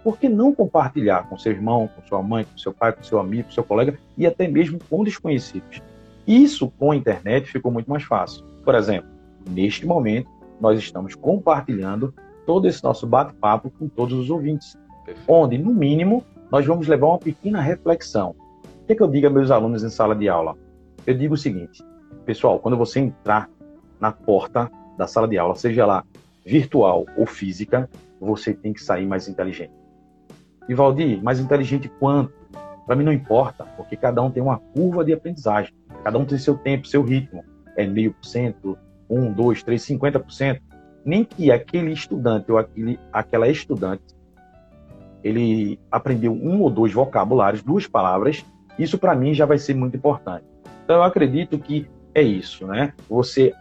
por 0.03 0.19
que 0.19 0.29
não 0.29 0.55
compartilhar 0.55 1.29
com 1.29 1.39
seu 1.39 1.53
irmão, 1.53 1.89
com 1.89 2.03
sua 2.07 2.23
mãe, 2.23 2.45
com 2.45 2.59
seu 2.59 2.73
pai, 2.73 2.93
com 2.93 3.03
seu 3.03 3.19
amigo, 3.19 3.45
com 3.45 3.51
seu 3.51 3.65
colega 3.65 3.99
e 4.17 4.27
até 4.27 4.49
mesmo 4.49 4.79
com 4.89 5.05
desconhecidos? 5.05 5.81
Isso 6.27 6.71
com 6.79 6.93
a 6.93 6.97
internet 6.97 7.51
ficou 7.51 7.71
muito 7.71 7.91
mais 7.91 8.03
fácil. 8.05 8.45
Por 8.65 8.75
exemplo, 8.75 9.09
neste 9.49 9.87
momento, 9.87 10.29
nós 10.63 10.79
estamos 10.79 11.17
compartilhando 11.17 12.15
todo 12.47 12.69
esse 12.69 12.83
nosso 12.85 13.05
bate-papo 13.05 13.69
com 13.69 13.89
todos 13.89 14.17
os 14.17 14.31
ouvintes, 14.31 14.79
onde, 15.27 15.59
no 15.59 15.75
mínimo, 15.75 16.25
nós 16.53 16.65
vamos 16.65 16.87
levar 16.87 17.09
uma 17.09 17.19
pequena 17.19 17.61
reflexão. 17.61 18.37
O 18.83 18.87
que, 18.87 18.93
é 18.93 18.95
que 18.95 19.03
eu 19.03 19.09
digo 19.09 19.27
a 19.27 19.31
meus 19.31 19.51
alunos 19.51 19.83
em 19.83 19.91
sala 19.91 20.15
de 20.15 20.29
aula? 20.29 20.57
Eu 21.05 21.15
digo 21.15 21.35
o 21.35 21.37
seguinte, 21.37 21.83
pessoal, 22.25 22.61
quando 22.61 22.77
você 22.77 23.01
entrar 23.01 23.51
na 23.99 24.13
porta 24.13 24.71
da 24.97 25.09
sala 25.09 25.27
de 25.27 25.37
aula, 25.37 25.57
seja 25.57 25.85
lá 25.85 26.05
virtual 26.47 27.07
ou 27.17 27.27
física, 27.27 27.91
você 28.21 28.55
tem 28.55 28.73
que 28.73 28.83
sair 28.83 29.05
mais 29.05 29.27
inteligente. 29.27 29.73
E 30.69 30.75
Valdir, 30.75 31.21
mais 31.25 31.41
inteligente 31.41 31.91
quanto? 31.99 32.33
Para 32.87 32.95
mim 32.95 33.03
não 33.03 33.13
importa, 33.13 33.65
porque 33.77 33.97
cada 33.97 34.23
um 34.23 34.31
tem 34.31 34.41
uma 34.41 34.59
curva 34.59 35.05
de 35.05 35.13
aprendizagem. 35.13 35.75
Cada 36.05 36.19
um 36.19 36.25
tem 36.25 36.39
seu 36.39 36.57
tempo, 36.57 36.87
seu 36.87 37.03
ritmo. 37.03 37.45
É 37.77 37.85
meio 37.85 38.13
por 38.13 38.25
cento, 38.25 38.79
um, 39.13 39.33
dois, 39.33 39.63
três, 39.63 39.83
cinquenta 39.83 40.19
por 40.19 40.33
cento. 40.33 40.63
Nem 41.05 41.25
que 41.25 41.51
aquele 41.51 41.93
estudante 41.93 42.51
ou 42.51 42.59
aquele, 42.59 42.99
aquela 43.13 43.49
estudante 43.49 44.03
ele 45.23 45.79
aprendeu 45.91 46.33
um 46.33 46.61
ou 46.63 46.71
dois 46.71 46.93
vocabulários, 46.93 47.63
duas 47.63 47.87
palavras, 47.87 48.45
isso 48.79 48.99
para 48.99 49.15
mim 49.15 49.35
já 49.35 49.47
vai 49.47 49.59
ser 49.59 49.75
muito 49.75 49.97
importante. 49.97 50.45
Então 50.85 50.97
eu 50.97 51.03
acredito 51.03 51.59
que 51.59 51.87
é 52.15 52.23
isso, 52.23 52.67
né? 52.67 52.93
Você 53.09 53.53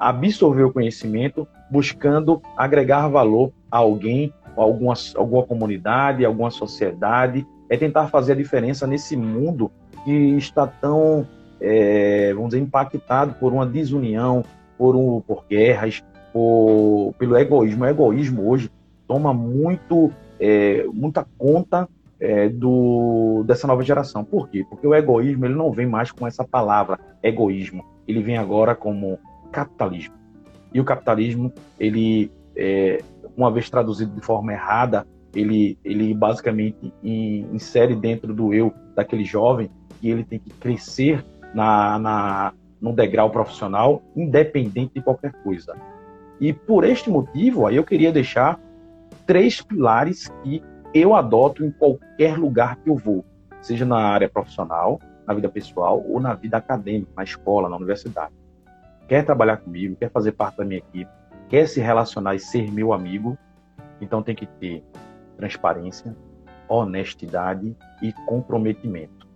absorver 0.00 0.64
o 0.64 0.72
conhecimento 0.72 1.46
buscando 1.70 2.40
agregar 2.56 3.08
valor 3.08 3.52
a 3.70 3.78
alguém, 3.78 4.32
a 4.56 4.60
alguma, 4.60 4.94
alguma 5.16 5.42
comunidade, 5.44 6.24
alguma 6.24 6.50
sociedade, 6.50 7.46
é 7.70 7.76
tentar 7.76 8.08
fazer 8.08 8.32
a 8.32 8.36
diferença 8.36 8.86
nesse 8.86 9.16
mundo 9.16 9.70
que 10.04 10.12
está 10.36 10.66
tão, 10.66 11.26
é, 11.60 12.32
vamos 12.34 12.50
dizer, 12.50 12.62
impactado 12.62 13.34
por 13.34 13.52
uma 13.52 13.64
desunião, 13.64 14.44
por, 14.76 14.96
um, 14.96 15.20
por 15.20 15.44
guerras, 15.48 16.02
por, 16.32 17.14
pelo 17.18 17.36
egoísmo. 17.36 17.84
O 17.84 17.86
egoísmo 17.86 18.48
hoje 18.48 18.70
toma 19.06 19.32
muito, 19.32 20.10
é, 20.40 20.84
muita 20.92 21.26
conta 21.36 21.88
é, 22.20 22.48
do, 22.48 23.42
dessa 23.46 23.66
nova 23.66 23.82
geração. 23.82 24.24
Por 24.24 24.48
quê? 24.48 24.64
Porque 24.68 24.86
o 24.86 24.94
egoísmo 24.94 25.44
ele 25.44 25.54
não 25.54 25.72
vem 25.72 25.86
mais 25.86 26.10
com 26.12 26.26
essa 26.26 26.44
palavra 26.44 26.98
egoísmo. 27.22 27.84
Ele 28.06 28.22
vem 28.22 28.36
agora 28.36 28.74
como 28.74 29.18
capitalismo. 29.50 30.14
E 30.72 30.80
o 30.80 30.84
capitalismo, 30.84 31.52
ele, 31.78 32.30
é, 32.56 33.02
uma 33.36 33.50
vez 33.50 33.68
traduzido 33.68 34.14
de 34.14 34.24
forma 34.24 34.52
errada, 34.52 35.06
ele, 35.34 35.78
ele 35.84 36.14
basicamente 36.14 36.92
insere 37.02 37.94
dentro 37.94 38.34
do 38.34 38.52
eu 38.52 38.72
daquele 38.94 39.24
jovem 39.24 39.70
que 40.00 40.08
ele 40.08 40.24
tem 40.24 40.38
que 40.38 40.50
crescer 40.50 41.24
na, 41.54 41.98
na, 41.98 42.52
no 42.82 42.92
degrau 42.92 43.30
profissional, 43.30 44.02
independente 44.14 44.94
de 44.94 45.02
qualquer 45.02 45.32
coisa. 45.42 45.74
E 46.38 46.52
por 46.52 46.84
este 46.84 47.08
motivo, 47.08 47.66
aí 47.66 47.76
eu 47.76 47.84
queria 47.84 48.12
deixar 48.12 48.60
três 49.24 49.62
pilares 49.62 50.28
que 50.42 50.62
eu 50.92 51.14
adoto 51.14 51.64
em 51.64 51.70
qualquer 51.70 52.36
lugar 52.36 52.76
que 52.76 52.90
eu 52.90 52.96
vou, 52.96 53.24
seja 53.62 53.86
na 53.86 53.98
área 53.98 54.28
profissional, 54.28 55.00
na 55.26 55.32
vida 55.32 55.48
pessoal 55.48 56.04
ou 56.06 56.20
na 56.20 56.34
vida 56.34 56.56
acadêmica, 56.56 57.12
na 57.16 57.22
escola, 57.22 57.68
na 57.68 57.76
universidade 57.76 58.34
quer 59.12 59.26
trabalhar 59.26 59.58
comigo, 59.58 59.94
quer 59.96 60.10
fazer 60.10 60.32
parte 60.32 60.56
da 60.56 60.64
minha 60.64 60.78
equipe, 60.78 61.10
quer 61.50 61.68
se 61.68 61.80
relacionar 61.80 62.34
e 62.34 62.40
ser 62.40 62.72
meu 62.72 62.94
amigo, 62.94 63.36
então 64.00 64.22
tem 64.22 64.34
que 64.34 64.46
ter 64.46 64.82
transparência, 65.36 66.16
honestidade 66.66 67.76
e 68.00 68.10
comprometimento. 68.26 69.28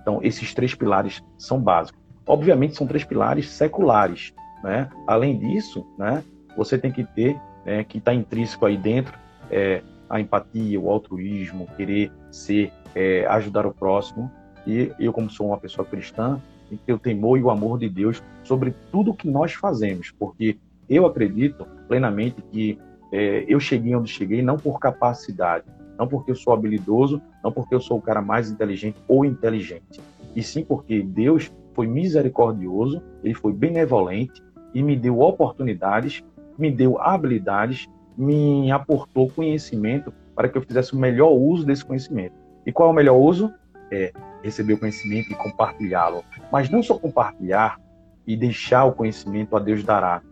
Então, 0.00 0.18
esses 0.20 0.52
três 0.52 0.74
pilares 0.74 1.22
são 1.38 1.60
básicos. 1.60 2.02
Obviamente, 2.26 2.76
são 2.76 2.86
três 2.86 3.04
pilares 3.04 3.48
seculares. 3.50 4.32
Né? 4.62 4.88
Além 5.06 5.38
disso, 5.38 5.86
né, 5.98 6.22
você 6.56 6.78
tem 6.78 6.90
que 6.90 7.04
ter, 7.04 7.38
né, 7.64 7.84
que 7.84 7.98
está 7.98 8.14
intrínseco 8.14 8.64
aí 8.64 8.76
dentro, 8.76 9.18
é, 9.50 9.82
a 10.08 10.20
empatia, 10.20 10.80
o 10.80 10.90
altruísmo, 10.90 11.68
querer 11.76 12.10
ser, 12.30 12.72
é, 12.94 13.26
ajudar 13.26 13.66
o 13.66 13.74
próximo. 13.74 14.30
E 14.66 14.90
eu, 14.98 15.12
como 15.12 15.28
sou 15.28 15.48
uma 15.48 15.58
pessoa 15.58 15.86
cristã, 15.86 16.40
tem 16.68 16.78
que 16.78 16.84
ter 16.84 16.92
o 16.92 16.98
temor 16.98 17.38
e 17.38 17.42
o 17.42 17.50
amor 17.50 17.78
de 17.78 17.88
Deus 17.88 18.22
sobre 18.42 18.74
tudo 18.90 19.14
que 19.14 19.28
nós 19.28 19.52
fazemos, 19.52 20.10
porque 20.10 20.56
eu 20.88 21.06
acredito 21.06 21.66
plenamente 21.88 22.42
que 22.50 22.78
é, 23.12 23.44
eu 23.46 23.60
cheguei 23.60 23.94
onde 23.94 24.10
cheguei 24.10 24.42
não 24.42 24.56
por 24.56 24.78
capacidade, 24.78 25.64
não 25.98 26.08
porque 26.08 26.30
eu 26.30 26.34
sou 26.34 26.52
habilidoso, 26.52 27.20
não 27.42 27.52
porque 27.52 27.74
eu 27.74 27.80
sou 27.80 27.98
o 27.98 28.02
cara 28.02 28.20
mais 28.20 28.50
inteligente 28.50 28.96
ou 29.06 29.24
inteligente, 29.24 30.00
e 30.34 30.42
sim 30.42 30.64
porque 30.64 31.02
Deus 31.02 31.52
foi 31.74 31.86
misericordioso, 31.86 33.02
ele 33.22 33.34
foi 33.34 33.52
benevolente 33.52 34.42
e 34.72 34.82
me 34.82 34.96
deu 34.96 35.20
oportunidades, 35.20 36.24
me 36.58 36.70
deu 36.70 37.00
habilidades, 37.00 37.88
me 38.16 38.70
aportou 38.70 39.30
conhecimento 39.30 40.12
para 40.34 40.48
que 40.48 40.56
eu 40.56 40.62
fizesse 40.62 40.94
o 40.94 40.98
melhor 40.98 41.32
uso 41.32 41.66
desse 41.66 41.84
conhecimento. 41.84 42.34
E 42.66 42.72
qual 42.72 42.88
é 42.88 42.92
o 42.92 42.94
melhor 42.94 43.16
uso? 43.16 43.52
É 43.90 44.12
receber 44.42 44.74
o 44.74 44.78
conhecimento 44.78 45.30
e 45.30 45.34
compartilhá-lo. 45.34 46.24
Mas 46.50 46.70
não 46.70 46.82
só 46.82 46.98
compartilhar 46.98 47.80
e 48.26 48.36
deixar 48.36 48.84
o 48.84 48.92
conhecimento 48.92 49.56
a 49.56 49.60
Deus 49.60 49.84
dará. 49.84 50.22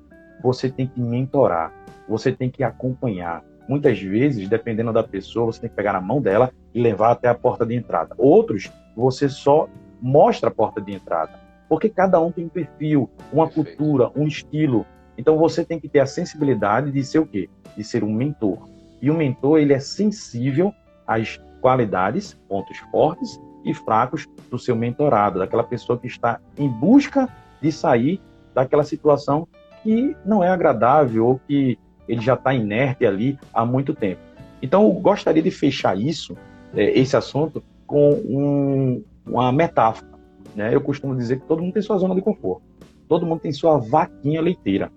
Você 0.42 0.70
tem 0.70 0.86
que 0.86 1.00
mentorar, 1.00 1.72
você 2.08 2.32
tem 2.32 2.50
que 2.50 2.64
acompanhar. 2.64 3.44
Muitas 3.68 4.00
vezes, 4.00 4.48
dependendo 4.48 4.92
da 4.92 5.02
pessoa, 5.02 5.46
você 5.46 5.60
tem 5.60 5.70
que 5.70 5.76
pegar 5.76 5.92
na 5.92 6.00
mão 6.00 6.20
dela 6.20 6.50
e 6.74 6.80
levar 6.80 7.12
até 7.12 7.28
a 7.28 7.34
porta 7.34 7.64
de 7.64 7.74
entrada. 7.74 8.14
Outros, 8.18 8.70
você 8.96 9.28
só 9.28 9.68
mostra 10.02 10.48
a 10.48 10.52
porta 10.52 10.80
de 10.80 10.92
entrada. 10.92 11.40
Porque 11.68 11.88
cada 11.88 12.20
um 12.20 12.30
tem 12.30 12.44
um 12.44 12.48
perfil, 12.48 13.08
uma 13.32 13.48
cultura, 13.48 14.10
um 14.14 14.26
estilo. 14.26 14.84
Então 15.16 15.38
você 15.38 15.64
tem 15.64 15.78
que 15.78 15.88
ter 15.88 16.00
a 16.00 16.06
sensibilidade 16.06 16.90
de 16.90 17.02
ser 17.04 17.20
o 17.20 17.26
quê? 17.26 17.48
De 17.76 17.84
ser 17.84 18.02
um 18.02 18.12
mentor. 18.12 18.68
E 19.00 19.10
o 19.10 19.14
mentor, 19.14 19.58
ele 19.58 19.72
é 19.72 19.78
sensível 19.78 20.72
às 21.06 21.40
qualidades, 21.60 22.34
pontos 22.48 22.76
fortes 22.90 23.40
e 23.64 23.72
fracos 23.72 24.28
do 24.50 24.58
seu 24.58 24.74
mentorado, 24.74 25.38
daquela 25.38 25.62
pessoa 25.62 25.98
que 25.98 26.06
está 26.06 26.40
em 26.58 26.68
busca 26.68 27.28
de 27.60 27.70
sair 27.70 28.20
daquela 28.52 28.84
situação 28.84 29.46
que 29.82 30.16
não 30.24 30.42
é 30.42 30.48
agradável 30.48 31.26
ou 31.26 31.40
que 31.46 31.78
ele 32.08 32.20
já 32.20 32.34
está 32.34 32.52
inerte 32.52 33.06
ali 33.06 33.38
há 33.52 33.64
muito 33.64 33.94
tempo. 33.94 34.20
Então, 34.60 34.84
eu 34.84 34.92
gostaria 34.92 35.42
de 35.42 35.50
fechar 35.50 35.98
isso, 35.98 36.36
é, 36.74 36.98
esse 36.98 37.16
assunto, 37.16 37.62
com 37.86 38.12
um, 38.12 39.04
uma 39.26 39.52
metáfora. 39.52 40.10
Né? 40.54 40.74
Eu 40.74 40.80
costumo 40.80 41.16
dizer 41.16 41.40
que 41.40 41.46
todo 41.46 41.62
mundo 41.62 41.72
tem 41.72 41.82
sua 41.82 41.98
zona 41.98 42.14
de 42.14 42.22
conforto. 42.22 42.62
Todo 43.08 43.26
mundo 43.26 43.40
tem 43.40 43.52
sua 43.52 43.78
vaquinha 43.78 44.40
leiteira. 44.40 44.90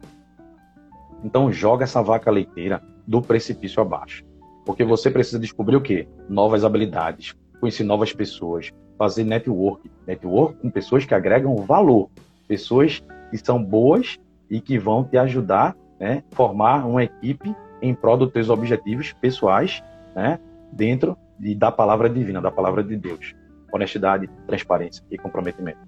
Então, 1.23 1.51
joga 1.51 1.83
essa 1.83 2.01
vaca 2.01 2.29
leiteira 2.29 2.81
do 3.07 3.21
precipício 3.21 3.81
abaixo. 3.81 4.23
Porque 4.65 4.83
você 4.83 5.09
precisa 5.09 5.39
descobrir 5.39 5.75
o 5.75 5.81
quê? 5.81 6.07
Novas 6.29 6.63
habilidades, 6.63 7.35
conhecer 7.59 7.83
novas 7.83 8.13
pessoas, 8.13 8.71
fazer 8.97 9.23
network. 9.23 9.89
Network 10.07 10.59
com 10.59 10.69
pessoas 10.69 11.05
que 11.05 11.13
agregam 11.13 11.55
valor. 11.57 12.09
Pessoas 12.47 13.03
que 13.29 13.37
são 13.37 13.63
boas 13.63 14.19
e 14.49 14.61
que 14.61 14.77
vão 14.77 15.03
te 15.03 15.17
ajudar 15.17 15.75
né, 15.99 16.23
formar 16.31 16.85
uma 16.85 17.03
equipe 17.03 17.55
em 17.81 17.93
prol 17.93 18.17
dos 18.17 18.31
teus 18.31 18.49
objetivos 18.49 19.13
pessoais, 19.13 19.83
né, 20.15 20.39
dentro 20.71 21.17
de, 21.39 21.55
da 21.55 21.71
palavra 21.71 22.09
divina, 22.09 22.41
da 22.41 22.51
palavra 22.51 22.83
de 22.83 22.95
Deus. 22.95 23.35
Honestidade, 23.75 24.29
transparência 24.47 25.03
e 25.11 25.17
comprometimento. 25.17 25.79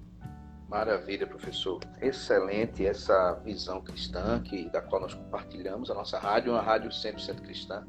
Maravilha, 0.68 1.26
professor. 1.26 1.80
Excelente 2.02 2.86
essa 2.86 3.34
visão 3.46 3.82
cristã 3.82 4.42
que, 4.42 4.70
da 4.70 4.82
qual 4.82 5.02
nós 5.02 5.14
compartilhamos. 5.14 5.90
A 5.90 5.94
nossa 5.94 6.20
rádio 6.20 6.50
é 6.50 6.54
uma 6.56 6.62
rádio 6.62 6.90
100% 6.90 7.42
cristã. 7.42 7.88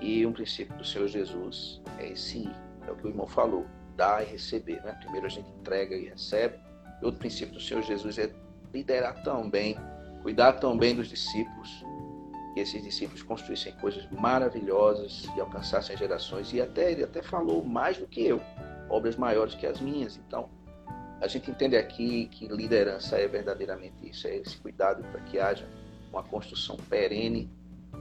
E 0.00 0.26
um 0.26 0.32
princípio 0.32 0.74
do 0.76 0.84
Senhor 0.84 1.08
Jesus 1.08 1.82
é 1.98 2.08
esse, 2.08 2.50
é 2.86 2.90
o 2.90 2.96
que 2.96 3.06
o 3.06 3.10
irmão 3.10 3.26
falou, 3.26 3.66
dar 3.94 4.22
e 4.22 4.26
receber. 4.26 4.82
Né? 4.82 4.96
Primeiro 5.02 5.26
a 5.26 5.30
gente 5.30 5.50
entrega 5.50 5.94
e 5.94 6.08
recebe. 6.08 6.58
E 7.02 7.04
outro 7.04 7.20
princípio 7.20 7.52
do 7.52 7.60
Senhor 7.60 7.82
Jesus 7.82 8.18
é 8.18 8.30
liderar 8.72 9.22
também 9.22 9.76
cuidar 10.26 10.54
também 10.54 10.92
dos 10.92 11.06
discípulos, 11.06 11.84
que 12.52 12.58
esses 12.58 12.82
discípulos 12.82 13.22
construíssem 13.22 13.72
coisas 13.74 14.10
maravilhosas 14.10 15.24
e 15.36 15.40
alcançassem 15.40 15.96
gerações. 15.96 16.52
E 16.52 16.60
até 16.60 16.90
ele 16.90 17.04
até 17.04 17.22
falou 17.22 17.64
mais 17.64 17.96
do 17.96 18.08
que 18.08 18.26
eu, 18.26 18.42
obras 18.88 19.16
maiores 19.16 19.54
que 19.54 19.66
as 19.66 19.80
minhas. 19.80 20.18
Então, 20.26 20.48
a 21.20 21.26
gente 21.26 21.50
entende 21.50 21.76
aqui 21.76 22.26
que 22.26 22.46
liderança 22.46 23.16
é 23.16 23.26
verdadeiramente 23.26 24.08
isso, 24.08 24.26
é 24.26 24.36
esse 24.36 24.56
cuidado 24.58 25.02
para 25.10 25.20
que 25.22 25.38
haja 25.38 25.66
uma 26.12 26.22
construção 26.22 26.76
perene 26.88 27.50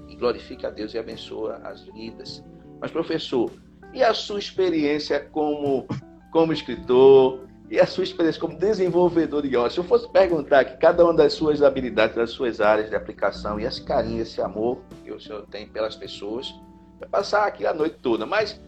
e 0.07 0.15
glorifique 0.15 0.65
a 0.65 0.69
Deus 0.69 0.93
e 0.93 0.97
abençoa 0.97 1.55
as 1.63 1.83
vidas. 1.83 2.43
Mas, 2.79 2.91
professor, 2.91 3.51
e 3.93 4.03
a 4.03 4.13
sua 4.13 4.39
experiência 4.39 5.19
como, 5.19 5.87
como 6.31 6.51
escritor, 6.51 7.45
e 7.69 7.79
a 7.79 7.85
sua 7.85 8.03
experiência 8.03 8.39
como 8.39 8.57
desenvolvedor 8.57 9.41
de 9.41 9.49
iOS. 9.49 9.73
Se 9.73 9.79
eu 9.79 9.83
fosse 9.83 10.07
perguntar 10.09 10.59
aqui 10.59 10.77
cada 10.77 11.03
uma 11.03 11.13
das 11.13 11.33
suas 11.33 11.61
habilidades, 11.63 12.15
das 12.15 12.31
suas 12.31 12.61
áreas 12.61 12.89
de 12.89 12.95
aplicação 12.95 13.59
e 13.59 13.65
esse 13.65 13.83
carinho, 13.83 14.21
esse 14.21 14.41
amor 14.41 14.79
que 15.03 15.11
o 15.11 15.19
senhor 15.19 15.45
tem 15.47 15.67
pelas 15.67 15.95
pessoas, 15.95 16.53
vai 16.99 17.09
passar 17.09 17.47
aqui 17.47 17.65
a 17.65 17.73
noite 17.73 17.97
toda. 18.01 18.25
Mas 18.25 18.61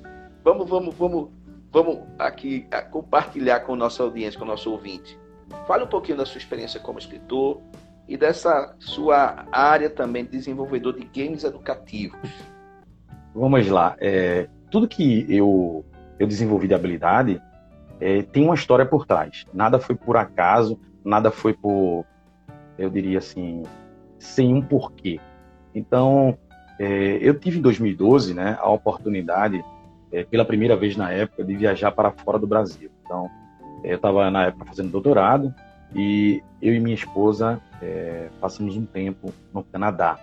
vamos, 0.43 0.67
vamos, 0.67 0.95
vamos, 0.95 1.29
vamos 1.71 1.99
aqui 2.17 2.67
compartilhar 2.91 3.61
com 3.61 3.75
nossa 3.75 4.03
audiência, 4.03 4.37
com 4.39 4.45
o 4.45 4.47
nosso 4.47 4.71
ouvinte. 4.71 5.17
Fale 5.67 5.83
um 5.83 5.87
pouquinho 5.87 6.17
da 6.17 6.25
sua 6.25 6.37
experiência 6.37 6.79
como 6.79 6.99
escritor 6.99 7.61
e 8.07 8.17
dessa 8.17 8.75
sua 8.79 9.45
área 9.51 9.89
também 9.89 10.23
de 10.23 10.31
desenvolvedor 10.31 10.93
de 10.93 11.05
games 11.05 11.43
educativos. 11.43 12.29
Vamos 13.33 13.67
lá. 13.67 13.95
É, 13.99 14.47
tudo 14.71 14.87
que 14.87 15.25
eu, 15.29 15.85
eu 16.17 16.27
desenvolvi 16.27 16.67
de 16.67 16.73
habilidade 16.73 17.41
é, 17.99 18.21
tem 18.21 18.43
uma 18.43 18.55
história 18.55 18.85
por 18.85 19.05
trás. 19.05 19.45
Nada 19.53 19.79
foi 19.79 19.95
por 19.95 20.17
acaso, 20.17 20.79
nada 21.03 21.31
foi 21.31 21.53
por, 21.53 22.05
eu 22.77 22.89
diria 22.89 23.17
assim, 23.19 23.63
sem 24.19 24.53
um 24.53 24.61
porquê. 24.61 25.19
Então, 25.73 26.37
é, 26.79 27.17
eu 27.21 27.37
tive 27.39 27.59
em 27.59 27.61
2012 27.61 28.33
né, 28.33 28.57
a 28.59 28.69
oportunidade, 28.69 29.63
é, 30.11 30.23
pela 30.23 30.45
primeira 30.45 30.75
vez 30.75 30.95
na 30.95 31.11
época, 31.11 31.43
de 31.43 31.55
viajar 31.55 31.91
para 31.91 32.11
fora 32.11 32.39
do 32.39 32.47
Brasil. 32.47 32.89
Então, 33.03 33.29
é, 33.83 33.91
eu 33.91 33.95
estava 33.95 34.29
na 34.31 34.45
época 34.47 34.65
fazendo 34.65 34.91
doutorado 34.91 35.53
e 35.95 36.43
eu 36.61 36.73
e 36.73 36.79
minha 36.79 36.95
esposa 36.95 37.61
é, 37.81 38.29
passamos 38.39 38.75
um 38.75 38.85
tempo 38.85 39.33
no 39.53 39.63
Canadá. 39.63 40.19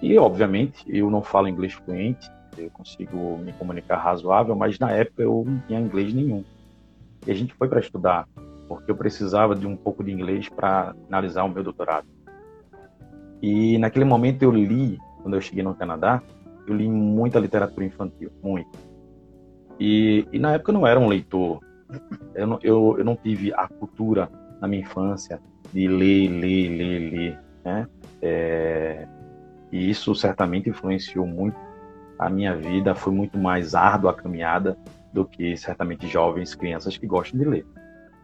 E, 0.00 0.18
obviamente, 0.18 0.84
eu 0.88 1.10
não 1.10 1.22
falo 1.22 1.48
inglês 1.48 1.74
fluente, 1.74 2.30
eu 2.58 2.68
consigo 2.70 3.38
me 3.38 3.52
comunicar 3.52 3.98
razoável, 3.98 4.54
mas 4.54 4.78
na 4.78 4.90
época 4.90 5.22
eu 5.22 5.44
não 5.46 5.60
tinha 5.60 5.80
inglês 5.80 6.12
nenhum. 6.12 6.44
E 7.26 7.30
a 7.30 7.34
gente 7.34 7.54
foi 7.54 7.68
para 7.68 7.80
estudar, 7.80 8.28
porque 8.68 8.90
eu 8.90 8.96
precisava 8.96 9.54
de 9.54 9.66
um 9.66 9.76
pouco 9.76 10.02
de 10.02 10.10
inglês 10.10 10.48
para 10.48 10.94
finalizar 11.06 11.46
o 11.46 11.48
meu 11.48 11.62
doutorado. 11.62 12.06
E 13.40 13.78
naquele 13.78 14.04
momento 14.04 14.42
eu 14.42 14.50
li, 14.50 14.98
quando 15.22 15.34
eu 15.34 15.40
cheguei 15.40 15.62
no 15.62 15.74
Canadá, 15.74 16.20
eu 16.66 16.74
li 16.74 16.88
muita 16.88 17.38
literatura 17.38 17.84
infantil, 17.84 18.30
muito. 18.42 18.78
E, 19.78 20.26
e 20.32 20.38
na 20.38 20.52
época 20.52 20.70
eu 20.70 20.74
não 20.74 20.86
era 20.86 20.98
um 20.98 21.08
leitor, 21.08 21.60
eu 22.34 22.46
não, 22.46 22.58
eu, 22.62 22.96
eu 22.98 23.04
não 23.04 23.16
tive 23.16 23.52
a 23.54 23.66
cultura 23.68 24.30
na 24.60 24.68
minha 24.68 24.82
infância 24.82 25.40
de 25.72 25.88
ler, 25.88 26.28
ler, 26.28 26.68
ler, 26.68 27.10
ler, 27.10 27.38
né? 27.64 27.88
É, 28.20 29.06
e 29.70 29.90
isso 29.90 30.14
certamente 30.14 30.68
influenciou 30.68 31.26
muito 31.26 31.56
a 32.18 32.28
minha 32.28 32.54
vida, 32.54 32.94
foi 32.94 33.12
muito 33.12 33.38
mais 33.38 33.74
árdua 33.74 34.12
a 34.12 34.14
caminhada 34.14 34.76
do 35.12 35.24
que 35.24 35.56
certamente 35.56 36.06
jovens, 36.06 36.54
crianças 36.54 36.96
que 36.96 37.06
gostam 37.06 37.38
de 37.38 37.44
ler. 37.46 37.66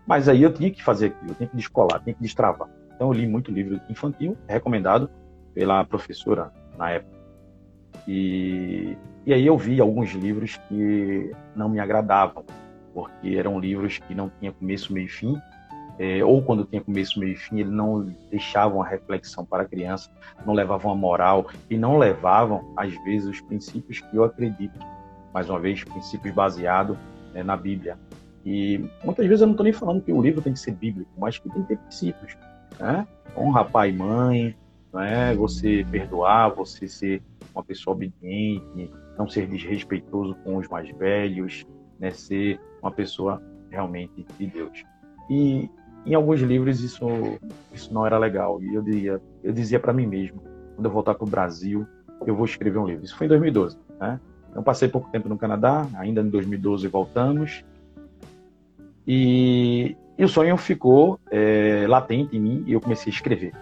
Mas 0.06 0.28
aí 0.28 0.42
eu 0.42 0.52
tinha 0.52 0.70
que 0.70 0.82
fazer 0.82 1.06
aquilo, 1.06 1.32
eu 1.32 1.34
tinha 1.34 1.48
que 1.48 1.56
descolar, 1.56 2.00
tinha 2.02 2.14
que 2.14 2.22
destravar. 2.22 2.68
Então 2.94 3.08
eu 3.08 3.12
li 3.12 3.26
muito 3.26 3.50
livro 3.50 3.80
infantil, 3.88 4.36
recomendado 4.48 5.10
pela 5.54 5.84
professora 5.84 6.52
na 6.78 6.90
época. 6.90 7.17
E, 8.08 8.96
e 9.26 9.34
aí 9.34 9.46
eu 9.46 9.58
vi 9.58 9.80
alguns 9.80 10.10
livros 10.12 10.56
que 10.68 11.30
não 11.54 11.68
me 11.68 11.78
agradavam, 11.78 12.42
porque 12.94 13.36
eram 13.36 13.60
livros 13.60 13.98
que 13.98 14.14
não 14.14 14.32
tinham 14.40 14.54
começo, 14.54 14.92
meio 14.92 15.06
e 15.06 15.10
fim, 15.10 15.36
é, 15.98 16.24
ou 16.24 16.40
quando 16.40 16.64
tinha 16.64 16.80
começo, 16.80 17.20
meio 17.20 17.32
e 17.32 17.36
fim, 17.36 17.60
eles 17.60 17.72
não 17.72 18.06
deixavam 18.30 18.80
a 18.80 18.86
reflexão 18.86 19.44
para 19.44 19.64
a 19.64 19.66
criança, 19.66 20.10
não 20.46 20.54
levavam 20.54 20.90
a 20.90 20.94
moral 20.94 21.48
e 21.68 21.76
não 21.76 21.98
levavam, 21.98 22.72
às 22.76 22.94
vezes, 23.04 23.28
os 23.28 23.40
princípios 23.42 24.00
que 24.00 24.16
eu 24.16 24.24
acredito 24.24 24.78
mais 25.34 25.50
uma 25.50 25.60
vez, 25.60 25.84
princípios 25.84 26.34
baseados 26.34 26.96
né, 27.34 27.42
na 27.42 27.56
Bíblia. 27.56 27.98
E 28.44 28.82
muitas 29.04 29.26
vezes 29.26 29.42
eu 29.42 29.46
não 29.46 29.52
estou 29.52 29.64
nem 29.64 29.72
falando 29.72 30.00
que 30.00 30.12
o 30.12 30.22
livro 30.22 30.40
tem 30.40 30.54
que 30.54 30.58
ser 30.58 30.72
bíblico, 30.72 31.10
mas 31.18 31.38
que 31.38 31.50
tem 31.50 31.62
que 31.62 31.68
ter 31.68 31.78
princípios. 31.78 32.36
Né? 32.78 33.06
Honra 33.36 33.64
pai 33.64 33.90
e 33.90 33.92
mãe, 33.92 34.56
né? 34.92 35.34
você 35.34 35.86
perdoar, 35.90 36.50
você 36.50 36.88
ser 36.88 37.22
uma 37.54 37.62
pessoa 37.62 37.94
obediente, 37.94 38.90
não 39.18 39.28
ser 39.28 39.46
desrespeitoso 39.46 40.34
com 40.44 40.56
os 40.56 40.68
mais 40.68 40.88
velhos, 40.96 41.66
né? 41.98 42.10
ser 42.10 42.60
uma 42.82 42.90
pessoa 42.90 43.42
realmente 43.70 44.24
de 44.38 44.46
Deus. 44.46 44.84
E 45.28 45.68
em 46.06 46.14
alguns 46.14 46.40
livros 46.40 46.82
isso, 46.82 47.06
isso 47.72 47.92
não 47.92 48.06
era 48.06 48.18
legal. 48.18 48.62
E 48.62 48.74
eu 48.74 48.82
dizia, 48.82 49.20
eu 49.42 49.52
dizia 49.52 49.80
para 49.80 49.92
mim 49.92 50.06
mesmo, 50.06 50.40
quando 50.74 50.86
eu 50.86 50.90
voltar 50.90 51.14
para 51.14 51.26
o 51.26 51.28
Brasil, 51.28 51.86
eu 52.26 52.34
vou 52.34 52.44
escrever 52.44 52.78
um 52.78 52.86
livro. 52.86 53.04
Isso 53.04 53.16
foi 53.16 53.26
em 53.26 53.28
2012. 53.28 53.76
Né? 54.00 54.20
Eu 54.54 54.62
passei 54.62 54.88
pouco 54.88 55.10
tempo 55.10 55.28
no 55.28 55.36
Canadá, 55.36 55.86
ainda 55.94 56.20
em 56.20 56.28
2012 56.28 56.88
voltamos. 56.88 57.64
E, 59.06 59.96
e 60.16 60.24
o 60.24 60.28
sonho 60.28 60.56
ficou 60.56 61.18
é, 61.30 61.86
latente 61.88 62.36
em 62.36 62.40
mim 62.40 62.64
e 62.66 62.72
eu 62.72 62.80
comecei 62.80 63.10
a 63.12 63.14
escrever. 63.14 63.52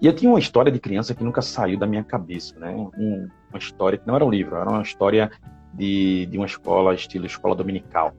E 0.00 0.06
eu 0.06 0.14
tinha 0.14 0.30
uma 0.30 0.38
história 0.38 0.70
de 0.70 0.78
criança 0.78 1.14
que 1.14 1.24
nunca 1.24 1.40
saiu 1.40 1.78
da 1.78 1.86
minha 1.86 2.04
cabeça, 2.04 2.58
né? 2.58 2.70
Um, 2.70 3.28
uma 3.50 3.58
história 3.58 3.96
que 3.96 4.06
não 4.06 4.14
era 4.14 4.24
um 4.24 4.30
livro, 4.30 4.56
era 4.56 4.68
uma 4.68 4.82
história 4.82 5.30
de, 5.72 6.26
de 6.26 6.36
uma 6.36 6.46
escola, 6.46 6.94
estilo 6.94 7.26
escola 7.26 7.54
dominical. 7.54 8.12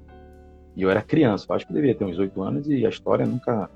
E 0.75 0.81
eu 0.81 0.89
era 0.89 1.01
criança, 1.01 1.45
eu 1.49 1.55
acho 1.55 1.67
que 1.67 1.73
devia 1.73 1.93
ter 1.93 2.05
uns 2.05 2.17
oito 2.17 2.41
anos 2.41 2.67
e 2.67 2.85
a 2.85 2.89
história 2.89 3.25
nunca. 3.25 3.69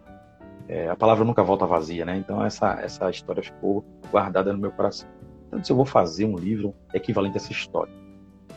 É, 0.68 0.90
a 0.90 0.96
palavra 0.96 1.26
nunca 1.26 1.44
volta 1.44 1.66
vazia, 1.66 2.06
né? 2.06 2.18
Então 2.18 2.44
essa, 2.44 2.80
essa 2.82 3.10
história 3.10 3.44
ficou 3.44 3.84
guardada 4.12 4.54
no 4.54 4.60
meu 4.60 4.72
coração. 4.72 5.08
Então, 5.48 5.64
se 5.64 5.72
eu 5.72 5.76
vou 5.76 5.86
fazer 5.86 6.26
um 6.26 6.38
livro 6.38 6.74
equivalente 6.94 7.34
a 7.34 7.38
essa 7.38 7.52
história. 7.52 7.92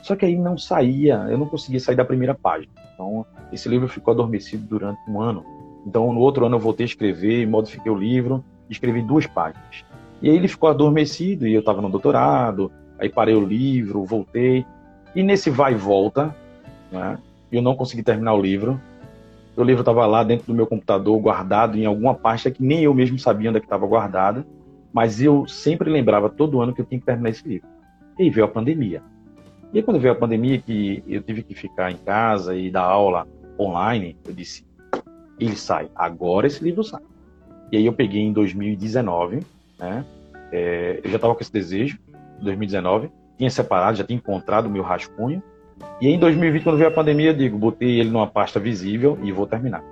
Só 0.00 0.14
que 0.14 0.24
aí 0.24 0.36
não 0.36 0.56
saía, 0.56 1.26
eu 1.28 1.36
não 1.36 1.46
conseguia 1.46 1.80
sair 1.80 1.96
da 1.96 2.04
primeira 2.04 2.34
página. 2.34 2.72
Então, 2.94 3.26
esse 3.50 3.68
livro 3.68 3.88
ficou 3.88 4.12
adormecido 4.12 4.64
durante 4.64 5.00
um 5.10 5.20
ano. 5.20 5.44
Então, 5.84 6.12
no 6.12 6.20
outro 6.20 6.46
ano 6.46 6.56
eu 6.56 6.60
voltei 6.60 6.84
a 6.84 6.86
escrever, 6.86 7.46
modifiquei 7.48 7.90
o 7.90 7.96
livro, 7.96 8.44
escrevi 8.68 9.02
duas 9.02 9.26
páginas. 9.26 9.84
E 10.22 10.30
aí 10.30 10.36
ele 10.36 10.48
ficou 10.48 10.68
adormecido 10.68 11.46
e 11.46 11.54
eu 11.54 11.60
estava 11.60 11.82
no 11.82 11.88
doutorado, 11.88 12.70
aí 12.98 13.08
parei 13.08 13.34
o 13.34 13.44
livro, 13.44 14.04
voltei. 14.04 14.64
E 15.14 15.22
nesse 15.22 15.50
vai 15.50 15.72
e 15.72 15.76
volta, 15.76 16.34
né, 16.90 17.18
eu 17.52 17.62
não 17.62 17.76
consegui 17.76 18.02
terminar 18.02 18.34
o 18.34 18.40
livro. 18.40 18.80
O 19.56 19.62
livro 19.62 19.82
estava 19.82 20.06
lá 20.06 20.24
dentro 20.24 20.46
do 20.46 20.54
meu 20.54 20.66
computador, 20.66 21.18
guardado 21.20 21.78
em 21.78 21.86
alguma 21.86 22.14
pasta 22.14 22.50
que 22.50 22.62
nem 22.62 22.82
eu 22.82 22.94
mesmo 22.94 23.18
sabia 23.18 23.50
onde 23.50 23.58
é 23.58 23.62
estava 23.62 23.86
guardada 23.86 24.44
mas 24.94 25.20
eu 25.20 25.44
sempre 25.48 25.90
lembrava 25.90 26.30
todo 26.30 26.60
ano 26.62 26.72
que 26.72 26.80
eu 26.80 26.84
tinha 26.84 27.00
que 27.00 27.04
terminar 27.04 27.30
esse 27.30 27.46
livro. 27.46 27.68
E 28.16 28.22
aí 28.22 28.30
veio 28.30 28.44
a 28.44 28.48
pandemia. 28.48 29.02
E 29.72 29.78
aí, 29.78 29.82
quando 29.82 29.98
veio 29.98 30.12
a 30.12 30.16
pandemia, 30.16 30.60
que 30.60 31.02
eu 31.08 31.20
tive 31.20 31.42
que 31.42 31.52
ficar 31.52 31.90
em 31.90 31.96
casa 31.96 32.56
e 32.56 32.70
dar 32.70 32.84
aula 32.84 33.26
online, 33.58 34.16
eu 34.24 34.32
disse, 34.32 34.64
ele 35.36 35.56
sai, 35.56 35.90
agora 35.96 36.46
esse 36.46 36.62
livro 36.62 36.84
sai. 36.84 37.02
E 37.74 37.76
aí 37.76 37.86
eu 37.86 37.92
peguei 37.92 38.22
em 38.22 38.32
2019, 38.32 39.40
né? 39.80 40.04
É, 40.52 41.00
eu 41.02 41.10
já 41.10 41.16
estava 41.16 41.34
com 41.34 41.40
esse 41.40 41.52
desejo, 41.52 41.98
2019, 42.40 43.10
tinha 43.36 43.50
separado, 43.50 43.96
já 43.96 44.04
tinha 44.04 44.16
encontrado 44.16 44.66
o 44.66 44.70
meu 44.70 44.84
rascunho. 44.84 45.42
E 46.00 46.06
em 46.06 46.16
2020, 46.16 46.62
quando 46.62 46.76
veio 46.76 46.88
a 46.88 46.92
pandemia, 46.92 47.30
eu 47.30 47.36
digo, 47.36 47.58
botei 47.58 47.98
ele 47.98 48.10
numa 48.10 48.28
pasta 48.28 48.60
visível 48.60 49.18
e 49.24 49.32
vou 49.32 49.44
terminar. 49.44 49.82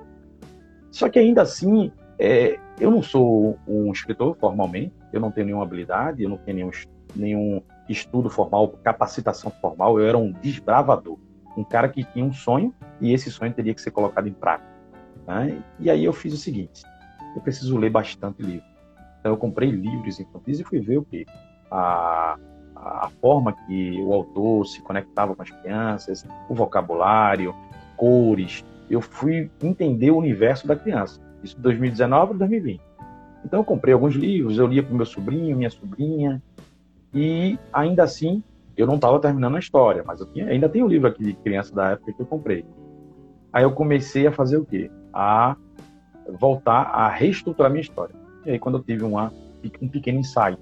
Só 0.93 1.09
que 1.09 1.19
ainda 1.19 1.43
assim, 1.43 1.91
é, 2.21 2.57
eu 2.79 2.89
não 2.89 3.03
sou 3.03 3.59
um 3.67 3.91
escritor 3.91 4.37
formalmente, 4.37 4.93
eu 5.13 5.19
não 5.19 5.33
tenho 5.33 5.47
nenhuma 5.47 5.65
habilidade, 5.65 6.23
eu 6.23 6.29
não 6.29 6.37
tenho 6.37 6.59
nenhum, 6.59 6.71
nenhum 7.17 7.63
estudo 7.89 8.31
formal, 8.31 8.69
capacitação 8.85 9.51
formal, 9.61 9.99
eu 9.99 10.07
era 10.07 10.17
um 10.17 10.31
desbravador, 10.31 11.19
um 11.57 11.65
cara 11.65 11.89
que 11.89 12.05
tinha 12.05 12.25
um 12.25 12.33
sonho 12.33 12.73
e 13.01 13.13
esse 13.13 13.29
sonho 13.29 13.53
teria 13.53 13.75
que 13.75 13.83
ser 13.83 13.91
colocado 13.91 14.29
em 14.29 14.33
prática. 14.33 14.71
Né? 15.27 15.61
E 15.81 15.91
aí 15.91 16.05
eu 16.05 16.13
fiz 16.13 16.33
o 16.33 16.37
seguinte: 16.37 16.85
eu 17.35 17.43
preciso 17.43 17.77
ler 17.79 17.91
bastante 17.91 18.43
livro. 18.43 18.67
Então 19.21 19.33
eu 19.33 19.37
comprei 19.37 19.71
livros 19.71 20.19
infantis 20.19 20.61
e 20.61 20.65
fui 20.65 20.81
ver 20.81 20.99
o 20.99 21.05
que 21.05 21.25
a, 21.71 22.37
a 22.75 23.11
forma 23.21 23.53
que 23.53 24.01
o 24.03 24.13
autor 24.13 24.67
se 24.67 24.83
conectava 24.83 25.35
com 25.35 25.43
as 25.43 25.51
crianças, 25.51 26.27
o 26.49 26.55
vocabulário, 26.55 27.55
cores. 27.97 28.65
Eu 28.91 29.01
fui 29.01 29.51
entender 29.63 30.11
o 30.11 30.19
universo 30.19 30.67
da 30.67 30.75
criança. 30.75 31.21
Isso 31.43 31.57
de 31.57 31.63
2019 31.63 32.35
a 32.35 32.37
2020. 32.37 32.81
Então 33.45 33.61
eu 33.61 33.65
comprei 33.65 33.95
alguns 33.95 34.15
livros, 34.15 34.59
eu 34.59 34.67
lia 34.67 34.83
para 34.83 34.95
meu 34.95 35.07
sobrinho, 35.07 35.57
minha 35.57 35.71
sobrinha, 35.71 36.43
e 37.13 37.59
ainda 37.73 38.05
assim 38.05 38.43
eu 38.77 38.87
não 38.87 38.95
estava 38.95 39.19
terminando 39.21 39.57
a 39.57 39.59
história, 39.59 40.03
mas 40.07 40.21
eu 40.21 40.27
tinha, 40.27 40.47
ainda 40.47 40.69
tenho 40.69 40.85
o 40.85 40.89
um 40.89 40.91
livro 40.91 41.09
aqui 41.09 41.25
de 41.25 41.35
criança 41.35 41.75
da 41.75 41.91
época 41.91 42.13
que 42.13 42.23
eu 42.23 42.27
comprei. 42.27 42.65
Aí 43.53 43.65
eu 43.65 43.73
comecei 43.73 44.27
a 44.27 44.33
fazer 44.33 44.57
o 44.57 44.65
quê? 44.65 44.91
A 45.13 45.57
voltar 46.39 46.83
a 46.83 47.09
reestruturar 47.09 47.71
minha 47.71 47.83
história. 47.83 48.15
E 48.45 48.53
aí 48.53 48.59
quando 48.59 48.79
eu 48.79 48.83
tive 48.83 49.05
uma, 49.05 49.33
um 49.81 49.89
pequeno 49.89 50.19
insight, 50.19 50.59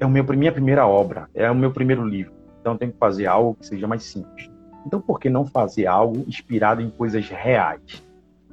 é 0.00 0.06
meu 0.06 0.24
minha 0.24 0.52
primeira 0.52 0.86
obra, 0.86 1.28
é 1.34 1.50
o 1.50 1.54
meu 1.54 1.70
primeiro 1.70 2.04
livro, 2.06 2.32
então 2.60 2.72
eu 2.72 2.78
tenho 2.78 2.92
que 2.92 2.98
fazer 2.98 3.26
algo 3.26 3.54
que 3.54 3.66
seja 3.66 3.86
mais 3.86 4.02
simples. 4.02 4.50
Então 4.86 5.00
por 5.00 5.18
que 5.18 5.30
não 5.30 5.46
fazer 5.46 5.86
algo 5.86 6.24
inspirado 6.26 6.82
em 6.82 6.90
coisas 6.90 7.28
reais? 7.28 8.02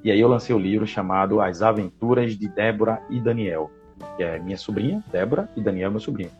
E 0.03 0.11
aí 0.11 0.19
eu 0.19 0.27
lancei 0.27 0.55
o 0.55 0.59
livro 0.59 0.87
chamado 0.87 1.39
As 1.41 1.61
Aventuras 1.61 2.35
de 2.35 2.47
Débora 2.47 3.01
e 3.09 3.19
Daniel, 3.19 3.69
que 4.17 4.23
é 4.23 4.39
minha 4.39 4.57
sobrinha, 4.57 5.03
Débora, 5.11 5.49
e 5.55 5.61
Daniel, 5.61 5.91
meu 5.91 5.99
sobrinho. 5.99 6.31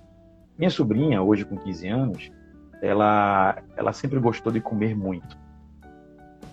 Minha 0.58 0.72
sobrinha, 0.72 1.22
hoje 1.22 1.46
com 1.46 1.56
15 1.56 1.88
anos, 1.88 2.32
ela, 2.82 3.62
ela 3.78 3.94
sempre 3.94 4.20
gostou 4.20 4.52
de 4.52 4.60
comer 4.60 4.96
muito. 4.96 5.38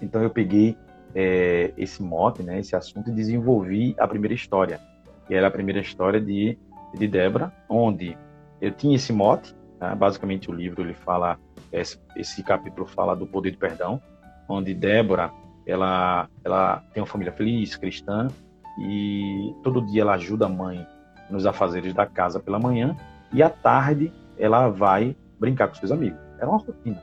Então 0.03 0.23
eu 0.23 0.31
peguei 0.31 0.77
é, 1.21 1.73
esse 1.77 2.01
mote, 2.01 2.45
né, 2.45 2.61
esse 2.61 2.77
assunto, 2.77 3.11
e 3.11 3.12
desenvolvi 3.12 3.93
a 3.99 4.07
primeira 4.07 4.33
história, 4.33 4.81
que 5.27 5.35
era 5.35 5.49
a 5.49 5.51
primeira 5.51 5.81
história 5.81 6.21
de, 6.21 6.57
de 6.95 7.09
Débora, 7.09 7.53
onde 7.69 8.16
eu 8.61 8.71
tinha 8.71 8.95
esse 8.95 9.12
mote, 9.12 9.53
né, 9.81 9.97
basicamente 9.97 10.49
o 10.49 10.55
livro 10.55 10.81
ele 10.81 10.95
fala, 10.95 11.37
esse, 11.73 11.99
esse 12.14 12.41
capítulo 12.45 12.87
fala 12.87 13.16
do 13.16 13.27
poder 13.27 13.51
do 13.51 13.59
perdão, 13.59 14.01
onde 14.49 14.73
Débora 14.73 15.33
ela, 15.66 16.29
ela 16.45 16.85
tem 16.95 17.03
uma 17.03 17.09
família 17.09 17.33
feliz, 17.33 17.75
cristã, 17.75 18.29
e 18.79 19.53
todo 19.64 19.85
dia 19.87 20.03
ela 20.03 20.14
ajuda 20.14 20.47
a 20.47 20.49
mãe 20.49 20.87
nos 21.29 21.47
afazeres 21.47 21.93
da 21.93 22.07
casa 22.07 22.39
pela 22.39 22.61
manhã, 22.61 22.97
e 23.33 23.43
à 23.43 23.51
tarde 23.51 24.12
ela 24.39 24.69
vai 24.69 25.16
brincar 25.41 25.66
com 25.66 25.75
seus 25.75 25.91
amigos. 25.91 26.21
Era 26.39 26.49
uma 26.49 26.59
rotina. 26.59 27.03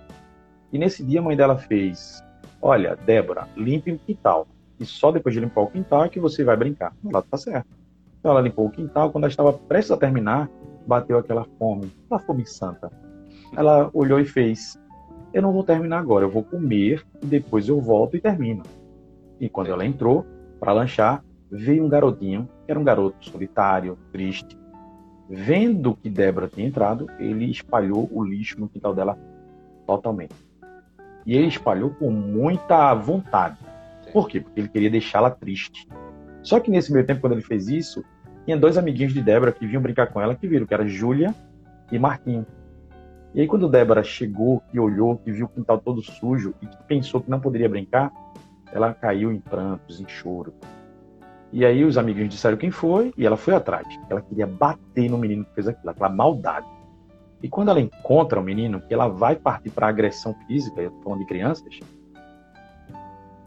E 0.72 0.80
nesse 0.80 1.04
dia 1.04 1.20
a 1.20 1.24
mãe 1.24 1.36
dela 1.36 1.58
fez: 1.58 2.24
Olha, 2.68 2.96
Débora, 2.96 3.48
limpe 3.56 3.92
o 3.92 4.00
quintal. 4.00 4.48
E 4.80 4.86
só 4.88 5.12
depois 5.12 5.36
de 5.36 5.40
limpar 5.40 5.62
o 5.62 5.68
quintal 5.68 6.04
é 6.04 6.10
que 6.10 6.20
você 6.20 6.44
vai 6.44 6.58
brincar. 6.58 6.96
Ela 7.08 7.22
tá 7.22 7.38
certo. 7.38 7.68
Então 8.20 8.32
ela 8.32 8.42
limpou 8.42 8.66
o 8.66 8.72
quintal. 8.72 9.12
Quando 9.12 9.26
ela 9.26 9.30
estava 9.30 9.54
prestes 9.54 9.92
a 9.92 9.98
terminar, 9.98 10.50
bateu 10.88 11.20
aquela 11.20 11.46
fome, 11.60 11.92
aquela 12.06 12.20
fome 12.22 12.44
santa. 12.48 12.92
Ela 13.56 13.92
olhou 13.94 14.20
e 14.20 14.26
fez: 14.26 14.80
eu 15.32 15.44
não 15.44 15.54
vou 15.54 15.64
terminar 15.64 16.00
agora, 16.00 16.26
eu 16.26 16.30
vou 16.32 16.42
comer 16.42 17.06
e 17.22 17.28
depois 17.28 17.70
eu 17.70 17.80
volto 17.80 18.18
e 18.18 18.20
termino. 18.20 18.64
E 19.40 19.48
quando 19.48 19.68
ela 19.68 19.86
entrou 19.86 20.26
para 20.60 20.74
lanchar, 20.74 21.24
veio 21.52 21.86
um 21.86 21.88
garotinho, 21.88 22.50
que 22.66 22.72
era 22.72 22.80
um 22.80 22.84
garoto 22.84 23.24
solitário, 23.30 23.96
triste. 24.12 24.58
Vendo 25.30 25.96
que 25.96 26.10
Débora 26.10 26.48
tinha 26.48 26.68
entrado, 26.68 27.06
ele 27.20 27.46
espalhou 27.46 28.10
o 28.12 28.24
lixo 28.24 28.60
no 28.60 28.68
quintal 28.68 28.96
dela 28.96 29.16
totalmente. 29.86 30.45
E 31.26 31.36
ele 31.36 31.48
espalhou 31.48 31.90
com 31.92 32.12
muita 32.12 32.94
vontade. 32.94 33.58
Por 34.14 34.28
quê? 34.28 34.40
Porque 34.40 34.60
ele 34.60 34.70
queria 34.70 34.90
deixá-la 34.90 35.30
triste. 35.32 35.88
Só 36.44 36.60
que 36.60 36.70
nesse 36.70 36.94
meio 36.94 37.06
tempo, 37.06 37.22
quando 37.22 37.34
ele 37.34 37.42
fez 37.42 37.68
isso, 37.68 38.04
tinha 38.46 38.56
dois 38.56 38.78
amiguinhos 38.78 39.14
de 39.14 39.22
Débora 39.22 39.52
que 39.52 39.66
vinham 39.66 39.82
brincar 39.82 40.08
com 40.08 40.22
ela, 40.22 40.36
que 40.36 40.48
viram 40.48 40.66
que 40.66 40.74
era 40.74 40.88
Júlia 40.88 41.34
e 41.92 41.98
Marquinho. 41.98 42.46
E 43.34 43.42
aí, 43.42 43.48
quando 43.48 43.68
Débora 43.68 44.04
chegou, 44.04 44.64
e 44.72 44.80
olhou, 44.80 45.18
que 45.18 45.32
viu 45.32 45.48
o 45.48 45.50
quintal 45.50 45.80
todo 45.80 46.02
sujo 46.02 46.54
e 46.62 46.68
que 46.68 46.78
pensou 46.84 47.20
que 47.20 47.30
não 47.30 47.40
poderia 47.40 47.68
brincar, 47.68 48.12
ela 48.72 48.94
caiu 48.94 49.32
em 49.32 49.40
prantos, 49.40 50.00
em 50.00 50.08
choro. 50.08 50.54
E 51.52 51.66
aí 51.66 51.84
os 51.84 51.98
amiguinhos 51.98 52.30
disseram 52.30 52.58
quem 52.58 52.72
foi 52.72 53.14
e 53.18 53.26
ela 53.26 53.38
foi 53.38 53.56
atrás. 53.56 53.88
Ela 54.10 54.22
queria 54.22 54.46
bater 54.46 55.10
no 55.10 55.18
menino 55.18 55.46
que 55.46 55.54
fez 55.54 55.68
aquilo, 55.68 55.90
aquela 55.90 56.10
maldade. 56.10 56.68
E 57.42 57.50
quando 57.50 57.70
ela 57.70 57.80
encontra 57.80 58.40
o 58.40 58.44
menino, 58.44 58.82
que 58.82 58.94
ela 58.94 59.08
vai 59.08 59.36
partir 59.36 59.70
para 59.70 59.88
agressão 59.88 60.34
física, 60.48 60.82
eu 60.82 60.92
tô 60.92 61.02
falando 61.02 61.20
de 61.20 61.26
crianças, 61.26 61.80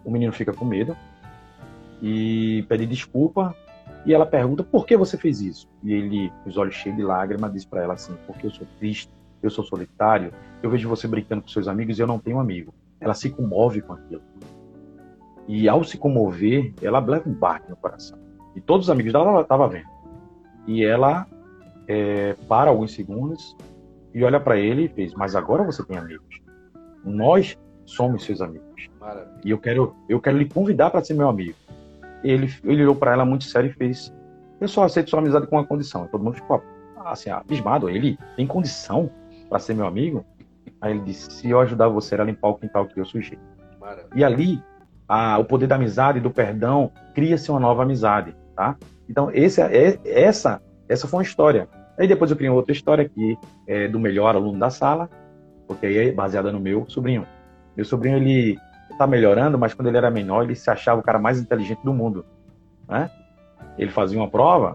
o 0.05 0.11
menino 0.11 0.33
fica 0.33 0.53
com 0.53 0.65
medo 0.65 0.97
e 2.03 2.65
pede 2.69 2.87
desculpa. 2.87 3.55
E 4.07 4.15
ela 4.15 4.25
pergunta 4.25 4.63
por 4.63 4.87
que 4.87 4.97
você 4.97 5.17
fez 5.17 5.41
isso. 5.41 5.69
E 5.83 5.93
ele, 5.93 6.33
os 6.47 6.57
olhos 6.57 6.75
cheios 6.75 6.97
de 6.97 7.03
lágrimas, 7.03 7.53
diz 7.53 7.65
para 7.65 7.83
ela 7.83 7.95
assim: 7.95 8.17
porque 8.27 8.47
eu 8.47 8.51
sou 8.51 8.67
triste 8.79 9.11
eu 9.43 9.51
sou 9.51 9.65
solitário, 9.65 10.33
eu 10.63 10.71
vejo 10.71 10.89
você 10.89 11.07
brincando 11.07 11.43
com 11.43 11.49
seus 11.49 11.69
amigos 11.69 11.99
e 11.99 12.03
eu 12.03 12.07
não 12.07 12.19
tenho 12.19 12.39
amigo. 12.39 12.75
Ela 13.01 13.15
se 13.15 13.31
comove 13.31 13.81
com 13.81 13.93
aquilo. 13.93 14.23
E 15.47 15.69
ao 15.69 15.85
se 15.85 15.97
comover, 15.97 16.75
ela 16.83 16.99
leva 16.99 17.29
um 17.29 17.33
baque 17.33 17.71
no 17.71 17.77
coração. 17.77 18.19
E 18.55 18.61
todos 18.61 18.87
os 18.87 18.91
amigos 18.91 19.13
dela 19.13 19.41
estavam 19.41 19.69
vendo. 19.69 19.89
E 20.67 20.85
ela 20.85 21.27
é, 21.87 22.35
para 22.49 22.71
alguns 22.71 22.93
segundos 22.93 23.57
e 24.19 24.25
olha 24.25 24.41
para 24.41 24.59
ele 24.59 24.87
e 24.87 24.89
fez: 24.89 25.15
Mas 25.15 25.37
agora 25.37 25.63
você 25.63 25.85
tem 25.85 25.97
amigos. 25.97 26.41
Nós 27.05 27.57
somos 27.85 28.25
seus 28.25 28.41
amigos. 28.41 28.89
Maravilha. 29.01 29.41
E 29.45 29.51
eu 29.51 29.59
quero, 29.59 29.95
eu 30.09 30.21
quero 30.21 30.37
lhe 30.37 30.45
convidar 30.45 30.91
para 30.91 31.05
ser 31.05 31.15
meu 31.15 31.29
amigo. 31.29 31.55
Ele, 32.25 32.53
ele 32.65 32.83
olhou 32.83 32.97
para 32.97 33.13
ela 33.13 33.25
muito 33.25 33.45
sério 33.45 33.71
e 33.71 33.73
fez: 33.73 34.13
Eu 34.61 34.67
só 34.67 34.85
aceito 34.85 35.11
sua 35.11 35.21
amizade 35.21 35.47
com 35.47 35.57
uma 35.57 35.65
condição. 35.65 36.05
E 36.05 36.09
todo 36.09 36.25
mundo 36.25 36.35
ficou 36.35 36.61
assim, 37.05 37.31
abismado. 37.31 37.89
Ele 37.89 38.19
tem 38.35 38.45
condição 38.45 39.09
para 39.49 39.61
ser 39.61 39.75
meu 39.75 39.87
amigo? 39.87 40.27
Aí 40.81 40.93
ele 40.93 41.01
disse: 41.01 41.31
se 41.31 41.49
eu 41.49 41.61
ajudar 41.61 41.89
você 41.89 42.17
a 42.17 42.25
limpar 42.25 42.49
o 42.49 42.55
quintal 42.57 42.87
que 42.87 42.99
eu 42.99 43.05
sujei. 43.05 43.39
Maravilha. 43.81 44.09
E 44.17 44.25
ali, 44.25 44.63
a, 45.09 45.39
o 45.39 45.45
poder 45.45 45.69
da 45.69 45.77
amizade, 45.77 46.19
do 46.19 46.31
perdão, 46.31 46.91
cria-se 47.15 47.51
uma 47.53 47.61
nova 47.61 47.85
amizade, 47.85 48.35
tá? 48.57 48.77
Então, 49.09 49.31
esse, 49.33 49.63
é, 49.63 49.99
essa, 50.05 50.61
essa 50.89 51.07
foi 51.07 51.19
uma 51.19 51.23
história. 51.23 51.69
Aí 51.99 52.07
depois 52.07 52.31
eu 52.31 52.37
criei 52.37 52.51
outra 52.51 52.73
história 52.73 53.05
aqui 53.05 53.37
é, 53.67 53.89
do 53.89 53.99
melhor 53.99 54.37
aluno 54.37 54.59
da 54.59 54.71
sala, 54.71 55.11
porque 55.67 55.87
aí 55.87 55.97
é 56.09 56.13
baseada 56.13 56.53
no 56.53 56.61
meu 56.61 56.89
sobrinho. 56.89 57.27
Meu 57.77 57.85
sobrinho, 57.85 58.17
ele 58.17 58.59
está 58.91 59.07
melhorando, 59.07 59.59
mas 59.59 59.75
quando 59.75 59.89
ele 59.89 59.97
era 59.97 60.11
menor, 60.11 60.45
ele 60.45 60.55
se 60.55 60.71
achava 60.71 61.01
o 61.01 61.03
cara 61.03 61.19
mais 61.19 61.41
inteligente 61.41 61.83
do 61.83 61.93
mundo, 61.93 62.25
né? 62.89 63.11
Ele 63.77 63.91
fazia 63.91 64.19
uma 64.19 64.29
prova 64.29 64.75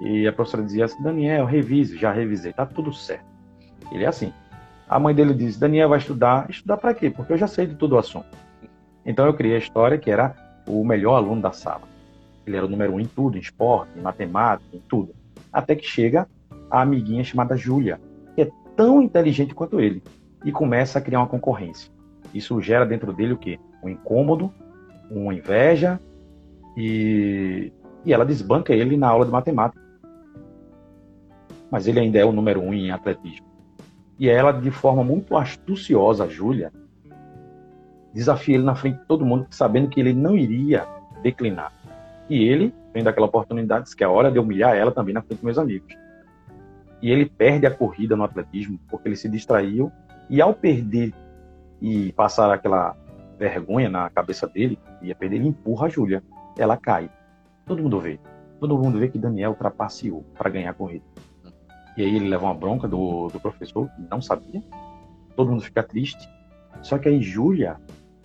e 0.00 0.26
a 0.26 0.32
professora 0.32 0.62
dizia 0.62 0.86
assim, 0.86 1.02
Daniel, 1.02 1.44
revise, 1.44 1.96
já 1.96 2.10
revisei, 2.10 2.52
tá 2.52 2.66
tudo 2.66 2.92
certo. 2.92 3.24
Ele 3.90 4.04
é 4.04 4.08
assim. 4.08 4.32
A 4.88 4.98
mãe 4.98 5.14
dele 5.14 5.32
diz: 5.32 5.58
Daniel 5.58 5.88
vai 5.88 5.98
estudar. 5.98 6.50
Estudar 6.50 6.76
para 6.76 6.92
quê? 6.92 7.10
Porque 7.10 7.32
eu 7.32 7.38
já 7.38 7.46
sei 7.46 7.66
de 7.66 7.74
todo 7.74 7.92
o 7.92 7.98
assunto. 7.98 8.26
Então 9.04 9.26
eu 9.26 9.34
criei 9.34 9.54
a 9.54 9.58
história 9.58 9.98
que 9.98 10.10
era 10.10 10.34
o 10.66 10.84
melhor 10.84 11.16
aluno 11.16 11.40
da 11.40 11.52
sala. 11.52 11.82
Ele 12.46 12.56
era 12.56 12.66
o 12.66 12.68
número 12.68 12.94
um 12.94 13.00
em 13.00 13.06
tudo, 13.06 13.36
em 13.36 13.40
esporte, 13.40 13.90
em 13.96 14.02
matemática, 14.02 14.76
em 14.76 14.82
tudo. 14.88 15.14
Até 15.52 15.76
que 15.76 15.86
chega 15.86 16.26
a 16.72 16.80
amiguinha 16.80 17.22
chamada 17.22 17.54
Júlia, 17.54 18.00
que 18.34 18.40
é 18.40 18.50
tão 18.74 19.02
inteligente 19.02 19.54
quanto 19.54 19.78
ele, 19.78 20.02
e 20.42 20.50
começa 20.50 20.98
a 20.98 21.02
criar 21.02 21.20
uma 21.20 21.28
concorrência. 21.28 21.92
Isso 22.32 22.60
gera 22.62 22.86
dentro 22.86 23.12
dele 23.12 23.34
o 23.34 23.36
quê? 23.36 23.60
Um 23.84 23.90
incômodo, 23.90 24.50
uma 25.10 25.34
inveja, 25.34 26.00
e, 26.74 27.70
e 28.06 28.12
ela 28.12 28.24
desbanca 28.24 28.72
ele 28.72 28.96
na 28.96 29.08
aula 29.08 29.26
de 29.26 29.30
matemática. 29.30 29.82
Mas 31.70 31.86
ele 31.86 32.00
ainda 32.00 32.18
é 32.18 32.24
o 32.24 32.32
número 32.32 32.62
um 32.62 32.72
em 32.72 32.90
atletismo. 32.90 33.46
E 34.18 34.28
ela, 34.28 34.50
de 34.50 34.70
forma 34.70 35.04
muito 35.04 35.36
astuciosa, 35.36 36.26
Júlia, 36.28 36.72
desafia 38.14 38.54
ele 38.54 38.64
na 38.64 38.74
frente 38.74 38.98
de 38.98 39.04
todo 39.04 39.26
mundo, 39.26 39.46
sabendo 39.50 39.88
que 39.88 40.00
ele 40.00 40.14
não 40.14 40.36
iria 40.36 40.86
declinar. 41.22 41.72
E 42.30 42.42
ele, 42.44 42.74
vendo 42.94 43.08
aquela 43.08 43.26
oportunidade, 43.26 43.84
diz 43.84 43.94
que 43.94 44.04
é 44.04 44.08
hora 44.08 44.30
de 44.30 44.38
humilhar 44.38 44.74
ela 44.74 44.90
também 44.90 45.12
na 45.12 45.20
frente 45.20 45.38
dos 45.38 45.44
meus 45.44 45.58
amigos. 45.58 45.94
E 47.02 47.10
ele 47.10 47.26
perde 47.26 47.66
a 47.66 47.70
corrida 47.70 48.16
no 48.16 48.22
atletismo 48.22 48.78
porque 48.88 49.08
ele 49.08 49.16
se 49.16 49.28
distraiu 49.28 49.90
E 50.30 50.40
ao 50.40 50.54
perder 50.54 51.12
e 51.80 52.12
passar 52.12 52.52
aquela 52.52 52.96
vergonha 53.36 53.90
na 53.90 54.08
cabeça 54.08 54.46
dele, 54.46 54.78
ia 55.02 55.16
perder, 55.16 55.36
ele 55.36 55.48
empurra 55.48 55.86
a 55.86 55.90
Júlia. 55.90 56.22
Ela 56.56 56.76
cai. 56.76 57.10
Todo 57.66 57.82
mundo 57.82 57.98
vê. 57.98 58.20
Todo 58.60 58.78
mundo 58.78 59.00
vê 59.00 59.08
que 59.08 59.18
Daniel 59.18 59.56
trapaceou 59.56 60.24
para 60.38 60.48
ganhar 60.48 60.70
a 60.70 60.74
corrida. 60.74 61.04
E 61.96 62.02
aí 62.02 62.14
ele 62.14 62.28
leva 62.28 62.44
uma 62.44 62.54
bronca 62.54 62.86
do, 62.86 63.28
do 63.28 63.40
professor, 63.40 63.88
que 63.88 64.02
não 64.08 64.22
sabia. 64.22 64.62
Todo 65.34 65.50
mundo 65.50 65.62
fica 65.62 65.82
triste. 65.82 66.28
Só 66.82 66.98
que 66.98 67.08
aí 67.08 67.20
Júlia, 67.20 67.80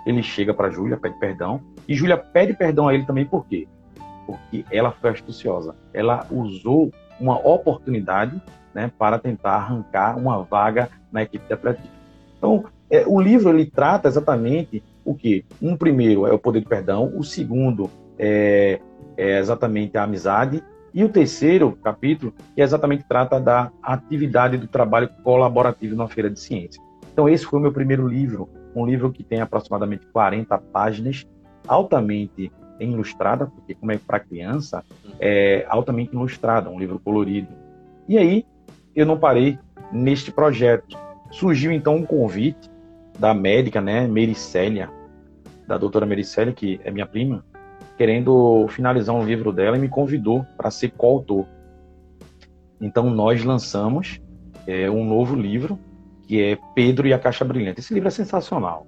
ele 0.06 0.22
chega 0.22 0.54
para 0.54 0.70
Júlia, 0.70 0.96
pede 0.96 1.18
perdão. 1.20 1.60
E 1.88 1.96
Júlia 1.96 2.18
pede 2.18 2.54
perdão 2.54 2.88
a 2.88 2.94
ele 2.94 3.06
também 3.06 3.26
por 3.26 3.46
quê? 3.48 3.68
Porque 4.28 4.64
ela 4.72 4.92
foi 4.92 5.10
astuciosa. 5.10 5.76
Ela 5.94 6.28
usou 6.30 6.92
uma 7.20 7.38
oportunidade 7.40 8.40
né, 8.78 8.92
para 8.96 9.18
tentar 9.18 9.56
arrancar 9.56 10.16
uma 10.16 10.44
vaga 10.44 10.88
na 11.12 11.24
equipe 11.24 11.48
de 11.48 11.54
atletismo. 11.54 11.90
Então, 12.38 12.66
é, 12.92 13.04
o 13.08 13.20
livro 13.20 13.50
ele 13.50 13.66
trata 13.66 14.08
exatamente 14.08 14.84
o 15.04 15.16
que? 15.16 15.44
Um 15.60 15.76
primeiro 15.76 16.28
é 16.28 16.32
o 16.32 16.38
poder 16.38 16.60
de 16.60 16.68
perdão, 16.68 17.12
o 17.18 17.24
segundo 17.24 17.90
é, 18.20 18.80
é 19.18 19.40
exatamente 19.40 19.98
a 19.98 20.04
amizade 20.04 20.64
e 20.94 21.04
o 21.04 21.10
terceiro 21.10 21.72
capítulo 21.84 22.32
que 22.54 22.62
exatamente 22.62 23.04
trata 23.10 23.40
da 23.40 23.72
atividade 23.82 24.58
do 24.58 24.68
trabalho 24.68 25.10
colaborativo 25.24 25.96
na 25.96 26.08
feira 26.08 26.30
de 26.30 26.40
ciência. 26.40 26.80
Então 27.12 27.28
esse 27.28 27.46
foi 27.46 27.58
o 27.58 27.62
meu 27.64 27.74
primeiro 27.74 28.08
livro, 28.08 28.48
um 28.76 28.86
livro 28.86 29.12
que 29.12 29.24
tem 29.24 29.42
aproximadamente 29.42 30.06
40 30.14 30.56
páginas, 30.72 31.26
altamente 31.68 32.52
ilustrada, 32.80 33.48
porque 33.48 33.74
como 33.74 33.92
é 33.92 33.98
para 33.98 34.20
criança, 34.20 34.84
é 35.20 35.66
altamente 35.68 36.14
ilustrada, 36.14 36.70
um 36.70 36.78
livro 36.78 37.00
colorido. 37.00 37.50
E 38.08 38.20
aí 38.20 38.46
eu 38.98 39.06
não 39.06 39.18
parei 39.18 39.60
neste 39.92 40.32
projeto. 40.32 40.98
Surgiu 41.30 41.72
então 41.72 41.96
um 41.96 42.06
convite 42.06 42.70
da 43.20 43.32
médica, 43.32 43.80
né, 43.80 44.08
Mericélia, 44.08 44.90
da 45.68 45.78
doutora 45.78 46.06
Mericélia, 46.06 46.52
que 46.52 46.82
é 46.84 46.90
minha 46.90 47.06
prima, 47.06 47.46
querendo 47.96 48.68
finalizar 48.70 49.16
um 49.16 49.24
livro 49.24 49.54
dela 49.54 49.78
e 49.78 49.80
me 49.80 49.88
convidou 49.88 50.44
para 50.58 50.72
ser 50.72 50.92
coautor. 50.92 51.46
Então 52.82 53.10
nós 53.10 53.44
lançamos 53.44 54.20
é, 54.66 54.90
um 54.90 55.06
novo 55.06 55.36
livro 55.36 55.78
que 56.28 56.42
é 56.42 56.58
Pedro 56.74 57.08
e 57.08 57.14
a 57.14 57.20
Caixa 57.20 57.46
Brilhante. 57.46 57.80
Esse 57.80 57.94
livro 57.94 58.08
é 58.08 58.12
sensacional. 58.12 58.88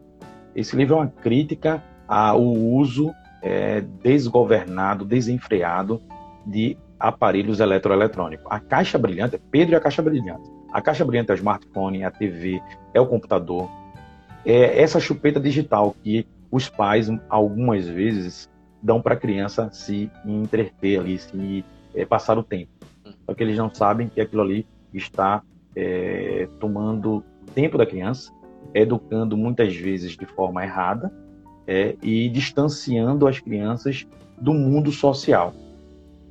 Esse 0.55 0.75
livro 0.75 0.95
é 0.95 0.97
uma 0.97 1.07
crítica 1.07 1.83
ao 2.07 2.43
uso 2.43 3.13
é, 3.41 3.81
desgovernado, 3.81 5.05
desenfreado 5.05 6.01
de 6.45 6.77
aparelhos 6.99 7.59
eletroeletrônicos. 7.59 8.45
A 8.49 8.59
Caixa 8.59 8.97
Brilhante 8.97 9.39
Pedro 9.51 9.73
e 9.73 9.77
a 9.77 9.79
Caixa 9.79 10.01
Brilhante. 10.01 10.49
A 10.71 10.81
Caixa 10.81 11.05
Brilhante 11.05 11.31
é 11.31 11.33
o 11.33 11.37
smartphone, 11.37 12.01
é 12.01 12.05
a 12.05 12.11
TV, 12.11 12.61
é 12.93 12.99
o 12.99 13.07
computador. 13.07 13.69
É 14.45 14.81
essa 14.81 14.99
chupeta 14.99 15.39
digital 15.39 15.95
que 16.03 16.27
os 16.51 16.67
pais, 16.67 17.09
algumas 17.29 17.87
vezes, 17.87 18.49
dão 18.81 19.01
para 19.01 19.13
a 19.13 19.17
criança 19.17 19.69
se 19.71 20.11
entreter 20.25 20.99
ali, 20.99 21.17
se 21.17 21.63
é, 21.93 22.05
passar 22.05 22.37
o 22.37 22.43
tempo. 22.43 22.71
Só 23.25 23.33
que 23.33 23.43
eles 23.43 23.57
não 23.57 23.73
sabem 23.73 24.07
que 24.07 24.19
aquilo 24.19 24.41
ali 24.41 24.67
está 24.93 25.41
é, 25.75 26.47
tomando 26.59 27.23
tempo 27.53 27.77
da 27.77 27.85
criança, 27.85 28.31
educando 28.73 29.37
muitas 29.37 29.75
vezes 29.75 30.15
de 30.15 30.25
forma 30.25 30.63
errada 30.63 31.11
é, 31.67 31.95
e 32.01 32.29
distanciando 32.29 33.27
as 33.27 33.39
crianças 33.39 34.07
do 34.39 34.53
mundo 34.53 34.91
social. 34.91 35.53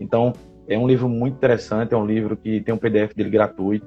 Então, 0.01 0.33
é 0.69 0.79
um 0.79 0.87
livro 0.87 1.09
muito 1.09 1.35
interessante, 1.35 1.95
é 1.95 1.97
um 1.97 2.05
livro 2.05 2.37
que 2.37 2.61
tem 2.61 2.75
um 2.75 2.79
PDF 2.79 3.15
dele 3.15 3.31
gratuito 3.31 3.87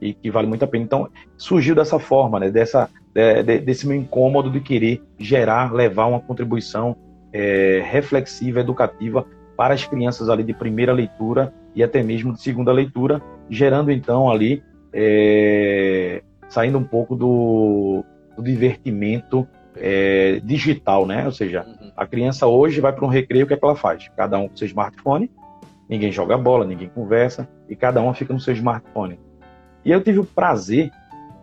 e 0.00 0.14
que 0.14 0.30
vale 0.30 0.46
muito 0.46 0.64
a 0.64 0.68
pena. 0.68 0.84
Então, 0.84 1.08
surgiu 1.36 1.74
dessa 1.74 1.98
forma, 1.98 2.40
né, 2.40 2.50
dessa, 2.50 2.88
de, 3.14 3.42
de, 3.42 3.58
desse 3.60 3.86
meu 3.86 3.96
incômodo 3.96 4.50
de 4.50 4.60
querer 4.60 5.02
gerar, 5.18 5.72
levar 5.72 6.06
uma 6.06 6.20
contribuição 6.20 6.96
é, 7.32 7.82
reflexiva, 7.84 8.60
educativa 8.60 9.26
para 9.56 9.74
as 9.74 9.84
crianças 9.84 10.28
ali 10.28 10.42
de 10.42 10.54
primeira 10.54 10.92
leitura 10.92 11.52
e 11.74 11.82
até 11.82 12.02
mesmo 12.02 12.32
de 12.32 12.40
segunda 12.40 12.72
leitura, 12.72 13.20
gerando 13.50 13.90
então 13.90 14.30
ali, 14.30 14.62
é, 14.92 16.22
saindo 16.48 16.78
um 16.78 16.84
pouco 16.84 17.14
do, 17.14 18.04
do 18.36 18.42
divertimento 18.42 19.46
é, 19.76 20.40
digital, 20.42 21.06
né? 21.06 21.26
Ou 21.26 21.32
seja, 21.32 21.64
uhum. 21.64 21.90
a 21.96 22.06
criança 22.06 22.46
hoje 22.46 22.80
vai 22.80 22.92
para 22.92 23.04
um 23.04 23.08
recreio, 23.08 23.44
o 23.44 23.48
que, 23.48 23.54
é 23.54 23.56
que 23.56 23.64
ela 23.64 23.76
faz? 23.76 24.08
Cada 24.16 24.38
um 24.38 24.48
com 24.48 24.56
seu 24.56 24.66
smartphone, 24.66 25.30
ninguém 25.88 26.10
joga 26.10 26.36
bola, 26.36 26.64
ninguém 26.64 26.88
conversa, 26.88 27.48
e 27.68 27.76
cada 27.76 28.00
um 28.00 28.12
fica 28.14 28.32
no 28.32 28.40
seu 28.40 28.54
smartphone. 28.54 29.18
E 29.84 29.90
eu 29.90 30.02
tive 30.02 30.20
o 30.20 30.24
prazer, 30.24 30.90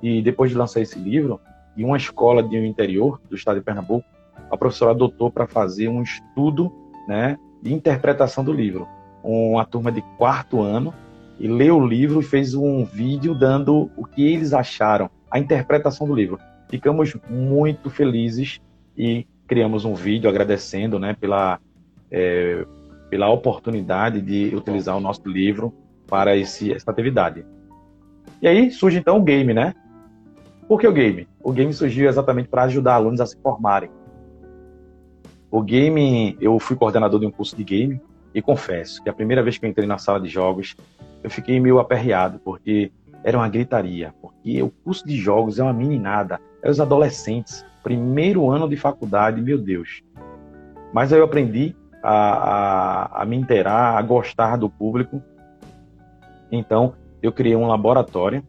e 0.02 0.22
depois 0.22 0.52
de 0.52 0.58
lançar 0.58 0.82
esse 0.82 0.98
livro, 0.98 1.39
em 1.78 1.84
uma 1.84 1.98
escola 1.98 2.44
um 2.44 2.66
interior 2.66 3.22
do 3.30 3.36
estado 3.36 3.60
de 3.60 3.66
Pernambuco, 3.66 4.06
a 4.50 4.58
professora 4.58 4.92
adotou 4.92 5.32
para 5.32 5.48
fazer 5.48 5.88
um 5.88 6.02
estudo 6.02 6.72
né, 7.08 7.38
de 7.62 7.74
interpretação 7.74 8.44
do 8.44 8.52
livro. 8.52 8.88
Uma 9.24 9.66
turma 9.66 9.92
de 9.92 10.02
quarto 10.18 10.62
ano 10.62 10.94
e 11.39 11.48
leu 11.48 11.78
o 11.78 11.86
livro 11.86 12.20
e 12.20 12.24
fez 12.24 12.54
um 12.54 12.84
vídeo 12.84 13.34
dando 13.34 13.89
o 13.96 14.06
que 14.06 14.24
eles 14.24 14.54
acharam, 14.54 15.10
a 15.30 15.39
interpretação 15.39 16.08
do 16.08 16.14
livro. 16.14 16.39
Ficamos 16.70 17.16
muito 17.30 17.89
felizes 17.89 18.60
e 18.98 19.26
criamos 19.48 19.86
um 19.86 19.94
vídeo 19.94 20.30
agradecendo 20.30 21.00
né, 21.00 21.16
pela, 21.20 21.60
é, 22.10 22.66
pela 23.12 23.30
oportunidade 23.30 24.22
de 24.22 24.55
utilizar 24.55 24.95
o 24.95 25.01
nosso 25.01 25.28
livro 25.28 25.74
para 26.07 26.36
esse, 26.38 26.74
essa 26.74 26.89
atividade. 26.89 27.45
E 28.41 28.47
aí 28.47 28.72
surge 28.72 28.97
então 28.97 29.18
o 29.18 29.22
game, 29.22 29.53
né? 29.53 29.76
Por 30.66 30.80
que 30.80 30.88
o 30.88 30.93
game? 30.93 31.28
O 31.43 31.51
game 31.51 31.74
surgiu 31.74 32.07
exatamente 32.07 32.47
para 32.47 32.64
ajudar 32.64 32.95
alunos 32.95 33.20
a 33.20 33.26
se 33.26 33.38
formarem. 33.41 33.91
O 35.51 35.62
game, 35.62 36.38
eu 36.39 36.57
fui 36.57 36.78
coordenador 36.78 37.20
de 37.20 37.26
um 37.26 37.32
curso 37.32 37.53
de 37.53 37.66
game 37.66 38.01
e 38.34 38.41
confesso 38.41 39.03
que 39.03 39.09
a 39.09 39.14
primeira 39.14 39.43
vez 39.43 39.57
que 39.57 39.66
eu 39.66 39.70
entrei 39.70 39.86
na 39.86 39.97
sala 39.97 40.22
de 40.22 40.30
jogos, 40.30 40.78
eu 41.22 41.30
fiquei 41.30 41.59
meio 41.59 41.80
aperreado, 41.80 42.39
porque 42.39 42.93
era 43.26 43.38
uma 43.38 43.49
gritaria, 43.49 44.14
porque 44.22 44.64
o 44.64 44.70
curso 44.70 45.05
de 45.05 45.18
jogos 45.18 45.59
é 45.59 45.64
uma 45.64 45.74
meninada, 45.74 46.39
é 46.64 46.70
os 46.70 46.80
adolescentes, 46.80 47.66
primeiro 47.84 48.49
ano 48.49 48.70
de 48.70 48.78
faculdade, 48.78 49.41
meu 49.41 49.57
Deus. 49.57 50.01
Mas 50.93 51.12
aí 51.12 51.20
eu 51.20 51.26
aprendi 51.26 51.76
a, 52.04 53.12
a, 53.14 53.22
a 53.22 53.26
me 53.26 53.36
inteirar, 53.38 53.97
a 53.97 54.02
gostar 54.02 54.58
do 54.58 54.70
público. 54.70 55.22
Então, 56.52 56.93
eu 57.22 57.32
criei 57.32 57.56
um 57.56 57.68
laboratório 57.68 58.43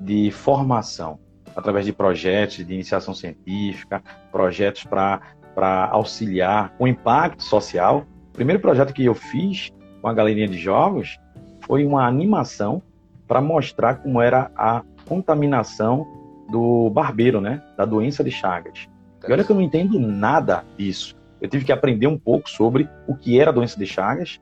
de 0.00 0.30
formação 0.30 1.18
através 1.54 1.86
de 1.86 1.92
projetos 1.92 2.56
de 2.56 2.74
iniciação 2.74 3.14
científica, 3.14 4.02
projetos 4.30 4.84
para 4.84 5.88
auxiliar 5.90 6.74
o 6.78 6.86
impacto 6.86 7.42
social. 7.42 8.04
O 8.30 8.32
primeiro 8.32 8.60
projeto 8.60 8.92
que 8.92 9.04
eu 9.04 9.14
fiz 9.14 9.70
com 10.02 10.08
a 10.08 10.12
galerinha 10.12 10.48
de 10.48 10.58
jogos 10.58 11.18
foi 11.62 11.86
uma 11.86 12.06
animação 12.06 12.82
para 13.26 13.40
mostrar 13.40 13.96
como 13.96 14.20
era 14.20 14.50
a 14.54 14.82
contaminação 15.06 16.06
do 16.50 16.90
barbeiro, 16.90 17.40
né, 17.40 17.62
da 17.76 17.84
doença 17.84 18.22
de 18.22 18.30
Chagas. 18.30 18.86
E 19.26 19.32
olha 19.32 19.42
que 19.42 19.50
eu 19.50 19.56
não 19.56 19.62
entendo 19.62 19.98
nada 19.98 20.64
disso. 20.76 21.16
Eu 21.46 21.50
tive 21.50 21.64
que 21.64 21.70
aprender 21.70 22.08
um 22.08 22.18
pouco 22.18 22.50
sobre 22.50 22.88
o 23.06 23.14
que 23.14 23.40
era 23.40 23.50
a 23.50 23.54
doença 23.54 23.78
de 23.78 23.86
Chagas, 23.86 24.40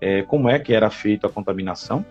é, 0.00 0.22
como 0.22 0.48
é 0.48 0.58
que 0.58 0.74
era 0.74 0.90
feita 0.90 1.28
a 1.28 1.30
contaminação, 1.30 2.04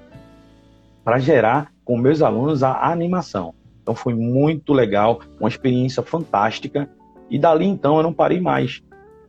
para 1.04 1.20
gerar 1.20 1.74
com 1.84 1.98
meus 1.98 2.22
alunos 2.22 2.64
a 2.64 2.90
animação. 2.90 3.54
Então 3.82 3.94
foi 3.94 4.14
muito 4.14 4.72
legal, 4.72 5.20
uma 5.42 5.50
experiência 5.50 6.02
fantástica 6.02 6.90
e 7.30 7.38
dali 7.38 7.66
então 7.66 7.98
eu 7.98 8.04
não 8.04 8.14
parei 8.14 8.40
mais. 8.40 8.82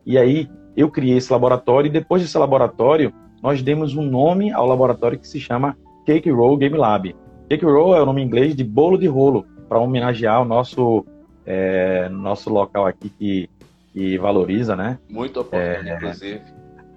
E 0.05 0.17
aí 0.17 0.49
eu 0.77 0.89
criei 0.89 1.17
esse 1.17 1.29
laboratório 1.29 1.89
e 1.89 1.91
depois 1.91 2.21
desse 2.21 2.37
laboratório 2.37 3.13
nós 3.43 3.61
demos 3.61 3.97
um 3.97 4.03
nome 4.03 4.49
ao 4.49 4.65
laboratório 4.65 5.19
que 5.19 5.27
se 5.27 5.41
chama 5.41 5.75
Cake 6.05 6.31
Roll 6.31 6.55
Game 6.55 6.77
Lab. 6.77 7.13
Cake 7.49 7.65
Roll 7.65 7.97
é 7.97 8.01
o 8.01 8.05
nome 8.05 8.21
em 8.21 8.25
inglês 8.25 8.55
de 8.55 8.63
bolo 8.63 8.97
de 8.97 9.07
rolo, 9.07 9.45
para 9.67 9.77
homenagear 9.77 10.41
o 10.41 10.45
nosso, 10.45 11.05
é, 11.45 12.07
nosso 12.07 12.49
local 12.49 12.85
aqui 12.85 13.09
que, 13.09 13.49
que 13.93 14.17
valoriza, 14.17 14.75
né? 14.75 14.99
Muito 15.09 15.39
oportuno, 15.39 15.89
é, 15.89 15.95
inclusive. 15.95 16.41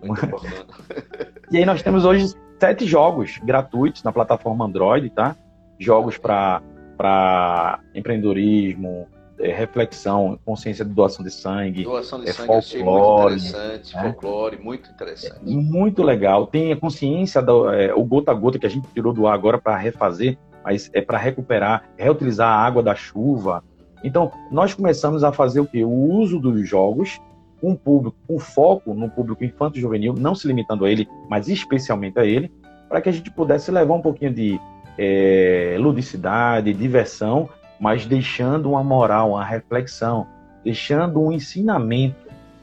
Muito 0.02 0.24
oportuno. 0.26 0.66
e 1.50 1.58
aí 1.58 1.64
nós 1.64 1.82
temos 1.82 2.04
hoje 2.04 2.34
sete 2.58 2.86
jogos 2.86 3.38
gratuitos 3.38 4.02
na 4.02 4.12
plataforma 4.12 4.64
Android, 4.64 5.10
tá? 5.10 5.36
Jogos 5.78 6.16
para 6.16 7.80
empreendedorismo, 7.94 9.08
é, 9.38 9.52
reflexão, 9.52 10.38
consciência 10.44 10.84
de 10.84 10.92
doação 10.92 11.24
de 11.24 11.30
sangue, 11.30 11.82
doação 11.82 12.20
de 12.20 12.28
é, 12.28 12.32
sangue 12.32 12.46
folclore, 12.46 13.34
muito 13.34 13.48
interessante, 13.48 13.96
né? 13.96 14.02
folclore, 14.02 14.58
muito 14.58 14.90
interessante. 14.90 15.40
É, 15.42 15.56
muito 15.56 16.02
legal. 16.02 16.46
Tem 16.46 16.72
a 16.72 16.76
consciência 16.76 17.42
do 17.42 17.68
é, 17.70 17.92
o 17.92 18.04
gota 18.04 18.30
a 18.30 18.34
gota 18.34 18.58
que 18.58 18.66
a 18.66 18.70
gente 18.70 18.86
tirou 18.94 19.12
do 19.12 19.26
ar 19.26 19.34
agora 19.34 19.58
para 19.58 19.76
refazer, 19.76 20.38
mas 20.64 20.88
é 20.94 21.00
para 21.00 21.18
recuperar, 21.18 21.84
reutilizar 21.96 22.48
a 22.48 22.64
água 22.64 22.82
da 22.82 22.94
chuva. 22.94 23.62
Então, 24.04 24.30
nós 24.50 24.74
começamos 24.74 25.24
a 25.24 25.32
fazer 25.32 25.60
o 25.60 25.66
que? 25.66 25.82
O 25.82 25.90
uso 25.90 26.38
dos 26.38 26.68
jogos 26.68 27.20
com 27.60 27.74
público, 27.74 28.16
com 28.28 28.38
foco 28.38 28.94
no 28.94 29.08
público 29.08 29.42
infanto 29.42 29.80
juvenil, 29.80 30.14
não 30.16 30.34
se 30.34 30.46
limitando 30.46 30.84
a 30.84 30.90
ele, 30.90 31.08
mas 31.28 31.48
especialmente 31.48 32.18
a 32.18 32.24
ele, 32.24 32.52
para 32.88 33.00
que 33.00 33.08
a 33.08 33.12
gente 33.12 33.30
pudesse 33.30 33.70
levar 33.70 33.94
um 33.94 34.02
pouquinho 34.02 34.32
de 34.32 34.60
é, 34.98 35.76
ludicidade, 35.80 36.72
diversão 36.74 37.48
mas 37.78 38.06
deixando 38.06 38.70
uma 38.70 38.84
moral, 38.84 39.32
uma 39.32 39.44
reflexão, 39.44 40.26
deixando 40.62 41.20
um 41.20 41.32
ensinamento. 41.32 42.16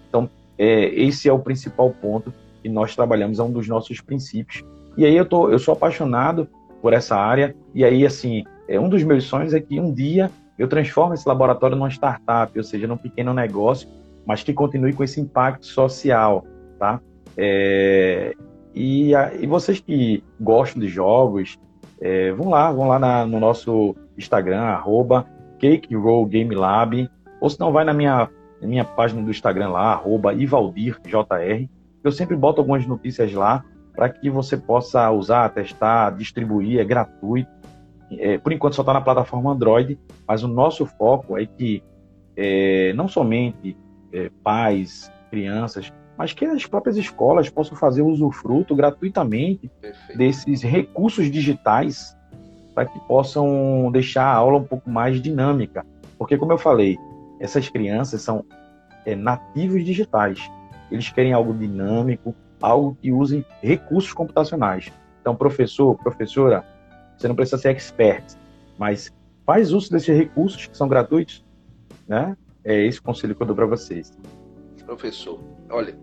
Então, 0.09 0.29
é, 0.57 0.85
esse 0.95 1.27
é 1.27 1.33
o 1.33 1.39
principal 1.39 1.89
ponto 1.91 2.33
que 2.61 2.69
nós 2.69 2.95
trabalhamos, 2.95 3.39
é 3.39 3.43
um 3.43 3.51
dos 3.51 3.67
nossos 3.67 3.99
princípios. 4.01 4.63
E 4.97 5.05
aí 5.05 5.15
eu, 5.15 5.25
tô, 5.25 5.49
eu 5.49 5.59
sou 5.59 5.73
apaixonado 5.73 6.47
por 6.81 6.93
essa 6.93 7.15
área, 7.15 7.55
e 7.73 7.85
aí, 7.85 8.05
assim, 8.05 8.43
é, 8.67 8.79
um 8.79 8.89
dos 8.89 9.03
meus 9.03 9.25
sonhos 9.25 9.53
é 9.53 9.59
que 9.59 9.79
um 9.79 9.93
dia 9.93 10.31
eu 10.57 10.67
transforme 10.67 11.15
esse 11.15 11.27
laboratório 11.27 11.75
numa 11.75 11.89
startup, 11.89 12.57
ou 12.57 12.63
seja, 12.63 12.87
num 12.87 12.97
pequeno 12.97 13.33
negócio, 13.33 13.87
mas 14.25 14.43
que 14.43 14.53
continue 14.53 14.93
com 14.93 15.03
esse 15.03 15.19
impacto 15.19 15.65
social, 15.65 16.45
tá? 16.77 17.01
É, 17.37 18.35
e, 18.73 19.11
e 19.39 19.47
vocês 19.47 19.79
que 19.79 20.23
gostam 20.39 20.81
de 20.81 20.87
jogos, 20.87 21.59
é, 21.99 22.31
vão 22.31 22.49
lá, 22.49 22.71
vão 22.71 22.87
lá 22.87 22.99
na, 22.99 23.25
no 23.25 23.39
nosso 23.39 23.95
Instagram, 24.17 24.61
arroba 24.61 25.25
Cake 25.59 25.95
Roll 25.95 26.25
Game 26.25 26.53
Lab, 26.53 27.09
ou 27.39 27.49
se 27.49 27.59
não, 27.59 27.71
vai 27.71 27.83
na 27.83 27.93
minha, 27.93 28.29
na 28.61 28.67
minha 28.67 28.85
página 28.85 29.21
do 29.21 29.29
Instagram 29.29 29.69
lá, 29.69 29.93
arroba 29.93 30.33
IvaldirJR. 30.33 31.69
Eu 32.03 32.11
sempre 32.11 32.35
boto 32.35 32.61
algumas 32.61 32.85
notícias 32.85 33.33
lá 33.33 33.63
para 33.93 34.09
que 34.09 34.29
você 34.29 34.57
possa 34.57 35.11
usar, 35.11 35.49
testar, 35.49 36.11
distribuir, 36.11 36.79
é 36.79 36.85
gratuito. 36.85 37.49
É, 38.19 38.37
por 38.37 38.51
enquanto 38.51 38.75
só 38.75 38.81
está 38.81 38.93
na 38.93 39.01
plataforma 39.01 39.51
Android, 39.51 39.97
mas 40.27 40.43
o 40.43 40.47
nosso 40.47 40.85
foco 40.85 41.37
é 41.37 41.45
que 41.45 41.83
é, 42.35 42.93
não 42.93 43.07
somente 43.07 43.77
é, 44.11 44.29
pais, 44.43 45.11
crianças, 45.29 45.91
mas 46.17 46.33
que 46.33 46.45
as 46.45 46.65
próprias 46.65 46.97
escolas 46.97 47.49
possam 47.49 47.75
fazer 47.75 48.01
usufruto 48.01 48.75
gratuitamente 48.75 49.71
Perfeito. 49.81 50.17
desses 50.17 50.61
recursos 50.61 51.31
digitais 51.31 52.15
para 52.75 52.85
que 52.85 52.99
possam 53.01 53.89
deixar 53.91 54.25
a 54.25 54.33
aula 54.33 54.59
um 54.59 54.63
pouco 54.63 54.89
mais 54.89 55.21
dinâmica. 55.21 55.85
Porque, 56.17 56.37
como 56.37 56.51
eu 56.51 56.57
falei, 56.57 56.97
essas 57.39 57.67
crianças 57.69 58.21
são 58.21 58.45
é, 59.05 59.15
nativos 59.15 59.83
digitais. 59.83 60.39
Eles 60.91 61.09
querem 61.09 61.33
algo 61.33 61.53
dinâmico, 61.53 62.35
algo 62.61 62.95
que 63.01 63.11
use 63.11 63.45
recursos 63.61 64.13
computacionais. 64.13 64.91
Então, 65.21 65.35
professor, 65.35 65.95
professora, 65.97 66.65
você 67.21 67.27
não 67.27 67.35
precisa 67.35 67.57
ser 67.57 67.69
expert, 67.69 68.35
mas 68.77 69.11
faz 69.45 69.71
uso 69.71 69.91
desses 69.91 70.15
recursos 70.15 70.65
que 70.65 70.75
são 70.75 70.87
gratuitos, 70.87 71.45
né? 72.07 72.35
É 72.63 72.85
esse 72.85 73.01
conselho 73.01 73.35
que 73.35 73.41
eu 73.41 73.47
dou 73.47 73.55
para 73.55 73.65
vocês. 73.65 74.11
Professor, 74.85 75.39
olha, 75.69 75.97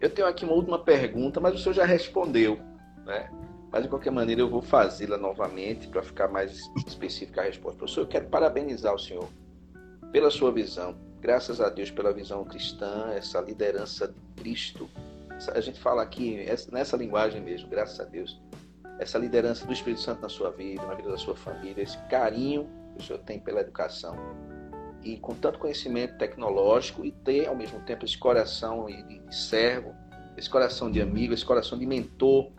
eu 0.00 0.10
tenho 0.10 0.26
aqui 0.26 0.44
uma 0.44 0.54
última 0.54 0.78
pergunta, 0.78 1.40
mas 1.40 1.54
o 1.54 1.58
senhor 1.58 1.74
já 1.74 1.84
respondeu, 1.84 2.58
né? 3.04 3.30
Mas 3.72 3.84
de 3.84 3.88
qualquer 3.88 4.10
maneira 4.10 4.40
eu 4.40 4.48
vou 4.48 4.62
fazê-la 4.62 5.16
novamente 5.16 5.88
para 5.88 6.02
ficar 6.02 6.28
mais 6.28 6.70
específica 6.86 7.40
a 7.40 7.44
resposta. 7.44 7.78
Professor, 7.78 8.02
eu 8.02 8.06
quero 8.06 8.26
parabenizar 8.26 8.94
o 8.94 8.98
senhor 8.98 9.28
pela 10.12 10.30
sua 10.30 10.52
visão. 10.52 10.96
Graças 11.20 11.60
a 11.60 11.68
Deus 11.68 11.90
pela 11.90 12.12
visão 12.12 12.44
cristã, 12.44 13.10
essa 13.14 13.40
liderança 13.40 14.08
de 14.08 14.42
Cristo. 14.42 14.88
A 15.52 15.60
gente 15.60 15.78
fala 15.80 16.02
aqui 16.02 16.46
nessa 16.72 16.96
linguagem 16.96 17.40
mesmo, 17.40 17.68
graças 17.68 17.98
a 18.00 18.04
Deus. 18.04 18.40
Essa 18.98 19.18
liderança 19.18 19.66
do 19.66 19.72
Espírito 19.72 20.00
Santo 20.00 20.22
na 20.22 20.28
sua 20.28 20.50
vida, 20.50 20.84
na 20.86 20.94
vida 20.94 21.10
da 21.10 21.18
sua 21.18 21.36
família, 21.36 21.82
esse 21.82 21.98
carinho 22.08 22.68
que 22.94 23.02
o 23.02 23.06
senhor 23.06 23.18
tem 23.20 23.38
pela 23.38 23.60
educação 23.60 24.16
e 25.02 25.16
com 25.18 25.34
tanto 25.34 25.58
conhecimento 25.58 26.16
tecnológico 26.18 27.04
e 27.04 27.12
ter 27.12 27.46
ao 27.46 27.54
mesmo 27.54 27.80
tempo 27.80 28.04
esse 28.04 28.18
coração 28.18 28.86
de, 28.86 29.20
servo, 29.30 29.94
esse 30.36 30.50
coração 30.50 30.90
de 30.90 31.00
amigo, 31.00 31.32
esse 31.32 31.44
coração 31.44 31.78
de 31.78 31.86
mentor 31.86 32.50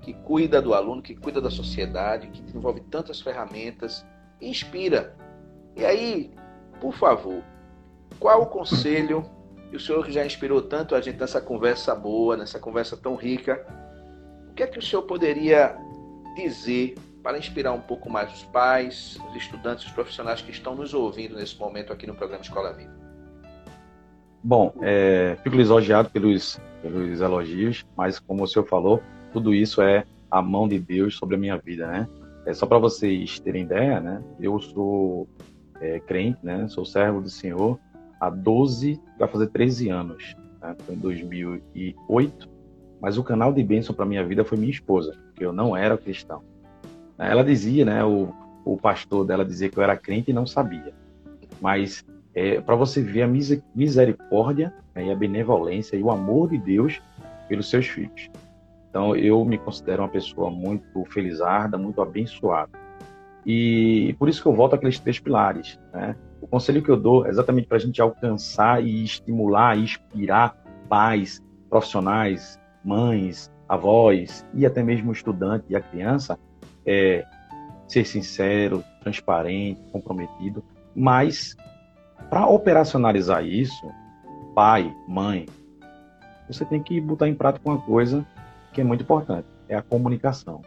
que 0.00 0.12
cuida 0.12 0.62
do 0.62 0.74
aluno, 0.74 1.02
que 1.02 1.16
cuida 1.16 1.40
da 1.40 1.50
sociedade, 1.50 2.28
que 2.28 2.40
desenvolve 2.40 2.80
tantas 2.82 3.20
ferramentas, 3.20 4.06
inspira. 4.40 5.16
E 5.74 5.84
aí, 5.84 6.30
por 6.80 6.94
favor, 6.94 7.42
qual 8.20 8.42
o 8.42 8.46
conselho 8.46 9.28
e 9.72 9.76
o 9.76 9.80
senhor 9.80 10.04
que 10.04 10.12
já 10.12 10.24
inspirou 10.24 10.62
tanto 10.62 10.94
a 10.94 11.00
gente 11.00 11.18
nessa 11.18 11.40
conversa 11.40 11.94
boa, 11.94 12.36
nessa 12.36 12.58
conversa 12.58 12.96
tão 12.96 13.16
rica, 13.16 13.66
que 14.58 14.64
é 14.64 14.66
que 14.66 14.78
o 14.80 14.82
senhor 14.82 15.02
poderia 15.02 15.76
dizer 16.34 16.96
para 17.22 17.38
inspirar 17.38 17.72
um 17.72 17.80
pouco 17.80 18.10
mais 18.10 18.32
os 18.32 18.42
pais, 18.42 19.16
os 19.30 19.36
estudantes, 19.36 19.86
os 19.86 19.92
profissionais 19.92 20.42
que 20.42 20.50
estão 20.50 20.74
nos 20.74 20.92
ouvindo 20.92 21.36
nesse 21.36 21.56
momento 21.56 21.92
aqui 21.92 22.08
no 22.08 22.14
programa 22.16 22.42
Escola 22.42 22.72
Viva? 22.72 22.92
Bom, 24.42 24.74
é, 24.82 25.36
fico 25.44 25.54
lisonjeado 25.54 26.10
pelos, 26.10 26.60
pelos 26.82 27.20
elogios, 27.20 27.86
mas 27.96 28.18
como 28.18 28.42
o 28.42 28.48
senhor 28.48 28.66
falou, 28.66 29.00
tudo 29.32 29.54
isso 29.54 29.80
é 29.80 30.04
a 30.28 30.42
mão 30.42 30.66
de 30.66 30.80
Deus 30.80 31.16
sobre 31.16 31.36
a 31.36 31.38
minha 31.38 31.56
vida, 31.56 31.86
né? 31.86 32.08
É 32.44 32.52
só 32.52 32.66
para 32.66 32.78
vocês 32.78 33.38
terem 33.38 33.62
ideia, 33.62 34.00
né? 34.00 34.20
Eu 34.40 34.58
sou 34.58 35.28
é, 35.80 36.00
crente, 36.00 36.40
né? 36.42 36.66
Sou 36.66 36.84
servo 36.84 37.20
do 37.20 37.30
Senhor 37.30 37.78
há 38.20 38.28
12, 38.28 39.00
vai 39.18 39.28
fazer 39.28 39.46
13 39.50 39.88
anos. 39.88 40.36
Né? 40.60 40.74
Foi 40.84 40.96
em 40.96 40.98
2008, 40.98 42.57
mas 43.00 43.18
o 43.18 43.24
canal 43.24 43.52
de 43.52 43.62
bênção 43.62 43.94
para 43.94 44.04
minha 44.04 44.24
vida 44.24 44.44
foi 44.44 44.58
minha 44.58 44.70
esposa, 44.70 45.16
porque 45.26 45.44
eu 45.44 45.52
não 45.52 45.76
era 45.76 45.96
cristão. 45.96 46.42
Ela 47.18 47.42
dizia, 47.42 47.84
né, 47.84 48.04
o, 48.04 48.32
o 48.64 48.76
pastor 48.76 49.26
dela 49.26 49.44
dizia 49.44 49.68
que 49.68 49.78
eu 49.78 49.82
era 49.82 49.96
crente 49.96 50.30
e 50.30 50.34
não 50.34 50.46
sabia. 50.46 50.92
Mas 51.60 52.04
é, 52.34 52.60
para 52.60 52.76
você 52.76 53.02
ver 53.02 53.22
a 53.22 53.28
misericórdia 53.74 54.72
né, 54.94 55.06
e 55.06 55.10
a 55.10 55.16
benevolência 55.16 55.96
e 55.96 56.02
o 56.02 56.10
amor 56.10 56.50
de 56.50 56.58
Deus 56.58 57.00
pelos 57.48 57.68
seus 57.68 57.86
filhos. 57.86 58.30
Então 58.88 59.16
eu 59.16 59.44
me 59.44 59.58
considero 59.58 60.02
uma 60.02 60.08
pessoa 60.08 60.50
muito 60.50 61.04
felizarda, 61.06 61.76
muito 61.76 62.00
abençoada. 62.00 62.70
E 63.44 64.14
por 64.18 64.28
isso 64.28 64.42
que 64.42 64.48
eu 64.48 64.52
volto 64.52 64.74
àqueles 64.74 64.98
três 64.98 65.18
pilares. 65.18 65.78
Né? 65.92 66.14
O 66.40 66.46
conselho 66.46 66.82
que 66.82 66.90
eu 66.90 66.96
dou 66.96 67.26
é 67.26 67.30
exatamente 67.30 67.66
para 67.66 67.76
a 67.76 67.80
gente 67.80 68.00
alcançar 68.00 68.84
e 68.84 69.04
estimular 69.04 69.76
e 69.76 69.84
inspirar 69.84 70.56
pais, 70.88 71.42
profissionais, 71.68 72.58
mães, 72.84 73.52
avós 73.68 74.44
e 74.54 74.64
até 74.64 74.82
mesmo 74.82 75.10
o 75.10 75.12
estudante 75.12 75.66
e 75.68 75.76
a 75.76 75.80
criança 75.80 76.38
é 76.86 77.24
ser 77.86 78.04
sincero, 78.04 78.84
transparente, 79.00 79.80
comprometido, 79.92 80.62
mas 80.94 81.56
para 82.28 82.46
operacionalizar 82.46 83.44
isso, 83.44 83.90
pai, 84.54 84.94
mãe, 85.06 85.46
você 86.48 86.64
tem 86.64 86.82
que 86.82 87.00
botar 87.00 87.28
em 87.28 87.34
prática 87.34 87.68
uma 87.68 87.80
coisa 87.80 88.26
que 88.72 88.80
é 88.80 88.84
muito 88.84 89.02
importante, 89.02 89.46
é 89.68 89.76
a 89.76 89.82
comunicação. 89.82 90.62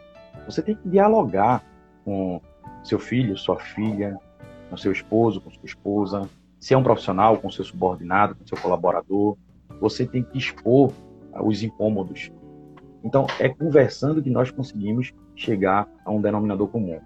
Você 0.46 0.62
tem 0.62 0.74
que 0.74 0.88
dialogar 0.88 1.64
com 2.04 2.40
seu 2.82 2.98
filho, 2.98 3.36
sua 3.36 3.58
filha, 3.58 4.18
com 4.70 4.76
seu 4.76 4.90
esposo, 4.90 5.40
com 5.40 5.50
sua 5.50 5.64
esposa, 5.64 6.28
se 6.58 6.74
é 6.74 6.78
um 6.78 6.82
profissional, 6.82 7.36
com 7.38 7.50
seu 7.50 7.64
subordinado, 7.64 8.34
com 8.34 8.46
seu 8.46 8.56
colaborador, 8.56 9.36
você 9.80 10.06
tem 10.06 10.22
que 10.22 10.38
expor 10.38 10.92
os 11.40 11.62
incômodos. 11.62 12.30
Então, 13.04 13.26
é 13.40 13.48
conversando 13.48 14.22
que 14.22 14.30
nós 14.30 14.50
conseguimos 14.50 15.12
chegar 15.34 15.88
a 16.04 16.10
um 16.10 16.20
denominador 16.20 16.68
comum. 16.68 17.00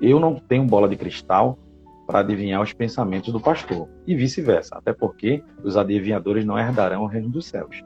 Eu 0.00 0.18
não 0.18 0.34
tenho 0.34 0.64
bola 0.64 0.88
de 0.88 0.96
cristal 0.96 1.58
para 2.06 2.20
adivinhar 2.20 2.62
os 2.62 2.72
pensamentos 2.72 3.32
do 3.32 3.40
pastor 3.40 3.88
e 4.06 4.14
vice-versa, 4.14 4.76
até 4.76 4.92
porque 4.92 5.42
os 5.62 5.76
adivinhadores 5.76 6.44
não 6.44 6.58
herdarão 6.58 7.02
o 7.02 7.06
reino 7.06 7.28
dos 7.28 7.46
céus. 7.46 7.82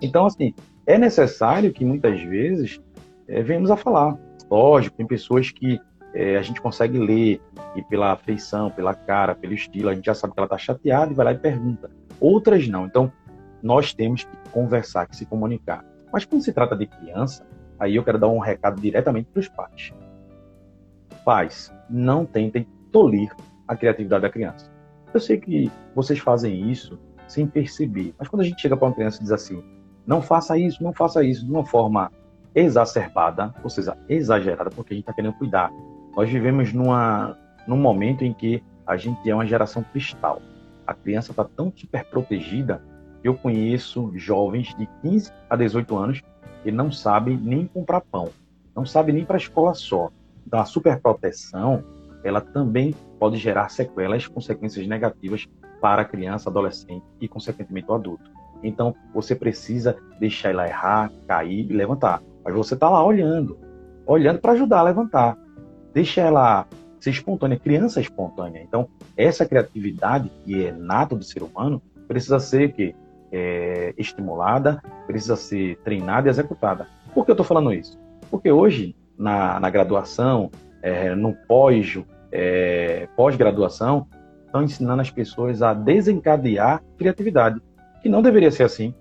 Então, 0.00 0.26
assim, 0.26 0.54
é 0.86 0.98
necessário 0.98 1.72
que 1.72 1.84
muitas 1.84 2.20
vezes 2.22 2.80
é, 3.28 3.42
venhamos 3.42 3.70
a 3.70 3.76
falar. 3.76 4.18
Lógico, 4.50 4.96
tem 4.96 5.06
pessoas 5.06 5.50
que 5.50 5.80
é, 6.14 6.36
a 6.36 6.42
gente 6.42 6.60
consegue 6.60 6.98
ler 6.98 7.40
e 7.74 7.82
pela 7.82 8.12
afeição, 8.12 8.70
pela 8.70 8.94
cara, 8.94 9.34
pelo 9.34 9.54
estilo, 9.54 9.88
a 9.88 9.94
gente 9.94 10.04
já 10.04 10.14
sabe 10.14 10.34
que 10.34 10.40
ela 10.40 10.46
está 10.46 10.58
chateada 10.58 11.12
e 11.12 11.14
vai 11.14 11.24
lá 11.24 11.32
e 11.32 11.38
pergunta. 11.38 11.90
Outras 12.20 12.68
não. 12.68 12.86
Então, 12.86 13.10
nós 13.62 13.94
temos 13.94 14.24
que 14.24 14.36
conversar, 14.50 15.06
que 15.06 15.16
se 15.16 15.26
comunicar. 15.26 15.84
Mas 16.12 16.24
quando 16.24 16.42
se 16.42 16.52
trata 16.52 16.76
de 16.76 16.86
criança, 16.86 17.44
Aí 17.82 17.96
eu 17.96 18.04
quero 18.04 18.16
dar 18.16 18.28
um 18.28 18.38
recado 18.38 18.80
diretamente 18.80 19.28
para 19.32 19.40
os 19.40 19.48
pais. 19.48 19.92
Pais, 21.24 21.74
não 21.90 22.24
tentem 22.24 22.64
tolir 22.92 23.34
a 23.66 23.74
criatividade 23.74 24.22
da 24.22 24.30
criança. 24.30 24.70
Eu 25.12 25.18
sei 25.18 25.36
que 25.36 25.68
vocês 25.92 26.20
fazem 26.20 26.70
isso 26.70 26.96
sem 27.26 27.44
perceber, 27.44 28.14
mas 28.16 28.28
quando 28.28 28.42
a 28.42 28.44
gente 28.44 28.62
chega 28.62 28.76
para 28.76 28.86
uma 28.86 28.94
criança 28.94 29.18
e 29.18 29.22
diz 29.24 29.32
assim: 29.32 29.64
não 30.06 30.22
faça 30.22 30.56
isso, 30.56 30.80
não 30.80 30.92
faça 30.92 31.24
isso, 31.24 31.44
de 31.44 31.50
uma 31.50 31.64
forma 31.64 32.12
exacerbada, 32.54 33.52
ou 33.64 33.68
seja, 33.68 33.98
exagerada, 34.08 34.70
porque 34.70 34.94
a 34.94 34.96
gente 34.96 35.02
está 35.02 35.12
querendo 35.12 35.34
cuidar. 35.34 35.72
Nós 36.16 36.30
vivemos 36.30 36.72
numa, 36.72 37.36
num 37.66 37.78
momento 37.78 38.22
em 38.22 38.32
que 38.32 38.62
a 38.86 38.96
gente 38.96 39.28
é 39.28 39.34
uma 39.34 39.44
geração 39.44 39.82
cristal. 39.82 40.40
A 40.86 40.94
criança 40.94 41.32
está 41.32 41.42
tão 41.42 41.72
super 41.74 42.04
protegida 42.04 42.80
eu 43.22 43.34
conheço 43.34 44.12
jovens 44.16 44.74
de 44.76 44.88
15 45.02 45.32
a 45.48 45.56
18 45.56 45.96
anos 45.96 46.22
ele 46.64 46.76
não 46.76 46.90
sabe 46.90 47.36
nem 47.36 47.66
comprar 47.66 48.00
pão, 48.00 48.28
não 48.74 48.86
sabe 48.86 49.12
nem 49.12 49.24
para 49.24 49.36
a 49.36 49.38
escola 49.38 49.74
só. 49.74 50.10
Então, 50.46 50.60
a 50.60 50.64
superproteção, 50.64 51.84
ela 52.24 52.40
também 52.40 52.94
pode 53.18 53.36
gerar 53.36 53.68
sequelas, 53.68 54.26
consequências 54.26 54.86
negativas 54.86 55.46
para 55.80 56.02
a 56.02 56.04
criança, 56.04 56.48
adolescente 56.48 57.04
e, 57.20 57.28
consequentemente, 57.28 57.90
o 57.90 57.94
adulto. 57.94 58.30
Então, 58.62 58.94
você 59.12 59.34
precisa 59.34 59.96
deixar 60.20 60.50
ela 60.50 60.68
errar, 60.68 61.10
cair 61.26 61.68
e 61.68 61.72
levantar. 61.72 62.22
Mas 62.44 62.54
você 62.54 62.74
está 62.74 62.88
lá 62.88 63.04
olhando, 63.04 63.58
olhando 64.06 64.38
para 64.38 64.52
ajudar 64.52 64.80
a 64.80 64.84
levantar. 64.84 65.36
Deixa 65.92 66.20
ela 66.20 66.66
ser 67.00 67.10
espontânea, 67.10 67.58
criança 67.58 68.00
espontânea. 68.00 68.62
Então, 68.62 68.88
essa 69.16 69.44
criatividade 69.44 70.30
que 70.44 70.64
é 70.64 70.72
nata 70.72 71.16
do 71.16 71.24
ser 71.24 71.42
humano 71.42 71.82
precisa 72.06 72.38
ser 72.38 72.72
que 72.72 72.94
é, 73.32 73.94
estimulada, 73.96 74.82
precisa 75.06 75.36
ser 75.36 75.78
treinada 75.78 76.28
e 76.28 76.30
executada. 76.30 76.86
Por 77.14 77.24
que 77.24 77.30
eu 77.30 77.34
estou 77.34 77.46
falando 77.46 77.72
isso? 77.72 77.98
Porque 78.30 78.52
hoje, 78.52 78.94
na, 79.18 79.58
na 79.58 79.70
graduação, 79.70 80.50
é, 80.82 81.14
no 81.14 81.34
pós, 81.48 81.98
é, 82.30 83.08
pós-graduação, 83.16 84.06
estão 84.44 84.62
ensinando 84.62 85.00
as 85.00 85.10
pessoas 85.10 85.62
a 85.62 85.72
desencadear 85.72 86.82
criatividade, 86.98 87.60
que 88.02 88.08
não 88.08 88.20
deveria 88.20 88.50
ser 88.50 88.64
assim. 88.64 88.94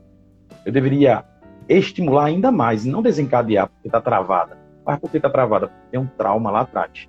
Eu 0.66 0.72
deveria 0.72 1.26
estimular 1.68 2.26
ainda 2.26 2.52
mais, 2.52 2.86
e 2.86 2.90
não 2.90 3.02
desencadear 3.02 3.68
porque 3.68 3.88
está 3.88 4.00
travada. 4.00 4.58
Mas 4.86 4.98
por 5.00 5.10
que 5.10 5.18
está 5.18 5.30
travada? 5.30 5.68
Porque 5.68 5.92
tem 5.92 6.00
um 6.00 6.08
trauma 6.08 6.50
lá 6.50 6.62
atrás. 6.62 7.08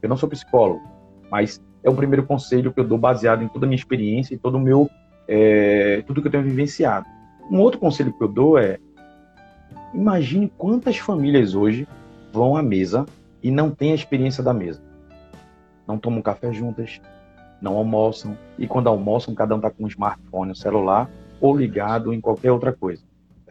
Eu 0.00 0.08
não 0.08 0.16
sou 0.16 0.28
psicólogo, 0.28 0.82
mas 1.30 1.62
é 1.82 1.90
o 1.90 1.94
primeiro 1.94 2.26
conselho 2.26 2.72
que 2.72 2.80
eu 2.80 2.84
dou 2.84 2.98
baseado 2.98 3.42
em 3.42 3.48
toda 3.48 3.66
a 3.66 3.68
minha 3.68 3.76
experiência 3.76 4.34
e 4.34 4.38
todo 4.38 4.56
o 4.56 4.60
meu, 4.60 4.88
é, 5.32 6.02
tudo 6.02 6.20
que 6.20 6.26
eu 6.26 6.32
tenho 6.32 6.42
vivenciado. 6.42 7.06
Um 7.48 7.60
outro 7.60 7.78
conselho 7.78 8.12
que 8.12 8.20
eu 8.20 8.26
dou 8.26 8.58
é 8.58 8.80
imagine 9.94 10.52
quantas 10.58 10.98
famílias 10.98 11.54
hoje 11.54 11.86
vão 12.32 12.56
à 12.56 12.62
mesa 12.62 13.06
e 13.40 13.48
não 13.48 13.70
têm 13.70 13.92
a 13.92 13.94
experiência 13.94 14.42
da 14.42 14.52
mesa. 14.52 14.82
Não 15.86 15.98
tomam 15.98 16.20
café 16.20 16.52
juntas, 16.52 17.00
não 17.62 17.76
almoçam, 17.76 18.36
e 18.58 18.66
quando 18.66 18.88
almoçam, 18.88 19.32
cada 19.32 19.54
um 19.54 19.58
está 19.58 19.70
com 19.70 19.84
um 19.84 19.88
smartphone, 19.88 20.50
um 20.50 20.54
celular, 20.54 21.08
ou 21.40 21.56
ligado 21.56 22.12
em 22.12 22.20
qualquer 22.20 22.50
outra 22.50 22.72
coisa. 22.72 23.02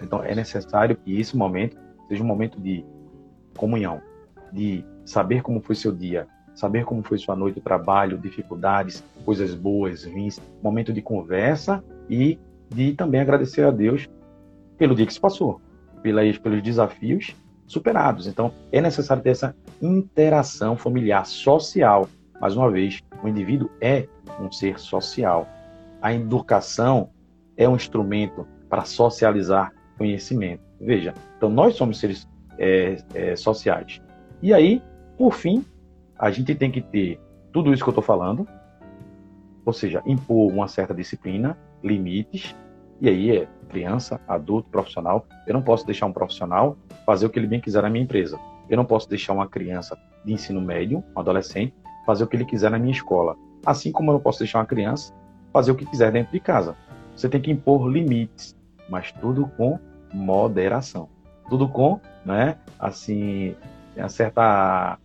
Então, 0.02 0.22
é 0.22 0.36
necessário 0.36 0.98
que 0.98 1.18
esse 1.20 1.36
momento 1.36 1.78
seja 2.10 2.24
um 2.24 2.28
momento 2.28 2.60
de 2.60 2.86
comunhão, 3.56 4.02
de 4.52 4.84
saber 5.06 5.42
como 5.42 5.62
foi 5.62 5.76
seu 5.76 5.94
dia, 5.94 6.28
saber 6.60 6.84
como 6.84 7.02
foi 7.02 7.18
sua 7.18 7.38
noite, 7.38 7.60
o 7.60 7.62
trabalho, 7.62 8.18
dificuldades, 8.18 9.02
coisas 9.24 9.56
boas, 9.56 10.04
ruins, 10.04 10.42
momento 10.62 10.92
de 10.92 11.02
conversa 11.02 11.82
e 12.10 12.38
de 12.68 12.94
também 12.94 13.22
agradecer 13.22 13.64
a 13.64 13.72
Deus 13.72 14.10
pelo 14.78 14.94
dia 14.94 15.06
que 15.06 15.14
se 15.14 15.20
passou, 15.20 15.62
pelas, 16.04 16.38
pelos 16.38 16.62
desafios 16.62 17.34
superados. 17.66 18.28
Então, 18.28 18.52
é 18.74 18.82
necessário 18.82 19.24
ter 19.24 19.30
essa 19.30 19.56
interação 19.82 20.76
familiar, 20.76 21.26
social. 21.26 22.10
Mais 22.42 22.58
uma 22.58 22.70
vez, 22.70 23.00
o 23.24 23.28
indivíduo 23.28 23.70
é 23.80 24.06
um 24.42 24.52
ser 24.52 24.78
social. 24.80 25.48
A 26.02 26.14
educação 26.14 27.10
é 27.56 27.70
um 27.70 27.76
instrumento 27.76 28.46
para 28.70 28.84
socializar 28.84 29.74
conhecimento. 29.98 30.62
Veja, 30.80 31.14
então 31.38 31.50
nós 31.50 31.76
somos 31.76 32.00
seres 32.00 32.28
é, 32.58 32.98
é, 33.14 33.36
sociais. 33.38 34.02
E 34.42 34.54
aí, 34.54 34.82
por 35.18 35.34
fim, 35.34 35.64
a 36.20 36.30
gente 36.30 36.54
tem 36.54 36.70
que 36.70 36.82
ter 36.82 37.18
tudo 37.52 37.74
isso 37.74 37.82
que 37.82 37.90
eu 37.90 37.94
estou 37.94 38.04
falando, 38.04 38.46
ou 39.66 39.72
seja, 39.72 40.04
impor 40.06 40.52
uma 40.52 40.68
certa 40.68 40.94
disciplina, 40.94 41.58
limites, 41.82 42.54
e 43.00 43.08
aí 43.08 43.38
é 43.38 43.48
criança, 43.70 44.20
adulto, 44.28 44.70
profissional. 44.70 45.26
Eu 45.48 45.54
não 45.54 45.62
posso 45.62 45.86
deixar 45.86 46.06
um 46.06 46.12
profissional 46.12 46.78
fazer 47.06 47.26
o 47.26 47.30
que 47.30 47.40
ele 47.40 47.48
bem 47.48 47.62
quiser 47.62 47.82
na 47.82 47.90
minha 47.90 48.04
empresa. 48.04 48.38
Eu 48.70 48.76
não 48.76 48.84
posso 48.84 49.08
deixar 49.08 49.32
uma 49.32 49.48
criança 49.48 49.98
de 50.26 50.34
ensino 50.34 50.60
médio, 50.60 51.02
um 51.16 51.20
adolescente, 51.20 51.74
fazer 52.06 52.26
o 52.26 52.28
que 52.28 52.36
ele 52.36 52.46
quiser 52.46 52.70
na 52.70 52.78
minha 52.78 52.92
escola. 52.92 53.38
Assim 53.66 53.92
como 53.92 54.12
eu 54.12 54.16
não 54.16 54.22
posso 54.22 54.40
deixar 54.40 54.60
uma 54.60 54.66
criança 54.66 55.14
fazer 55.54 55.72
o 55.72 55.76
que 55.76 55.86
quiser 55.86 56.12
dentro 56.12 56.34
de 56.34 56.40
casa. 56.40 56.76
Você 57.16 57.30
tem 57.30 57.42
que 57.42 57.52
impor 57.52 57.90
limites, 57.90 58.56
mas 58.90 59.12
tudo 59.14 59.48
com 59.56 59.80
moderação. 60.14 61.08
Tudo 61.50 61.68
com, 61.68 62.00
né, 62.26 62.58
assim, 62.78 63.56
uma 63.96 64.10
certa 64.10 65.00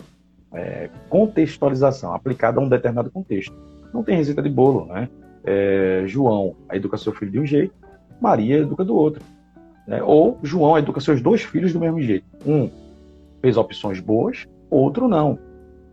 é, 0.54 0.88
contextualização 1.08 2.14
aplicada 2.14 2.60
a 2.60 2.62
um 2.62 2.68
determinado 2.68 3.10
contexto. 3.10 3.54
Não 3.92 4.02
tem 4.02 4.16
receita 4.16 4.42
de 4.42 4.48
bolo, 4.48 4.86
né? 4.86 5.08
É, 5.44 6.04
João 6.06 6.56
educa 6.72 6.96
seu 6.96 7.12
filho 7.12 7.30
de 7.30 7.40
um 7.40 7.46
jeito, 7.46 7.74
Maria 8.20 8.58
educa 8.58 8.84
do 8.84 8.94
outro. 8.94 9.22
Né? 9.86 10.02
Ou 10.02 10.38
João 10.42 10.78
educa 10.78 11.00
seus 11.00 11.20
dois 11.20 11.42
filhos 11.42 11.72
do 11.72 11.80
mesmo 11.80 12.00
jeito. 12.00 12.24
Um 12.46 12.70
fez 13.42 13.56
opções 13.56 14.00
boas, 14.00 14.46
outro 14.70 15.06
não. 15.06 15.38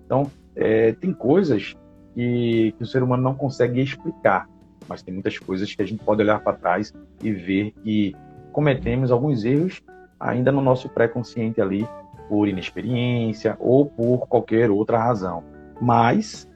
Então, 0.05 0.31
é, 0.55 0.93
tem 0.93 1.11
coisas 1.11 1.75
que, 2.13 2.73
que 2.77 2.83
o 2.83 2.85
ser 2.85 3.03
humano 3.03 3.21
não 3.21 3.35
consegue 3.35 3.81
explicar 3.81 4.47
mas 4.91 5.01
tem 5.01 5.13
muitas 5.13 5.37
coisas 5.37 5.73
que 5.73 5.81
a 5.81 5.85
gente 5.85 6.03
pode 6.03 6.21
olhar 6.21 6.43
para 6.43 6.57
trás 6.57 6.93
e 7.23 7.31
ver 7.31 7.71
que 7.83 8.13
cometemos 8.51 9.09
alguns 9.09 9.45
erros 9.45 9.81
ainda 10.19 10.51
no 10.51 10.61
nosso 10.61 10.89
pré-consciente 10.89 11.61
ali, 11.61 11.87
por 12.31 12.47
inexperiência 12.47 13.57
ou 13.59 13.85
por 13.85 14.25
qualquer 14.25 14.71
outra 14.71 14.97
razão. 14.97 15.43
Mas 15.81 16.49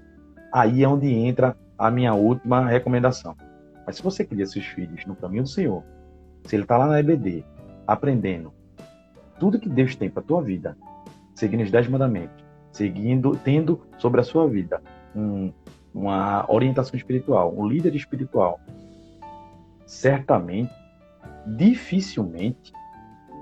aí 0.49 0.85
é 0.85 0.87
onde 0.87 1.13
entra 1.13 1.57
a 1.77 1.91
minha 1.91 2.13
última 2.13 2.65
recomendação. 2.65 3.35
Mas 3.85 3.97
se 3.97 4.01
você 4.01 4.23
cria 4.23 4.45
seus 4.45 4.65
filhos 4.67 5.05
no 5.05 5.17
caminho 5.17 5.43
do 5.43 5.49
Senhor, 5.49 5.83
se 6.45 6.55
ele 6.55 6.63
está 6.63 6.77
lá 6.77 6.87
na 6.87 7.01
EBD, 7.01 7.43
aprendendo 7.85 8.53
tudo 9.37 9.59
que 9.59 9.67
Deus 9.67 9.97
tem 9.97 10.09
para 10.09 10.23
tua 10.23 10.41
vida, 10.41 10.77
seguindo 11.33 11.63
os 11.63 11.69
dez 11.69 11.89
mandamentos, 11.89 12.41
seguindo, 12.71 13.35
tendo 13.43 13.81
sobre 13.97 14.21
a 14.21 14.23
sua 14.23 14.47
vida 14.47 14.81
um, 15.13 15.51
uma 15.93 16.49
orientação 16.49 16.95
espiritual, 16.95 17.53
um 17.53 17.67
líder 17.67 17.93
espiritual, 17.97 18.61
certamente, 19.85 20.71
dificilmente, 21.45 22.71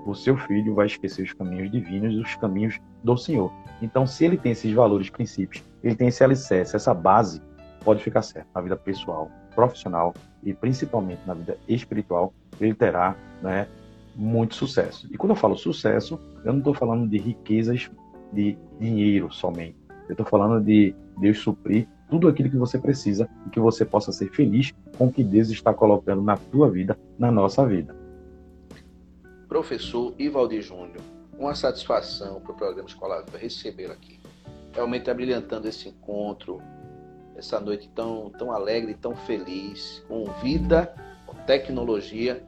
o 0.04 0.14
seu 0.14 0.36
filho 0.36 0.74
vai 0.74 0.86
esquecer 0.86 1.22
os 1.22 1.32
caminhos 1.32 1.70
divinos 1.70 2.14
e 2.14 2.18
os 2.18 2.34
caminhos 2.36 2.78
do 3.02 3.16
Senhor. 3.16 3.52
Então, 3.80 4.06
se 4.06 4.24
ele 4.24 4.36
tem 4.36 4.52
esses 4.52 4.72
valores, 4.72 5.10
princípios, 5.10 5.62
ele 5.82 5.94
tem 5.94 6.08
esse 6.08 6.22
alicerce, 6.22 6.76
essa 6.76 6.92
base, 6.92 7.40
pode 7.84 8.02
ficar 8.02 8.22
certo 8.22 8.48
na 8.54 8.60
vida 8.60 8.76
pessoal, 8.76 9.30
profissional 9.54 10.14
e 10.42 10.52
principalmente 10.52 11.20
na 11.26 11.34
vida 11.34 11.56
espiritual, 11.68 12.32
ele 12.60 12.74
terá 12.74 13.16
né, 13.42 13.66
muito 14.14 14.54
sucesso. 14.54 15.08
E 15.10 15.16
quando 15.16 15.30
eu 15.30 15.36
falo 15.36 15.56
sucesso, 15.56 16.18
eu 16.44 16.52
não 16.52 16.58
estou 16.58 16.74
falando 16.74 17.08
de 17.08 17.18
riquezas 17.18 17.90
de 18.32 18.56
dinheiro 18.80 19.32
somente. 19.32 19.76
Eu 20.08 20.12
estou 20.12 20.26
falando 20.26 20.62
de 20.62 20.94
Deus 21.18 21.38
suprir 21.38 21.88
tudo 22.08 22.28
aquilo 22.28 22.50
que 22.50 22.56
você 22.56 22.78
precisa 22.78 23.28
e 23.46 23.50
que 23.50 23.60
você 23.60 23.84
possa 23.84 24.12
ser 24.12 24.30
feliz 24.30 24.72
com 24.98 25.06
o 25.06 25.12
que 25.12 25.24
Deus 25.24 25.48
está 25.48 25.72
colocando 25.72 26.22
na 26.22 26.36
tua 26.36 26.70
vida, 26.70 26.98
na 27.18 27.30
nossa 27.30 27.66
vida. 27.66 28.03
Professor 29.54 30.12
Ivaldi 30.18 30.60
Júnior, 30.60 31.00
uma 31.38 31.54
satisfação 31.54 32.40
para 32.40 32.50
o 32.50 32.56
programa 32.56 32.88
Escola 32.88 33.22
Viva 33.22 33.38
receber 33.38 33.88
aqui. 33.88 34.18
Realmente 34.72 35.08
abrilhantando 35.08 35.68
esse 35.68 35.88
encontro, 35.88 36.60
essa 37.36 37.60
noite 37.60 37.88
tão, 37.94 38.30
tão 38.30 38.50
alegre, 38.50 38.94
tão 38.94 39.14
feliz, 39.14 40.04
com 40.08 40.24
vida, 40.42 40.92
com 41.24 41.36
tecnologia, 41.44 42.44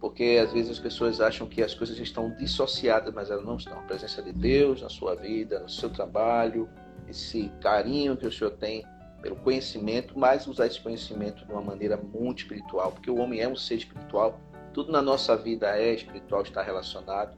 porque 0.00 0.40
às 0.42 0.54
vezes 0.54 0.70
as 0.70 0.78
pessoas 0.78 1.20
acham 1.20 1.46
que 1.46 1.62
as 1.62 1.74
coisas 1.74 1.98
estão 1.98 2.34
dissociadas, 2.34 3.12
mas 3.12 3.30
elas 3.30 3.44
não 3.44 3.58
estão. 3.58 3.78
A 3.78 3.82
presença 3.82 4.22
de 4.22 4.32
Deus 4.32 4.80
na 4.80 4.88
sua 4.88 5.14
vida, 5.14 5.60
no 5.60 5.68
seu 5.68 5.90
trabalho, 5.90 6.66
esse 7.10 7.52
carinho 7.60 8.16
que 8.16 8.26
o 8.26 8.32
senhor 8.32 8.52
tem 8.52 8.82
pelo 9.20 9.36
conhecimento, 9.36 10.18
mas 10.18 10.46
usar 10.46 10.66
esse 10.66 10.80
conhecimento 10.80 11.44
de 11.44 11.52
uma 11.52 11.60
maneira 11.60 11.98
muito 11.98 12.38
espiritual, 12.38 12.90
porque 12.90 13.10
o 13.10 13.18
homem 13.18 13.40
é 13.40 13.46
um 13.46 13.54
ser 13.54 13.74
espiritual, 13.74 14.40
tudo 14.72 14.90
na 14.90 15.02
nossa 15.02 15.36
vida 15.36 15.76
é 15.76 15.94
espiritual, 15.94 16.42
está 16.42 16.62
relacionado. 16.62 17.36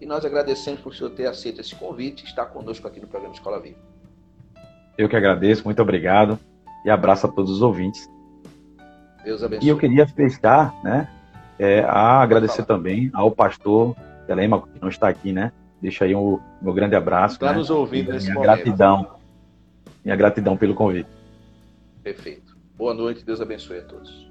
E 0.00 0.06
nós 0.06 0.24
agradecemos 0.24 0.80
por 0.80 0.92
o 0.92 0.94
senhor 0.94 1.10
ter 1.10 1.26
aceito 1.26 1.60
esse 1.60 1.74
convite 1.74 2.24
e 2.24 2.26
estar 2.26 2.46
conosco 2.46 2.86
aqui 2.86 3.00
no 3.00 3.06
programa 3.06 3.34
Escola 3.34 3.60
Viva. 3.60 3.78
Eu 4.96 5.08
que 5.08 5.16
agradeço, 5.16 5.64
muito 5.64 5.80
obrigado 5.82 6.38
e 6.84 6.90
abraço 6.90 7.26
a 7.26 7.30
todos 7.30 7.50
os 7.50 7.62
ouvintes. 7.62 8.08
Deus 9.24 9.42
abençoe. 9.42 9.66
E 9.66 9.70
eu 9.70 9.78
queria 9.78 10.06
fechar, 10.06 10.74
né, 10.82 11.08
é, 11.58 11.80
a 11.80 12.20
agradecer 12.20 12.64
também 12.64 13.10
ao 13.12 13.30
pastor 13.30 13.96
Telemaco, 14.26 14.68
que 14.68 14.80
não 14.80 14.88
está 14.88 15.08
aqui, 15.08 15.32
né, 15.32 15.52
Deixa 15.80 16.04
aí 16.04 16.14
o 16.14 16.40
meu 16.60 16.72
grande 16.72 16.96
abraço. 16.96 17.34
Está 17.34 17.52
né? 17.52 17.58
nos 17.58 17.70
ouvindo 17.70 18.12
nesse 18.12 18.26
minha 18.26 18.34
momento. 18.34 18.54
gratidão. 18.54 19.16
Minha 20.04 20.16
gratidão 20.16 20.56
pelo 20.56 20.74
convite. 20.74 21.08
Perfeito. 22.02 22.56
Boa 22.76 22.94
noite, 22.94 23.24
Deus 23.24 23.40
abençoe 23.40 23.78
a 23.78 23.82
todos. 23.82 24.30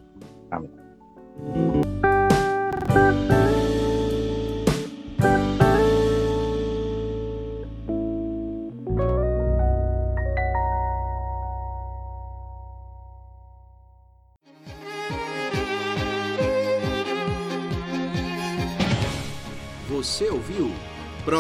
Amém. 0.52 1.85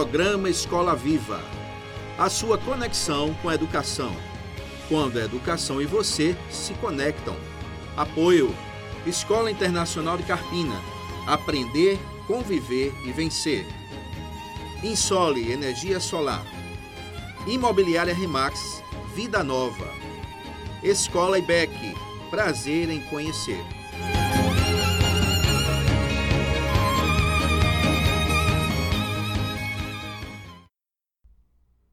Programa 0.05 0.47
Escola 0.47 0.95
Viva. 0.95 1.41
A 2.15 2.29
sua 2.29 2.59
conexão 2.59 3.33
com 3.41 3.49
a 3.49 3.55
educação. 3.55 4.15
Quando 4.87 5.17
a 5.17 5.25
educação 5.25 5.81
e 5.81 5.85
você 5.87 6.37
se 6.47 6.75
conectam. 6.75 7.35
Apoio: 7.97 8.55
Escola 9.03 9.49
Internacional 9.49 10.15
de 10.15 10.21
Carpina. 10.21 10.79
Aprender, 11.25 11.99
conviver 12.27 12.93
e 13.03 13.11
vencer. 13.11 13.65
Insole 14.83 15.51
Energia 15.51 15.99
Solar. 15.99 16.45
Imobiliária 17.47 18.13
Remax. 18.13 18.83
vida 19.15 19.43
nova. 19.43 19.89
Escola 20.83 21.39
IBEC, 21.39 21.97
prazer 22.29 22.91
em 22.91 23.01
conhecer. 23.09 23.65